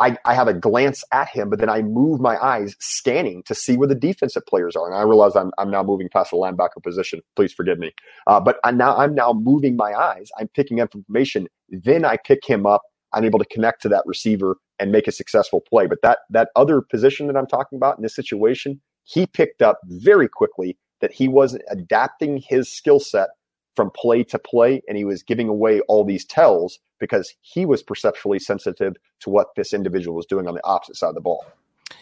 I, 0.00 0.16
I 0.24 0.34
have 0.34 0.46
a 0.46 0.54
glance 0.54 1.02
at 1.12 1.28
him, 1.28 1.50
but 1.50 1.58
then 1.58 1.68
I 1.68 1.82
move 1.82 2.20
my 2.20 2.36
eyes 2.38 2.76
scanning 2.78 3.42
to 3.46 3.54
see 3.54 3.76
where 3.76 3.88
the 3.88 3.96
defensive 3.96 4.46
players 4.46 4.76
are. 4.76 4.86
And 4.86 4.96
I 4.96 5.02
realize 5.02 5.34
I'm, 5.34 5.50
I'm 5.58 5.70
now 5.70 5.82
moving 5.82 6.08
past 6.08 6.30
the 6.30 6.36
linebacker 6.36 6.82
position. 6.82 7.20
Please 7.34 7.52
forgive 7.52 7.78
me. 7.78 7.92
Uh, 8.26 8.38
but 8.38 8.58
I 8.62 8.70
now, 8.70 8.96
I'm 8.96 9.14
now 9.14 9.32
moving 9.32 9.76
my 9.76 9.92
eyes. 9.92 10.28
I'm 10.38 10.48
picking 10.48 10.80
up 10.80 10.94
information. 10.94 11.48
Then 11.68 12.04
I 12.04 12.16
pick 12.16 12.46
him 12.46 12.64
up. 12.64 12.82
I'm 13.12 13.24
able 13.24 13.40
to 13.40 13.44
connect 13.46 13.82
to 13.82 13.88
that 13.88 14.04
receiver 14.06 14.56
and 14.78 14.92
make 14.92 15.08
a 15.08 15.12
successful 15.12 15.60
play. 15.68 15.86
But 15.86 15.98
that, 16.02 16.18
that 16.30 16.50
other 16.54 16.80
position 16.80 17.26
that 17.26 17.36
I'm 17.36 17.46
talking 17.46 17.76
about 17.76 17.96
in 17.98 18.02
this 18.02 18.14
situation, 18.14 18.80
he 19.02 19.26
picked 19.26 19.62
up 19.62 19.80
very 19.84 20.28
quickly 20.28 20.78
that 21.00 21.12
he 21.12 21.26
wasn't 21.26 21.62
adapting 21.70 22.42
his 22.46 22.72
skill 22.72 23.00
set 23.00 23.30
from 23.78 23.92
play 23.92 24.24
to 24.24 24.40
play 24.40 24.82
and 24.88 24.98
he 24.98 25.04
was 25.04 25.22
giving 25.22 25.48
away 25.48 25.78
all 25.82 26.02
these 26.02 26.24
tells 26.24 26.80
because 26.98 27.32
he 27.42 27.64
was 27.64 27.80
perceptually 27.80 28.40
sensitive 28.40 28.96
to 29.20 29.30
what 29.30 29.54
this 29.54 29.72
individual 29.72 30.16
was 30.16 30.26
doing 30.26 30.48
on 30.48 30.54
the 30.54 30.66
opposite 30.66 30.96
side 30.96 31.10
of 31.10 31.14
the 31.14 31.20
ball. 31.20 31.46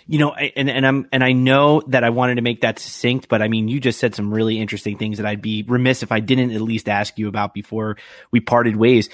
You 0.06 0.18
know, 0.18 0.32
and 0.32 0.70
and 0.70 0.86
I'm 0.86 1.06
and 1.12 1.22
I 1.22 1.32
know 1.32 1.82
that 1.88 2.02
I 2.02 2.08
wanted 2.08 2.36
to 2.36 2.40
make 2.40 2.62
that 2.62 2.78
succinct, 2.78 3.28
but 3.28 3.42
I 3.42 3.48
mean, 3.48 3.68
you 3.68 3.78
just 3.78 4.00
said 4.00 4.14
some 4.14 4.32
really 4.32 4.58
interesting 4.58 4.96
things 4.96 5.18
that 5.18 5.26
I'd 5.26 5.42
be 5.42 5.64
remiss 5.64 6.02
if 6.02 6.12
I 6.12 6.20
didn't 6.20 6.52
at 6.52 6.62
least 6.62 6.88
ask 6.88 7.18
you 7.18 7.28
about 7.28 7.52
before 7.52 7.98
we 8.30 8.40
parted 8.40 8.76
ways. 8.76 9.10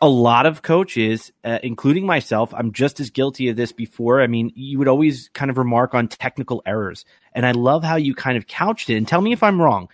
A 0.00 0.08
lot 0.08 0.46
of 0.46 0.62
coaches, 0.62 1.32
uh, 1.42 1.58
including 1.64 2.06
myself, 2.06 2.54
I'm 2.54 2.70
just 2.70 3.00
as 3.00 3.10
guilty 3.10 3.48
of 3.48 3.56
this 3.56 3.72
before. 3.72 4.22
I 4.22 4.28
mean, 4.28 4.52
you 4.54 4.78
would 4.78 4.86
always 4.86 5.30
kind 5.34 5.50
of 5.50 5.58
remark 5.58 5.94
on 5.94 6.06
technical 6.06 6.62
errors, 6.64 7.04
and 7.34 7.44
I 7.44 7.50
love 7.50 7.82
how 7.82 7.96
you 7.96 8.14
kind 8.14 8.38
of 8.38 8.46
couched 8.46 8.88
it. 8.88 8.96
And 8.96 9.08
tell 9.08 9.20
me 9.20 9.32
if 9.32 9.42
I'm 9.42 9.60
wrong. 9.60 9.88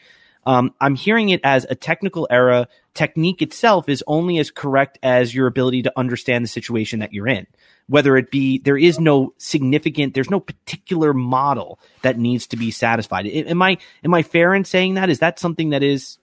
Um, 0.46 0.74
I'm 0.80 0.94
hearing 0.94 1.30
it 1.30 1.40
as 1.44 1.66
a 1.68 1.74
technical 1.74 2.26
error. 2.30 2.66
Technique 2.94 3.42
itself 3.42 3.88
is 3.88 4.04
only 4.06 4.38
as 4.38 4.50
correct 4.50 4.98
as 5.02 5.34
your 5.34 5.46
ability 5.46 5.82
to 5.82 5.92
understand 5.96 6.44
the 6.44 6.48
situation 6.48 7.00
that 7.00 7.12
you're 7.12 7.28
in. 7.28 7.46
Whether 7.86 8.16
it 8.16 8.30
be, 8.30 8.58
there 8.58 8.78
is 8.78 8.98
no 8.98 9.34
significant, 9.36 10.14
there's 10.14 10.30
no 10.30 10.40
particular 10.40 11.12
model 11.12 11.78
that 12.02 12.18
needs 12.18 12.46
to 12.48 12.56
be 12.56 12.70
satisfied. 12.70 13.26
Am 13.26 13.60
I, 13.60 13.78
am 14.04 14.14
I 14.14 14.22
fair 14.22 14.54
in 14.54 14.64
saying 14.64 14.94
that? 14.94 15.10
Is 15.10 15.18
that 15.18 15.38
something 15.38 15.70
that 15.70 15.82
is 15.82 16.18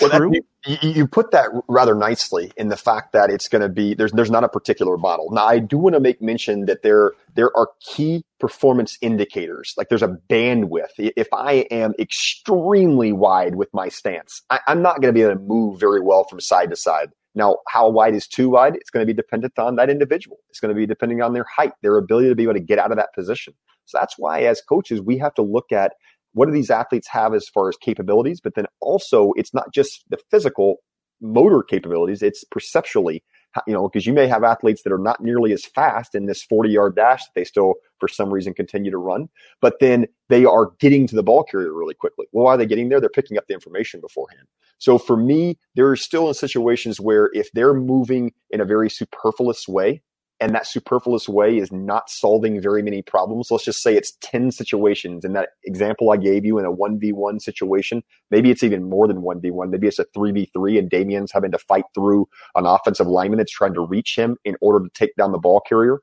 well, 0.00 0.10
true? 0.10 0.30
That, 0.30 0.82
you, 0.82 0.90
you, 0.90 1.06
put 1.06 1.30
that 1.30 1.50
rather 1.68 1.94
nicely 1.94 2.52
in 2.56 2.68
the 2.68 2.76
fact 2.76 3.12
that 3.12 3.30
it's 3.30 3.48
going 3.48 3.62
to 3.62 3.68
be 3.68 3.94
there's 3.94 4.12
there's 4.12 4.30
not 4.30 4.44
a 4.44 4.48
particular 4.48 4.96
model. 4.96 5.30
Now, 5.30 5.46
I 5.46 5.58
do 5.58 5.78
want 5.78 5.94
to 5.94 6.00
make 6.00 6.20
mention 6.20 6.66
that 6.66 6.82
there 6.82 7.12
there 7.34 7.56
are 7.56 7.68
key 7.80 8.24
performance 8.40 8.98
indicators. 9.00 9.74
Like 9.76 9.88
there's 9.88 10.02
a 10.02 10.16
bandwidth. 10.28 10.90
If 10.98 11.28
I 11.32 11.66
am 11.70 11.94
extremely 11.98 13.12
wide 13.12 13.54
with 13.54 13.68
my 13.72 13.88
stance, 13.88 14.42
I, 14.50 14.60
I'm 14.66 14.82
not 14.82 15.00
going 15.00 15.12
to 15.14 15.18
be 15.18 15.22
able 15.22 15.34
to 15.34 15.40
move 15.40 15.78
very 15.78 16.00
well 16.00 16.24
from 16.24 16.40
side 16.40 16.70
to 16.70 16.76
side. 16.76 17.10
Now, 17.36 17.58
how 17.68 17.88
wide 17.88 18.14
is 18.14 18.26
too 18.28 18.50
wide? 18.50 18.76
It's 18.76 18.90
going 18.90 19.04
to 19.04 19.12
be 19.12 19.16
dependent 19.16 19.58
on 19.58 19.76
that 19.76 19.90
individual. 19.90 20.38
It's 20.50 20.60
going 20.60 20.72
to 20.72 20.78
be 20.78 20.86
depending 20.86 21.20
on 21.20 21.32
their 21.32 21.44
height, 21.44 21.72
their 21.82 21.96
ability 21.96 22.28
to 22.28 22.34
be 22.34 22.44
able 22.44 22.54
to 22.54 22.60
get 22.60 22.78
out 22.78 22.92
of 22.92 22.96
that 22.96 23.12
position. 23.12 23.54
So 23.86 23.98
that's 23.98 24.14
why, 24.16 24.42
as 24.42 24.60
coaches, 24.60 25.00
we 25.00 25.18
have 25.18 25.34
to 25.34 25.42
look 25.42 25.72
at 25.72 25.94
what 26.34 26.46
do 26.46 26.52
these 26.52 26.70
athletes 26.70 27.08
have 27.08 27.34
as 27.34 27.48
far 27.48 27.68
as 27.68 27.76
capabilities? 27.76 28.40
But 28.40 28.54
then 28.54 28.66
also, 28.80 29.32
it's 29.36 29.54
not 29.54 29.72
just 29.72 30.04
the 30.10 30.18
physical 30.30 30.76
motor 31.20 31.62
capabilities, 31.62 32.22
it's 32.22 32.44
perceptually, 32.44 33.24
you 33.66 33.72
know, 33.72 33.88
because 33.88 34.06
you 34.06 34.12
may 34.12 34.26
have 34.26 34.44
athletes 34.44 34.82
that 34.82 34.92
are 34.92 34.98
not 34.98 35.22
nearly 35.22 35.52
as 35.52 35.64
fast 35.64 36.14
in 36.14 36.26
this 36.26 36.42
40 36.42 36.70
yard 36.70 36.96
dash 36.96 37.24
that 37.24 37.30
they 37.34 37.44
still, 37.44 37.74
for 37.98 38.08
some 38.08 38.32
reason, 38.32 38.52
continue 38.52 38.90
to 38.90 38.98
run, 38.98 39.28
but 39.60 39.78
then 39.80 40.06
they 40.28 40.44
are 40.44 40.72
getting 40.80 41.06
to 41.06 41.16
the 41.16 41.22
ball 41.22 41.44
carrier 41.44 41.72
really 41.72 41.94
quickly. 41.94 42.26
Well, 42.32 42.44
why 42.44 42.54
are 42.54 42.58
they 42.58 42.66
getting 42.66 42.88
there? 42.88 43.00
They're 43.00 43.08
picking 43.08 43.38
up 43.38 43.46
the 43.46 43.54
information 43.54 44.00
beforehand. 44.00 44.46
So 44.78 44.98
for 44.98 45.16
me, 45.16 45.56
there 45.76 45.88
are 45.88 45.96
still 45.96 46.28
in 46.28 46.34
situations 46.34 47.00
where 47.00 47.30
if 47.32 47.48
they're 47.52 47.74
moving 47.74 48.32
in 48.50 48.60
a 48.60 48.64
very 48.64 48.90
superfluous 48.90 49.68
way, 49.68 50.02
and 50.40 50.54
that 50.54 50.66
superfluous 50.66 51.28
way 51.28 51.56
is 51.56 51.70
not 51.70 52.10
solving 52.10 52.60
very 52.60 52.82
many 52.82 53.02
problems. 53.02 53.50
Let's 53.50 53.64
just 53.64 53.82
say 53.82 53.96
it's 53.96 54.16
10 54.20 54.50
situations. 54.50 55.24
In 55.24 55.32
that 55.34 55.50
example 55.64 56.10
I 56.10 56.16
gave 56.16 56.44
you 56.44 56.58
in 56.58 56.64
a 56.64 56.72
1v1 56.72 57.40
situation, 57.40 58.02
maybe 58.30 58.50
it's 58.50 58.62
even 58.62 58.88
more 58.88 59.06
than 59.06 59.22
1v1. 59.22 59.70
Maybe 59.70 59.86
it's 59.86 59.98
a 59.98 60.06
3v3 60.16 60.78
and 60.78 60.90
Damien's 60.90 61.32
having 61.32 61.52
to 61.52 61.58
fight 61.58 61.84
through 61.94 62.28
an 62.56 62.66
offensive 62.66 63.06
lineman 63.06 63.38
that's 63.38 63.52
trying 63.52 63.74
to 63.74 63.80
reach 63.80 64.16
him 64.16 64.36
in 64.44 64.56
order 64.60 64.84
to 64.84 64.90
take 64.92 65.14
down 65.16 65.32
the 65.32 65.38
ball 65.38 65.60
carrier. 65.66 66.00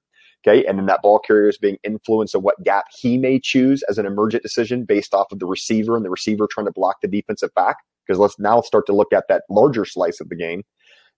Okay. 0.48 0.66
And 0.66 0.80
then 0.80 0.88
that 0.88 1.04
ball 1.04 1.20
carrier 1.20 1.50
is 1.50 1.58
being 1.58 1.78
influenced 1.84 2.34
of 2.34 2.42
what 2.42 2.64
gap 2.64 2.86
he 2.98 3.18
may 3.18 3.40
choose 3.40 3.84
as 3.84 3.98
an 3.98 4.08
emergent 4.08 4.42
decision 4.42 4.86
based 4.86 5.14
off 5.14 5.32
of 5.32 5.40
the 5.40 5.46
receiver 5.46 5.96
and 5.96 6.04
the 6.04 6.10
receiver 6.10 6.48
trying 6.50 6.66
to 6.66 6.72
block 6.72 6.98
the 7.02 7.08
defensive 7.08 7.54
back. 7.54 7.78
Because 8.08 8.18
let's 8.18 8.40
now 8.40 8.62
start 8.62 8.88
to 8.88 8.94
look 8.94 9.14
at 9.14 9.26
that 9.30 9.44
larger 9.50 9.86
slice 9.86 10.20
of 10.20 10.30
the 10.30 10.36
game. 10.36 10.64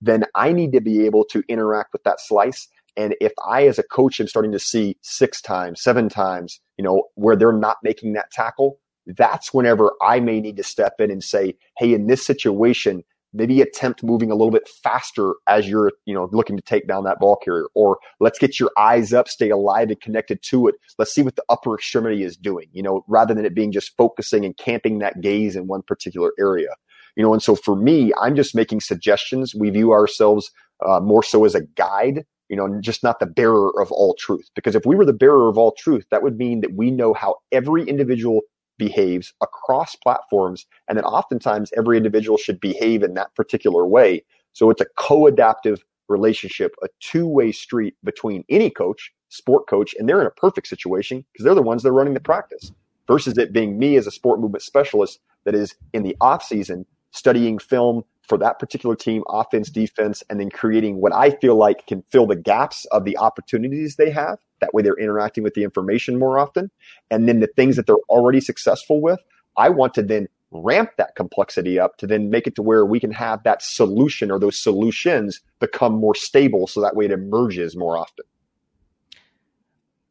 Then 0.01 0.25
I 0.35 0.51
need 0.51 0.73
to 0.73 0.81
be 0.81 1.05
able 1.05 1.23
to 1.25 1.41
interact 1.47 1.93
with 1.93 2.03
that 2.03 2.19
slice 2.19 2.67
and 2.95 3.15
if 3.19 3.33
I, 3.45 3.67
as 3.67 3.79
a 3.79 3.83
coach, 3.83 4.19
am 4.19 4.27
starting 4.27 4.51
to 4.51 4.59
see 4.59 4.97
six 5.01 5.41
times, 5.41 5.81
seven 5.81 6.09
times, 6.09 6.59
you 6.77 6.83
know, 6.83 7.03
where 7.15 7.35
they're 7.35 7.51
not 7.51 7.77
making 7.83 8.13
that 8.13 8.31
tackle, 8.31 8.79
that's 9.05 9.53
whenever 9.53 9.93
I 10.01 10.19
may 10.19 10.39
need 10.39 10.57
to 10.57 10.63
step 10.63 10.95
in 10.99 11.11
and 11.11 11.23
say, 11.23 11.55
hey, 11.77 11.93
in 11.93 12.07
this 12.07 12.25
situation, 12.25 13.03
maybe 13.33 13.61
attempt 13.61 14.03
moving 14.03 14.31
a 14.31 14.35
little 14.35 14.51
bit 14.51 14.69
faster 14.83 15.33
as 15.47 15.67
you're, 15.67 15.91
you 16.05 16.13
know, 16.13 16.29
looking 16.31 16.55
to 16.55 16.61
take 16.61 16.87
down 16.87 17.03
that 17.03 17.19
ball 17.19 17.35
carrier. 17.35 17.65
Or 17.73 17.97
let's 18.19 18.39
get 18.39 18.59
your 18.59 18.71
eyes 18.77 19.11
up, 19.11 19.27
stay 19.27 19.49
alive 19.49 19.89
and 19.89 19.99
connected 19.99 20.41
to 20.49 20.67
it. 20.67 20.75
Let's 20.99 21.13
see 21.13 21.23
what 21.23 21.35
the 21.35 21.43
upper 21.49 21.73
extremity 21.75 22.23
is 22.23 22.37
doing, 22.37 22.67
you 22.71 22.83
know, 22.83 23.03
rather 23.07 23.33
than 23.33 23.45
it 23.45 23.55
being 23.55 23.71
just 23.71 23.97
focusing 23.97 24.45
and 24.45 24.55
camping 24.55 24.99
that 24.99 25.19
gaze 25.19 25.55
in 25.55 25.67
one 25.67 25.81
particular 25.81 26.31
area. 26.39 26.69
You 27.15 27.23
know, 27.23 27.33
and 27.33 27.43
so 27.43 27.55
for 27.55 27.75
me, 27.75 28.11
I'm 28.19 28.35
just 28.35 28.55
making 28.55 28.81
suggestions. 28.81 29.53
We 29.53 29.69
view 29.69 29.91
ourselves 29.91 30.49
uh, 30.85 30.99
more 30.99 31.23
so 31.23 31.45
as 31.45 31.55
a 31.55 31.61
guide 31.61 32.25
you 32.53 32.57
know, 32.57 32.79
just 32.81 33.01
not 33.01 33.19
the 33.19 33.25
bearer 33.25 33.71
of 33.81 33.91
all 33.91 34.13
truth. 34.13 34.47
Because 34.53 34.75
if 34.75 34.85
we 34.85 34.95
were 34.95 35.07
the 35.07 35.11
bearer 35.11 35.49
of 35.49 35.57
all 35.57 35.71
truth, 35.71 36.05
that 36.11 36.21
would 36.21 36.37
mean 36.37 36.61
that 36.61 36.75
we 36.75 36.91
know 36.91 37.11
how 37.11 37.37
every 37.51 37.83
individual 37.83 38.41
behaves 38.77 39.33
across 39.41 39.95
platforms, 39.95 40.67
and 40.87 40.95
that 40.95 41.03
oftentimes 41.03 41.71
every 41.75 41.97
individual 41.97 42.37
should 42.37 42.59
behave 42.59 43.01
in 43.01 43.15
that 43.15 43.33
particular 43.33 43.87
way. 43.87 44.23
So 44.53 44.69
it's 44.69 44.81
a 44.81 44.85
co 44.99 45.25
adaptive 45.25 45.83
relationship, 46.09 46.75
a 46.83 46.89
two 46.99 47.25
way 47.25 47.51
street 47.51 47.95
between 48.03 48.43
any 48.49 48.69
coach, 48.69 49.11
sport 49.29 49.67
coach, 49.67 49.95
and 49.97 50.07
they're 50.07 50.21
in 50.21 50.27
a 50.27 50.31
perfect 50.31 50.67
situation 50.67 51.25
because 51.33 51.45
they're 51.45 51.55
the 51.55 51.63
ones 51.63 51.81
that 51.81 51.89
are 51.89 51.93
running 51.93 52.13
the 52.13 52.19
practice 52.19 52.71
versus 53.07 53.35
it 53.39 53.51
being 53.51 53.79
me 53.79 53.95
as 53.95 54.05
a 54.05 54.11
sport 54.11 54.39
movement 54.39 54.61
specialist 54.61 55.19
that 55.45 55.55
is 55.55 55.73
in 55.91 56.03
the 56.03 56.15
off 56.21 56.43
season 56.43 56.85
studying 57.09 57.57
film, 57.57 58.03
for 58.27 58.37
that 58.37 58.59
particular 58.59 58.95
team, 58.95 59.23
offense, 59.27 59.69
defense, 59.69 60.23
and 60.29 60.39
then 60.39 60.49
creating 60.49 61.01
what 61.01 61.13
I 61.13 61.31
feel 61.31 61.55
like 61.55 61.85
can 61.87 62.03
fill 62.09 62.25
the 62.25 62.35
gaps 62.35 62.85
of 62.85 63.03
the 63.03 63.17
opportunities 63.17 63.95
they 63.95 64.09
have. 64.11 64.39
That 64.61 64.73
way 64.73 64.81
they're 64.81 64.97
interacting 64.97 65.43
with 65.43 65.53
the 65.53 65.63
information 65.63 66.17
more 66.17 66.39
often. 66.39 66.71
And 67.11 67.27
then 67.27 67.41
the 67.41 67.47
things 67.47 67.75
that 67.75 67.85
they're 67.85 67.95
already 68.09 68.39
successful 68.39 69.01
with, 69.01 69.19
I 69.57 69.69
want 69.69 69.93
to 69.95 70.03
then 70.03 70.27
ramp 70.51 70.91
that 70.97 71.15
complexity 71.15 71.79
up 71.79 71.97
to 71.97 72.07
then 72.07 72.29
make 72.29 72.47
it 72.47 72.55
to 72.55 72.61
where 72.61 72.85
we 72.85 72.99
can 72.99 73.11
have 73.11 73.43
that 73.43 73.61
solution 73.61 74.31
or 74.31 74.39
those 74.39 74.61
solutions 74.61 75.41
become 75.59 75.93
more 75.93 76.15
stable 76.15 76.67
so 76.67 76.81
that 76.81 76.95
way 76.95 77.05
it 77.05 77.11
emerges 77.11 77.75
more 77.75 77.97
often. 77.97 78.25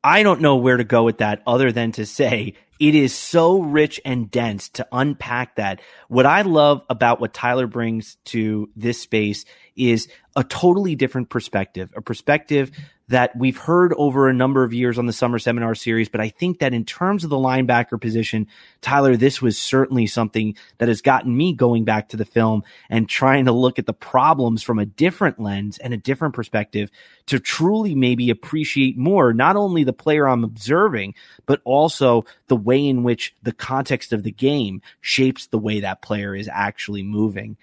I 0.05 0.25
don't 0.25 0.41
know 0.41 0.57
where 0.57 0.77
to 0.77 0.85
go 0.85 1.05
with 1.05 1.19
that 1.19 1.43
other 1.47 1.71
than 1.71 1.93
to 1.93 2.05
say 2.05 2.55
it 2.83 2.97
is 2.97 3.15
so 3.15 3.61
rich 3.61 4.01
and 4.05 4.29
dense 4.29 4.69
to 4.71 4.85
unpack 4.91 5.55
that. 5.55 5.81
What 6.09 6.27
I 6.27 6.43
love 6.43 6.83
about 6.91 7.21
what 7.21 7.33
Tyler 7.33 7.69
brings 7.69 8.17
to 8.25 8.71
this 8.75 9.01
space 9.01 9.45
is 9.77 10.09
a 10.35 10.43
totally 10.43 10.97
different 10.97 11.31
perspective, 11.31 11.93
a 11.95 12.03
perspective 12.03 12.73
that 13.13 13.37
we've 13.37 13.59
heard 13.59 13.93
over 13.99 14.27
a 14.27 14.33
number 14.33 14.65
of 14.65 14.73
years 14.73 14.99
on 14.99 15.05
the 15.05 15.13
summer 15.13 15.39
seminar 15.39 15.75
series. 15.75 16.09
But 16.09 16.23
I 16.23 16.31
think 16.31 16.61
that 16.61 16.73
in 16.73 16.87
terms 16.87 17.25
of 17.25 17.31
the 17.31 17.37
linebacker 17.37 18.01
position, 18.01 18.47
Tyler, 18.81 19.17
this 19.17 19.43
was 19.43 19.59
certainly 19.59 20.07
something 20.07 20.57
that 20.79 20.89
has 20.89 21.03
gotten 21.03 21.37
me 21.37 21.53
going 21.53 21.85
back 21.85 22.09
to 22.09 22.17
the 22.17 22.25
film 22.25 22.63
and 22.89 23.07
trying 23.07 23.45
to 23.45 23.53
look 23.53 23.79
at 23.79 23.85
the 23.85 23.93
problems 23.93 24.63
from 24.63 24.79
a 24.79 24.87
different 24.87 25.39
lens 25.39 25.77
and 25.77 25.93
a 25.93 25.99
different 25.99 26.35
perspective 26.35 26.91
to 27.27 27.39
truly 27.39 27.95
maybe 27.95 28.31
appreciate 28.31 28.97
more, 28.97 29.35
not 29.35 29.57
only 29.57 29.85
the 29.85 29.93
player 29.93 30.27
I'm 30.27 30.43
observing, 30.43 31.15
but 31.45 31.61
also 31.65 32.25
the 32.49 32.57
way 32.57 32.87
in 32.87 33.03
which 33.03 33.35
the 33.43 33.53
context 33.53 34.15
of 34.15 34.23
the 34.23 34.33
game 34.33 34.81
shapes 35.03 35.49
the 35.49 35.59
way 35.59 35.81
that 35.81 36.01
player 36.01 36.35
is 36.35 36.49
actually 36.51 37.03
moving 37.03 37.59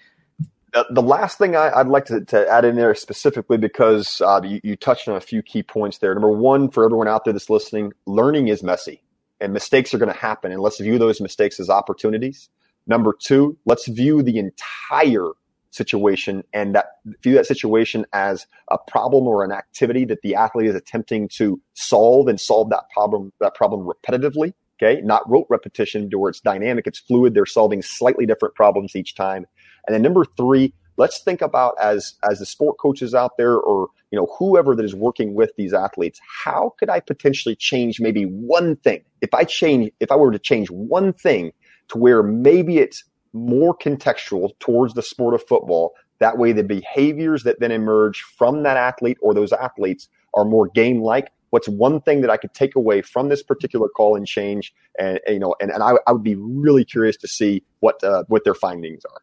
the 0.90 1.02
last 1.02 1.38
thing 1.38 1.56
I, 1.56 1.82
would 1.82 1.92
like 1.92 2.06
to, 2.06 2.24
to, 2.26 2.48
add 2.48 2.66
in 2.66 2.76
there 2.76 2.94
specifically 2.96 3.58
because 3.58 4.22
uh, 4.22 4.42
you, 4.44 4.60
you, 4.64 4.76
touched 4.76 5.08
on 5.08 5.16
a 5.16 5.22
few 5.22 5.42
key 5.42 5.64
points 5.64 5.98
there. 5.98 6.14
Number 6.14 6.32
one, 6.32 6.70
for 6.70 6.86
everyone 6.86 7.08
out 7.08 7.24
there 7.26 7.34
that's 7.34 7.50
listening, 7.50 7.94
learning 8.06 8.48
is 8.50 8.64
messy 8.64 9.02
and 9.40 9.54
mistakes 9.54 9.94
are 9.94 9.98
going 9.98 10.12
to 10.12 10.20
happen. 10.20 10.52
And 10.52 10.62
let's 10.62 10.80
view 10.80 11.00
those 11.00 11.22
mistakes 11.22 11.60
as 11.60 11.70
opportunities. 11.70 12.50
Number 12.88 13.14
two, 13.20 13.58
let's 13.66 13.88
view 13.88 14.22
the 14.22 14.38
entire 14.38 15.30
situation 15.72 16.44
and 16.54 16.74
that 16.76 16.98
view 17.22 17.36
that 17.36 17.46
situation 17.46 18.06
as 18.12 18.48
a 18.72 18.78
problem 18.78 19.28
or 19.28 19.44
an 19.44 19.52
activity 19.52 20.04
that 20.06 20.22
the 20.24 20.36
athlete 20.36 20.68
is 20.68 20.76
attempting 20.76 21.28
to 21.28 21.62
solve 21.74 22.28
and 22.28 22.40
solve 22.40 22.72
that 22.72 22.90
problem 22.92 23.32
that 23.40 23.54
problem 23.54 23.88
repetitively 23.88 24.52
okay 24.82 25.00
not 25.02 25.30
rote 25.30 25.46
repetition 25.48 26.10
where 26.12 26.32
it's 26.32 26.40
dynamic 26.40 26.88
it's 26.88 26.98
fluid 26.98 27.36
they're 27.36 27.46
solving 27.46 27.84
slightly 27.84 28.26
different 28.26 28.56
problems 28.56 28.96
each 28.96 29.14
time 29.14 29.46
and 29.86 29.94
then 29.94 30.02
number 30.02 30.26
three 30.38 30.74
let's 30.98 31.22
think 31.24 31.42
about 31.42 31.76
as 31.82 32.16
as 32.30 32.40
the 32.40 32.46
sport 32.46 32.78
coaches 32.78 33.14
out 33.14 33.38
there 33.38 33.58
or 33.58 33.88
you 34.12 34.18
know 34.20 34.28
whoever 34.38 34.76
that 34.76 34.86
is 34.86 34.96
working 34.96 35.34
with 35.34 35.52
these 35.58 35.74
athletes 35.74 36.20
how 36.44 36.74
could 36.80 36.90
i 36.90 37.00
potentially 37.00 37.56
change 37.56 38.00
maybe 38.00 38.24
one 38.24 38.76
thing 38.78 39.02
if 39.22 39.34
i 39.34 39.44
change 39.44 39.92
if 40.00 40.12
i 40.12 40.16
were 40.16 40.32
to 40.32 40.40
change 40.40 40.70
one 40.70 41.14
thing 41.14 41.52
to 41.90 41.98
where 41.98 42.24
maybe 42.24 42.78
it's 42.78 43.04
more 43.34 43.78
contextual 43.78 44.58
towards 44.60 44.94
the 44.94 45.02
sport 45.02 45.34
of 45.34 45.46
football. 45.48 45.94
That 46.20 46.38
way, 46.38 46.52
the 46.52 46.64
behaviors 46.64 47.44
that 47.44 47.60
then 47.60 47.72
emerge 47.72 48.22
from 48.22 48.64
that 48.64 48.78
athlete 48.78 49.18
or 49.22 49.34
those 49.34 49.54
athletes 49.54 50.10
are 50.34 50.46
more 50.46 50.68
game 50.68 51.02
like. 51.02 51.32
What's 51.52 51.68
one 51.68 52.02
thing 52.02 52.22
that 52.22 52.30
I 52.30 52.38
could 52.38 52.54
take 52.54 52.76
away 52.76 53.02
from 53.02 53.30
this 53.30 53.42
particular 53.42 53.90
call 53.90 54.16
and 54.16 54.28
change? 54.28 54.74
And, 55.00 55.20
you 55.28 55.40
know, 55.40 55.56
and, 55.60 55.72
and 55.72 55.82
I, 55.82 55.94
I 56.06 56.12
would 56.12 56.24
be 56.24 56.36
really 56.36 56.86
curious 56.86 57.18
to 57.18 57.28
see 57.28 57.64
what 57.80 58.04
uh, 58.04 58.24
what 58.28 58.44
their 58.44 58.54
findings 58.54 59.04
are. 59.06 59.22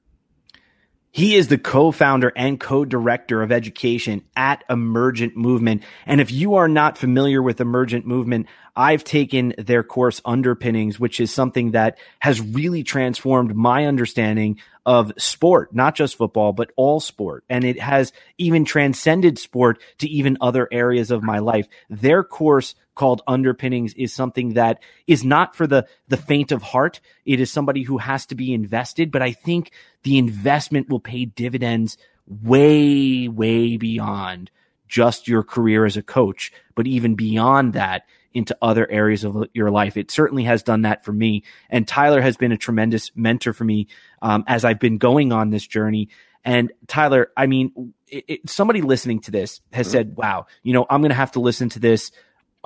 He 1.17 1.35
is 1.35 1.49
the 1.49 1.57
co-founder 1.57 2.31
and 2.37 2.61
co-director 2.61 3.41
of 3.43 3.51
education 3.51 4.23
at 4.37 4.63
Emergent 4.69 5.35
Movement. 5.35 5.83
And 6.05 6.21
if 6.21 6.31
you 6.31 6.57
are 6.57 6.69
not 6.69 6.99
familiar 6.99 7.41
with 7.41 7.59
Emergent 7.59 8.05
Movement, 8.05 8.49
I've 8.77 9.03
taken 9.03 9.55
their 9.57 9.83
course 9.83 10.21
underpinnings, 10.27 11.01
which 11.01 11.19
is 11.19 11.33
something 11.33 11.71
that 11.71 11.97
has 12.19 12.43
really 12.43 12.83
transformed 12.83 13.57
my 13.57 13.87
understanding 13.87 14.59
of 14.87 15.13
sport, 15.19 15.75
not 15.75 15.97
just 15.97 16.17
football, 16.17 16.53
but 16.53 16.71
all 16.77 17.01
sport. 17.01 17.45
And 17.51 17.65
it 17.65 17.81
has 17.81 18.13
even 18.39 18.65
transcended 18.65 19.37
sport 19.37 19.81
to 19.99 20.09
even 20.09 20.39
other 20.41 20.69
areas 20.71 21.11
of 21.11 21.25
my 21.25 21.41
life. 21.41 21.67
Their 21.91 22.23
course 22.23 22.77
called 22.95 23.21
underpinnings 23.27 23.93
is 23.95 24.15
something 24.15 24.55
that 24.55 24.79
is 25.09 25.25
not 25.25 25.55
for 25.57 25.67
the 25.67 25.87
the 26.09 26.17
faint 26.17 26.51
of 26.51 26.63
heart 26.63 27.01
it 27.27 27.41
is 27.41 27.53
somebody 27.53 27.83
who 27.83 27.99
has 27.99 28.25
to 28.25 28.35
be 28.35 28.55
invested 28.55 29.13
but 29.13 29.21
i 29.21 29.33
think 29.33 29.71
the 30.03 30.17
investment 30.17 30.89
will 30.89 30.99
pay 30.99 31.27
dividends 31.27 31.99
way 32.27 33.29
way 33.29 33.77
beyond 33.77 34.51
just 34.89 35.29
your 35.29 35.43
career 35.43 35.85
as 35.85 35.97
a 35.97 36.03
coach 36.03 36.53
but 36.75 36.87
even 36.87 37.15
beyond 37.15 37.73
that 37.73 38.05
into 38.33 38.57
other 38.61 38.91
areas 38.91 39.25
of 39.25 39.45
your 39.55 39.71
life 39.71 39.97
it 39.97 40.11
certainly 40.11 40.45
has 40.45 40.63
done 40.63 40.83
that 40.83 41.05
for 41.05 41.13
me 41.13 41.43
and 41.71 41.89
tyler 41.89 42.21
has 42.21 42.37
been 42.37 42.53
a 42.53 42.57
tremendous 42.57 43.11
mentor 43.15 43.53
for 43.53 43.65
me 43.65 43.87
um, 44.23 44.45
as 44.47 44.65
i've 44.65 44.81
been 44.81 44.99
going 44.99 45.33
on 45.33 45.51
this 45.51 45.67
journey 45.67 46.09
and 46.45 46.73
tyler 46.87 47.31
i 47.37 47.47
mean 47.47 47.95
it, 48.09 48.25
it, 48.29 48.51
somebody 48.51 48.83
listening 48.83 49.21
to 49.21 49.31
this 49.31 49.61
has 49.73 49.87
mm-hmm. 49.87 49.93
said 49.93 50.17
wow 50.17 50.47
you 50.63 50.73
know 50.73 50.87
i'm 50.91 51.01
going 51.01 51.11
to 51.11 51.15
have 51.15 51.33
to 51.33 51.41
listen 51.41 51.69
to 51.69 51.79
this 51.79 52.13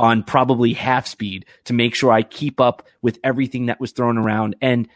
on 0.00 0.22
probably 0.22 0.72
half 0.72 1.06
speed 1.06 1.44
to 1.64 1.74
make 1.74 1.94
sure 1.94 2.10
I 2.10 2.22
keep 2.22 2.58
up 2.58 2.88
with 3.02 3.18
everything 3.22 3.66
that 3.66 3.78
was 3.78 3.92
thrown 3.92 4.16
around. 4.16 4.56
And 4.62 4.88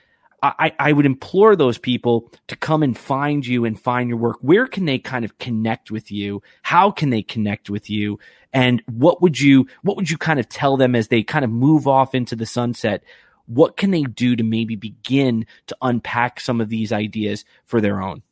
I, 0.45 0.73
I 0.79 0.93
would 0.93 1.07
implore 1.07 1.57
those 1.57 1.79
people 1.79 2.31
to 2.49 2.57
come 2.57 2.83
and 2.83 2.97
find 2.97 3.47
you 3.47 3.65
and 3.65 3.81
find 3.81 4.09
your 4.09 4.19
work. 4.19 4.37
Where 4.43 4.67
can 4.67 4.85
they 4.85 4.99
kind 4.99 5.25
of 5.25 5.39
connect 5.39 5.91
with 5.91 6.11
you? 6.11 6.43
How 6.63 6.91
can 6.91 7.11
they 7.11 7.23
connect 7.23 7.71
with 7.71 7.89
you? 7.89 8.19
And 8.53 8.83
what 8.87 9.23
would 9.23 9.41
you 9.41 9.67
what 9.83 9.97
would 9.97 10.11
you 10.11 10.19
kind 10.19 10.39
of 10.39 10.49
tell 10.49 10.77
them 10.77 10.95
as 10.95 11.09
they 11.09 11.23
kind 11.23 11.45
of 11.45 11.51
move 11.51 11.89
off 11.89 12.15
into 12.15 12.37
the 12.37 12.47
sunset? 12.47 13.03
What 13.47 13.77
can 13.77 13.91
they 13.91 14.03
do 14.03 14.37
to 14.37 14.43
maybe 14.43 14.77
begin 14.77 15.47
to 15.67 15.77
unpack 15.81 16.41
some 16.41 16.61
of 16.61 16.69
these 16.69 16.93
ideas 16.93 17.45
for 17.65 17.81
their 17.81 18.03
own? 18.03 18.23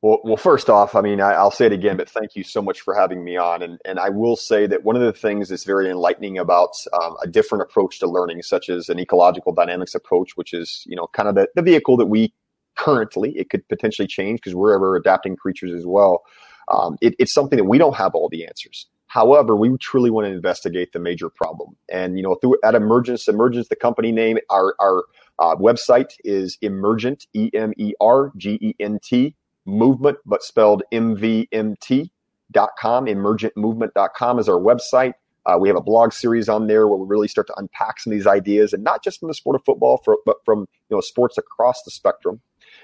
Well, 0.00 0.20
well, 0.22 0.36
first 0.36 0.70
off, 0.70 0.94
I 0.94 1.00
mean, 1.00 1.20
I, 1.20 1.42
will 1.42 1.50
say 1.50 1.66
it 1.66 1.72
again, 1.72 1.96
but 1.96 2.08
thank 2.08 2.36
you 2.36 2.44
so 2.44 2.62
much 2.62 2.82
for 2.82 2.94
having 2.94 3.24
me 3.24 3.36
on. 3.36 3.62
And, 3.62 3.80
and 3.84 3.98
I 3.98 4.10
will 4.10 4.36
say 4.36 4.64
that 4.68 4.84
one 4.84 4.94
of 4.94 5.02
the 5.02 5.12
things 5.12 5.48
that's 5.48 5.64
very 5.64 5.90
enlightening 5.90 6.38
about 6.38 6.70
um, 6.92 7.16
a 7.20 7.26
different 7.26 7.62
approach 7.62 7.98
to 7.98 8.06
learning, 8.06 8.42
such 8.42 8.68
as 8.68 8.88
an 8.88 9.00
ecological 9.00 9.52
dynamics 9.52 9.96
approach, 9.96 10.36
which 10.36 10.54
is, 10.54 10.84
you 10.86 10.94
know, 10.94 11.08
kind 11.08 11.28
of 11.28 11.34
the, 11.34 11.48
the 11.56 11.62
vehicle 11.62 11.96
that 11.96 12.06
we 12.06 12.32
currently, 12.76 13.36
it 13.36 13.50
could 13.50 13.66
potentially 13.68 14.06
change 14.06 14.38
because 14.38 14.54
we're 14.54 14.72
ever 14.72 14.94
adapting 14.94 15.34
creatures 15.34 15.72
as 15.72 15.84
well. 15.84 16.22
Um, 16.68 16.96
it, 17.00 17.16
it's 17.18 17.34
something 17.34 17.56
that 17.56 17.64
we 17.64 17.76
don't 17.78 17.96
have 17.96 18.14
all 18.14 18.28
the 18.28 18.46
answers. 18.46 18.86
However, 19.08 19.56
we 19.56 19.76
truly 19.78 20.10
want 20.10 20.26
to 20.26 20.32
investigate 20.32 20.92
the 20.92 21.00
major 21.00 21.28
problem. 21.28 21.76
And, 21.88 22.16
you 22.16 22.22
know, 22.22 22.36
through 22.36 22.56
at 22.62 22.76
Emergence, 22.76 23.26
Emergence, 23.26 23.66
the 23.66 23.74
company 23.74 24.12
name, 24.12 24.38
our, 24.48 24.76
our 24.78 25.04
uh, 25.40 25.56
website 25.56 26.12
is 26.22 26.56
Emergent, 26.62 27.26
E 27.34 27.50
M 27.52 27.72
E 27.78 27.94
R 28.00 28.30
G 28.36 28.58
E 28.60 28.74
N 28.78 29.00
T 29.02 29.34
movement, 29.68 30.18
but 30.26 30.42
spelled 30.42 30.82
MVMT 30.92 32.10
dot 32.50 32.70
MVMT.com. 32.82 33.06
Emergentmovement.com 33.06 34.38
is 34.38 34.48
our 34.48 34.58
website. 34.58 35.12
Uh, 35.46 35.56
we 35.58 35.68
have 35.68 35.76
a 35.76 35.82
blog 35.82 36.12
series 36.12 36.48
on 36.48 36.66
there 36.66 36.86
where 36.88 36.98
we 36.98 37.06
really 37.06 37.28
start 37.28 37.46
to 37.46 37.54
unpack 37.56 38.00
some 38.00 38.12
of 38.12 38.18
these 38.18 38.26
ideas, 38.26 38.72
and 38.72 38.84
not 38.84 39.02
just 39.02 39.20
from 39.20 39.28
the 39.28 39.34
sport 39.34 39.56
of 39.56 39.64
football, 39.64 39.98
for, 40.04 40.18
but 40.26 40.36
from 40.44 40.60
you 40.60 40.96
know 40.96 41.00
sports 41.00 41.38
across 41.38 41.82
the 41.84 41.90
spectrum. 41.90 42.40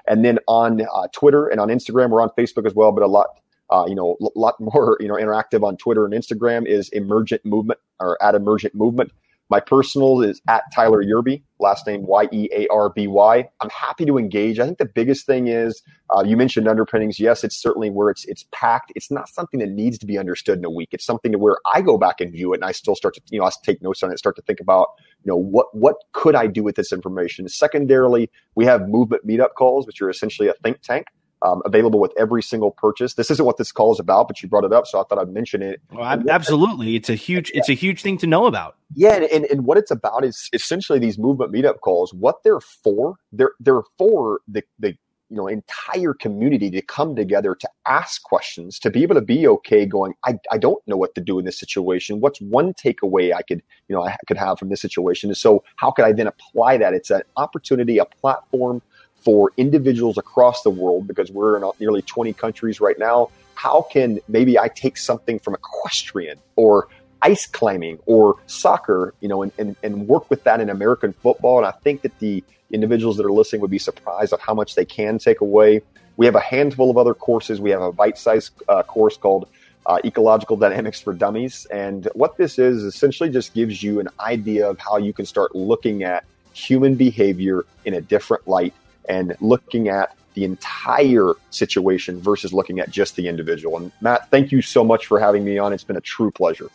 And 0.07 0.25
then 0.25 0.39
on 0.49 0.81
uh, 0.83 1.09
Twitter 1.13 1.47
and 1.47 1.61
on 1.61 1.69
Instagram, 1.69 2.11
we're 2.11 2.23
on 2.23 2.31
Facebook 2.39 2.67
as 2.67 2.75
well, 2.75 2.93
but 2.93 3.03
a 3.03 3.07
lot, 3.07 3.27
uh, 3.71 3.85
you 3.87 3.95
know, 3.95 4.17
a 4.21 4.39
lot 4.39 4.55
more, 4.61 4.97
you 5.01 5.09
know, 5.09 5.15
interactive 5.15 5.63
on 5.63 5.77
Twitter 5.77 6.05
and 6.05 6.15
Instagram 6.15 6.67
is 6.67 6.89
Emergent 6.91 7.45
Movement 7.45 7.81
or 8.01 8.23
at 8.23 8.35
Emergent 8.35 8.75
Movement. 8.75 9.13
My 9.51 9.61
personal 9.61 10.23
is 10.23 10.41
at 10.49 10.63
Tyler 10.75 11.05
Yearby, 11.05 11.43
last 11.61 11.87
name 11.87 12.07
Y 12.07 12.29
E 12.33 12.49
A 12.53 12.67
R 12.69 12.91
B 12.91 13.07
Y. 13.07 13.49
I'm 13.61 13.71
happy 13.71 14.07
to 14.07 14.17
engage. 14.17 14.59
I 14.59 14.65
think 14.65 14.79
the 14.79 14.87
biggest 14.87 15.27
thing 15.27 15.49
is 15.49 15.83
uh, 16.17 16.23
you 16.25 16.37
mentioned 16.37 16.67
underpinnings. 16.67 17.21
Yes, 17.21 17.45
it's 17.45 17.61
certainly 17.61 17.91
where 17.91 18.09
it's 18.09 18.25
it's 18.25 18.47
packed. 18.53 18.93
It's 18.97 19.11
not 19.11 19.29
something 19.29 19.61
that 19.61 19.69
needs 19.69 19.99
to 19.99 20.07
be 20.07 20.17
understood 20.17 20.59
in 20.59 20.65
a 20.65 20.71
week. 20.71 20.89
It's 20.93 21.05
something 21.05 21.31
to 21.33 21.39
where 21.39 21.59
I 21.75 21.83
go 21.83 21.99
back 21.99 22.21
and 22.21 22.33
view 22.33 22.53
it, 22.55 22.57
and 22.57 22.65
I 22.65 22.73
still 22.73 22.95
start 22.95 23.15
to 23.15 23.21
you 23.31 23.39
know 23.39 23.45
I 23.45 23.51
take 23.63 23.83
notes 23.83 24.03
on 24.03 24.11
it, 24.11 24.19
start 24.19 24.37
to 24.37 24.43
think 24.43 24.61
about 24.61 24.89
you 25.23 25.31
know 25.31 25.37
what 25.37 25.67
what 25.75 25.97
could 26.13 26.35
I 26.35 26.47
do 26.47 26.63
with 26.63 26.77
this 26.77 26.93
information. 26.93 27.47
Secondarily, 27.49 28.31
we 28.55 28.65
have 28.65 28.89
movement 28.89 29.27
meetup 29.27 29.55
calls, 29.59 29.87
which 29.87 30.01
are 30.01 30.09
essentially 30.09 30.49
a 30.49 30.55
think 30.63 30.81
tank 30.81 31.09
um, 31.45 31.63
available 31.65 32.01
with 32.01 32.13
every 32.19 32.43
single 32.43 32.71
purchase. 32.71 33.15
This 33.15 33.31
isn't 33.31 33.45
what 33.45 33.59
this 33.59 33.71
call 33.71 33.93
is 33.93 34.01
about, 34.01 34.29
but 34.29 34.43
you 34.43 34.49
brought 34.49 34.65
it 34.65 34.73
up, 34.73 34.87
so 34.87 35.01
I 35.01 35.05
thought 35.05 35.19
I'd 35.19 35.29
mention 35.29 35.63
it. 35.63 35.81
Well, 35.93 36.23
absolutely, 36.29 36.97
it's 36.97 37.11
a 37.11 37.15
huge 37.15 37.51
it's 37.55 37.69
a 37.69 37.75
huge 37.75 38.03
thing 38.03 38.19
to 38.19 38.27
know 38.27 38.47
about. 38.47 38.77
Yeah, 38.95 39.15
and, 39.15 39.25
and, 39.25 39.45
and 39.47 39.65
what 39.67 39.77
it's 39.77 39.91
about 39.91 40.25
is 40.25 40.49
essentially 40.53 40.99
these 40.99 41.19
movement 41.19 41.53
meetup 41.53 41.81
calls. 41.81 42.15
What 42.15 42.43
they're 42.43 42.61
for, 42.61 43.17
they're 43.33 43.53
they're 43.61 43.83
for 43.99 44.41
the 44.49 44.63
the 44.79 44.97
you 45.31 45.37
know 45.37 45.47
entire 45.47 46.15
community 46.15 46.71
to 46.71 46.83
come 46.83 47.17
together 47.17 47.55
to 47.55 47.69
ask 47.87 48.23
questions 48.23 48.79
to 48.79 48.91
be 48.91 49.03
able 49.03 49.15
to 49.15 49.23
be 49.23 49.47
okay 49.49 49.87
going 49.87 50.13
I, 50.25 50.39
I 50.53 50.59
don't 50.59 50.87
know 50.87 50.97
what 50.97 51.15
to 51.15 51.21
do 51.21 51.39
in 51.39 51.45
this 51.47 51.59
situation 51.59 52.21
what's 52.21 52.41
one 52.41 52.75
takeaway 52.75 53.35
i 53.35 53.41
could 53.41 53.63
you 53.89 53.97
know 53.97 54.05
i 54.05 54.17
could 54.29 54.37
have 54.37 54.59
from 54.59 54.69
this 54.69 54.83
situation 54.83 55.31
and 55.31 55.37
so 55.37 55.65
how 55.77 55.91
could 55.91 56.05
i 56.05 56.13
then 56.13 56.27
apply 56.27 56.77
that 56.77 56.93
it's 56.93 57.11
an 57.11 57.23
opportunity 57.37 57.97
a 57.97 58.05
platform 58.05 58.83
for 59.25 59.53
individuals 59.57 60.19
across 60.19 60.63
the 60.63 60.71
world, 60.71 61.09
because 61.09 61.31
we're 61.33 61.57
in 61.57 61.69
nearly 61.81 62.03
20 62.03 62.33
countries 62.35 62.81
right 62.81 62.99
now, 62.99 63.31
how 63.55 63.87
can 63.91 64.21
maybe 64.29 64.59
I 64.59 64.69
take 64.69 64.97
something 64.99 65.39
from 65.39 65.55
equestrian 65.55 66.39
or 66.57 66.89
ice 67.23 67.47
climbing 67.47 67.99
or 68.05 68.37
soccer, 68.47 69.15
you 69.21 69.29
know, 69.29 69.43
and, 69.43 69.53
and, 69.59 69.77
and 69.83 70.07
work 70.07 70.29
with 70.29 70.45
that 70.45 70.61
in 70.61 70.69
American 70.69 71.13
football? 71.15 71.59
And 71.59 71.67
I 71.67 71.71
think 71.71 72.03
that 72.03 72.19
the 72.19 72.45
individuals 72.71 73.17
that 73.17 73.25
are 73.25 73.33
listening 73.33 73.63
would 73.63 73.71
be 73.71 73.79
surprised 73.79 74.33
at 74.33 74.41
how 74.41 74.53
much 74.53 74.75
they 74.75 74.85
can 74.85 75.19
take 75.19 75.41
away. 75.41 75.81
We 76.17 76.27
have 76.27 76.35
a 76.35 76.41
handful 76.41 76.91
of 76.91 76.99
other 76.99 77.15
courses. 77.15 77.61
We 77.61 77.71
have 77.71 77.83
a 77.83 77.93
bite-sized 77.93 78.53
uh, 78.69 78.83
course 78.83 79.17
called 79.17 79.49
uh, 79.87 79.99
Ecological 80.05 80.57
Dynamics 80.57 81.01
for 81.01 81.13
Dummies. 81.13 81.67
And 81.67 82.09
what 82.15 82.37
this 82.37 82.59
is 82.59 82.83
essentially 82.83 83.31
just 83.31 83.55
gives 83.55 83.83
you 83.83 84.01
an 84.01 84.09
idea 84.21 84.69
of 84.69 84.79
how 84.79 84.99
you 84.99 85.13
can 85.13 85.27
start 85.27 85.55
looking 85.55 86.03
at 86.03 86.25
human 86.53 86.95
behavior 86.95 87.65
in 87.85 87.95
a 87.95 88.01
different 88.01 88.47
light 88.47 88.75
and 89.09 89.37
looking 89.41 89.89
at 89.89 90.15
the 90.35 90.45
entire 90.45 91.33
situation 91.51 92.21
versus 92.21 92.53
looking 92.53 92.81
at 92.81 92.91
just 92.91 93.17
the 93.17 93.29
individual. 93.29 93.77
And 93.77 93.93
Matt, 94.01 94.31
thank 94.31 94.53
you 94.53 94.63
so 94.63 94.85
much 94.85 95.07
for 95.07 95.21
having 95.21 95.45
me 95.45 95.59
on. 95.59 95.73
It's 95.73 95.85
been 95.85 95.97
a 95.97 96.01
true 96.01 96.31
pleasure. 96.31 96.71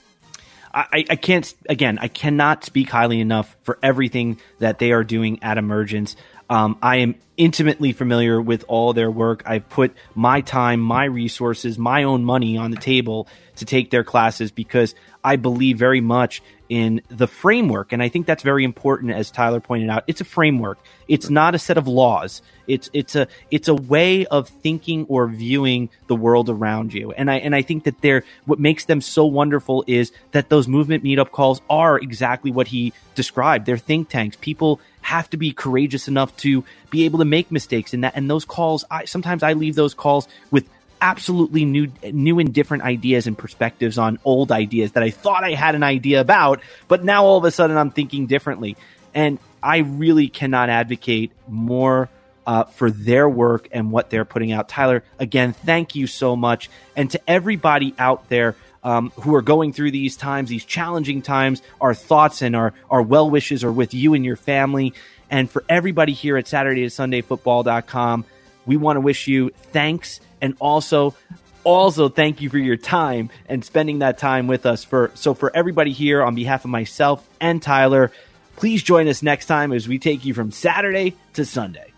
I, 0.74 1.06
I 1.10 1.16
can't, 1.16 1.52
again, 1.68 1.98
I 2.00 2.08
cannot 2.08 2.64
speak 2.64 2.90
highly 2.90 3.20
enough 3.20 3.58
for 3.64 3.80
everything 3.82 4.40
that 4.60 4.78
they 4.78 4.92
are 4.92 5.04
doing 5.04 5.42
at 5.42 5.58
Emergence. 5.58 6.16
Um, 6.48 6.78
I 6.82 6.98
am 6.98 7.16
intimately 7.38 7.92
familiar 7.92 8.40
with 8.42 8.66
all 8.68 8.94
their 8.94 9.10
work. 9.10 9.44
I've 9.46 9.68
put 9.68 9.96
my 10.14 10.42
time, 10.42 10.80
my 10.80 11.06
resources, 11.06 11.78
my 11.78 12.04
own 12.04 12.24
money 12.24 12.58
on 12.58 12.72
the 12.72 12.78
table 12.78 13.28
to 13.58 13.66
take 13.66 13.90
their 13.90 14.04
classes 14.04 14.52
because 14.52 14.94
I 15.24 15.36
believe 15.36 15.78
very 15.78 16.02
much 16.02 16.42
in 16.70 17.02
the 17.10 17.28
framework. 17.28 17.92
And 17.92 18.02
I 18.02 18.10
think 18.10 18.28
that's 18.28 18.44
very 18.44 18.64
important, 18.64 19.12
as 19.12 19.32
Tyler 19.32 19.60
pointed 19.60 19.90
out. 19.90 20.04
It's 20.08 20.22
a 20.22 20.26
framework. 20.26 20.78
It's 21.08 21.30
not 21.30 21.56
a 21.56 21.60
set 21.60 21.78
of 21.78 21.88
laws. 21.88 22.42
It's 22.68 22.90
it's 22.94 23.16
a 23.16 23.28
it's 23.50 23.68
a 23.68 23.74
way 23.74 24.28
of 24.28 24.48
thinking 24.48 25.08
or 25.10 25.28
viewing 25.28 25.90
the 26.08 26.16
world 26.16 26.50
around 26.50 26.94
you. 26.94 27.12
And 27.12 27.32
I 27.32 27.38
and 27.38 27.56
I 27.56 27.64
think 27.64 27.86
that 27.86 28.00
they're 28.02 28.24
what 28.46 28.60
makes 28.60 28.86
them 28.86 29.02
so 29.02 29.26
wonderful 29.26 29.84
is 29.88 30.12
that 30.32 30.50
those 30.50 30.68
movement 30.68 31.04
meetup 31.04 31.32
calls 31.32 31.62
are 31.70 31.98
exactly 31.98 32.52
what 32.52 32.68
he 32.68 32.94
described. 33.16 33.66
They're 33.66 33.78
think 33.78 34.10
tanks. 34.10 34.38
People 34.40 34.80
have 35.02 35.28
to 35.32 35.38
be 35.38 35.52
courageous 35.52 36.08
enough 36.08 36.36
to 36.38 36.64
be 36.92 37.06
able 37.06 37.20
to 37.20 37.26
make 37.26 37.52
mistakes 37.52 37.96
in 37.96 38.02
that 38.02 38.14
and 38.16 38.30
those 38.30 38.46
calls 38.46 38.86
I 38.92 39.06
sometimes 39.06 39.42
I 39.42 39.54
leave 39.54 39.74
those 39.74 39.96
calls 39.96 40.28
with 40.52 40.70
absolutely 41.02 41.66
new 41.66 41.92
new 42.04 42.40
and 42.40 42.54
different 42.54 42.84
ideas 42.84 43.28
and 43.28 43.38
perspectives 43.38 43.98
on 43.98 44.20
old 44.24 44.52
ideas 44.52 44.94
that 44.94 45.04
I 45.04 45.10
thought 45.10 45.44
I 45.44 45.52
had 45.52 45.76
an 45.76 45.84
idea 45.84 46.22
about, 46.22 46.62
but 46.88 47.04
now 47.04 47.26
all 47.26 47.38
of 47.38 47.46
a 47.46 47.52
sudden 47.52 47.78
I'm 47.78 47.92
thinking 47.92 48.28
differently. 48.28 48.78
And 49.14 49.40
I 49.62 49.80
really 49.80 50.28
cannot 50.28 50.70
advocate 50.70 51.32
more 51.48 52.10
uh, 52.46 52.64
for 52.64 52.90
their 52.90 53.30
work 53.30 53.68
and 53.72 53.92
what 53.92 54.10
they're 54.10 54.26
putting 54.26 54.52
out. 54.52 54.70
Tyler, 54.70 55.04
again, 55.20 55.54
thank 55.54 55.96
you 55.96 56.08
so 56.08 56.36
much. 56.36 56.70
And 56.96 57.12
to 57.12 57.22
everybody 57.30 57.94
out 57.98 58.30
there 58.30 58.56
um, 58.84 59.12
who 59.22 59.36
are 59.36 59.42
going 59.42 59.74
through 59.74 59.92
these 59.92 60.16
times, 60.18 60.50
these 60.50 60.66
challenging 60.66 61.22
times, 61.22 61.62
our 61.82 61.94
thoughts 61.94 62.42
and 62.42 62.56
our, 62.56 62.74
our 62.90 63.02
well 63.02 63.30
wishes 63.30 63.64
are 63.64 63.72
with 63.72 63.94
you 63.94 64.14
and 64.14 64.26
your 64.26 64.36
family. 64.36 64.94
And 65.30 65.50
for 65.50 65.64
everybody 65.70 66.14
here 66.14 66.38
at 66.38 66.48
Saturday 66.48 66.82
to 66.82 66.90
Sunday 66.90 67.22
Football.com, 67.22 68.26
we 68.66 68.78
want 68.78 68.98
to 68.98 69.02
wish 69.02 69.28
you 69.28 69.50
thanks 69.72 70.20
and 70.42 70.56
also 70.60 71.16
also 71.64 72.10
thank 72.10 72.42
you 72.42 72.50
for 72.50 72.58
your 72.58 72.78
time 72.78 73.30
and 73.48 73.64
spending 73.66 74.00
that 74.00 74.18
time 74.18 74.48
with 74.48 74.66
us. 74.66 74.84
For 74.84 75.12
so 75.16 75.34
for 75.34 75.56
everybody 75.56 75.92
here 75.92 76.24
on 76.24 76.36
behalf 76.36 76.64
of 76.64 76.72
myself 76.72 77.28
and 77.40 77.62
Tyler 77.62 78.12
please 78.60 78.84
join 78.84 79.08
us 79.08 79.24
next 79.24 79.46
time 79.46 79.72
as 79.72 79.88
we 79.88 79.98
take 80.00 80.26
you 80.26 80.34
from 80.34 80.52
Saturday 80.52 81.16
to 81.34 81.46
Sunday 81.46 81.89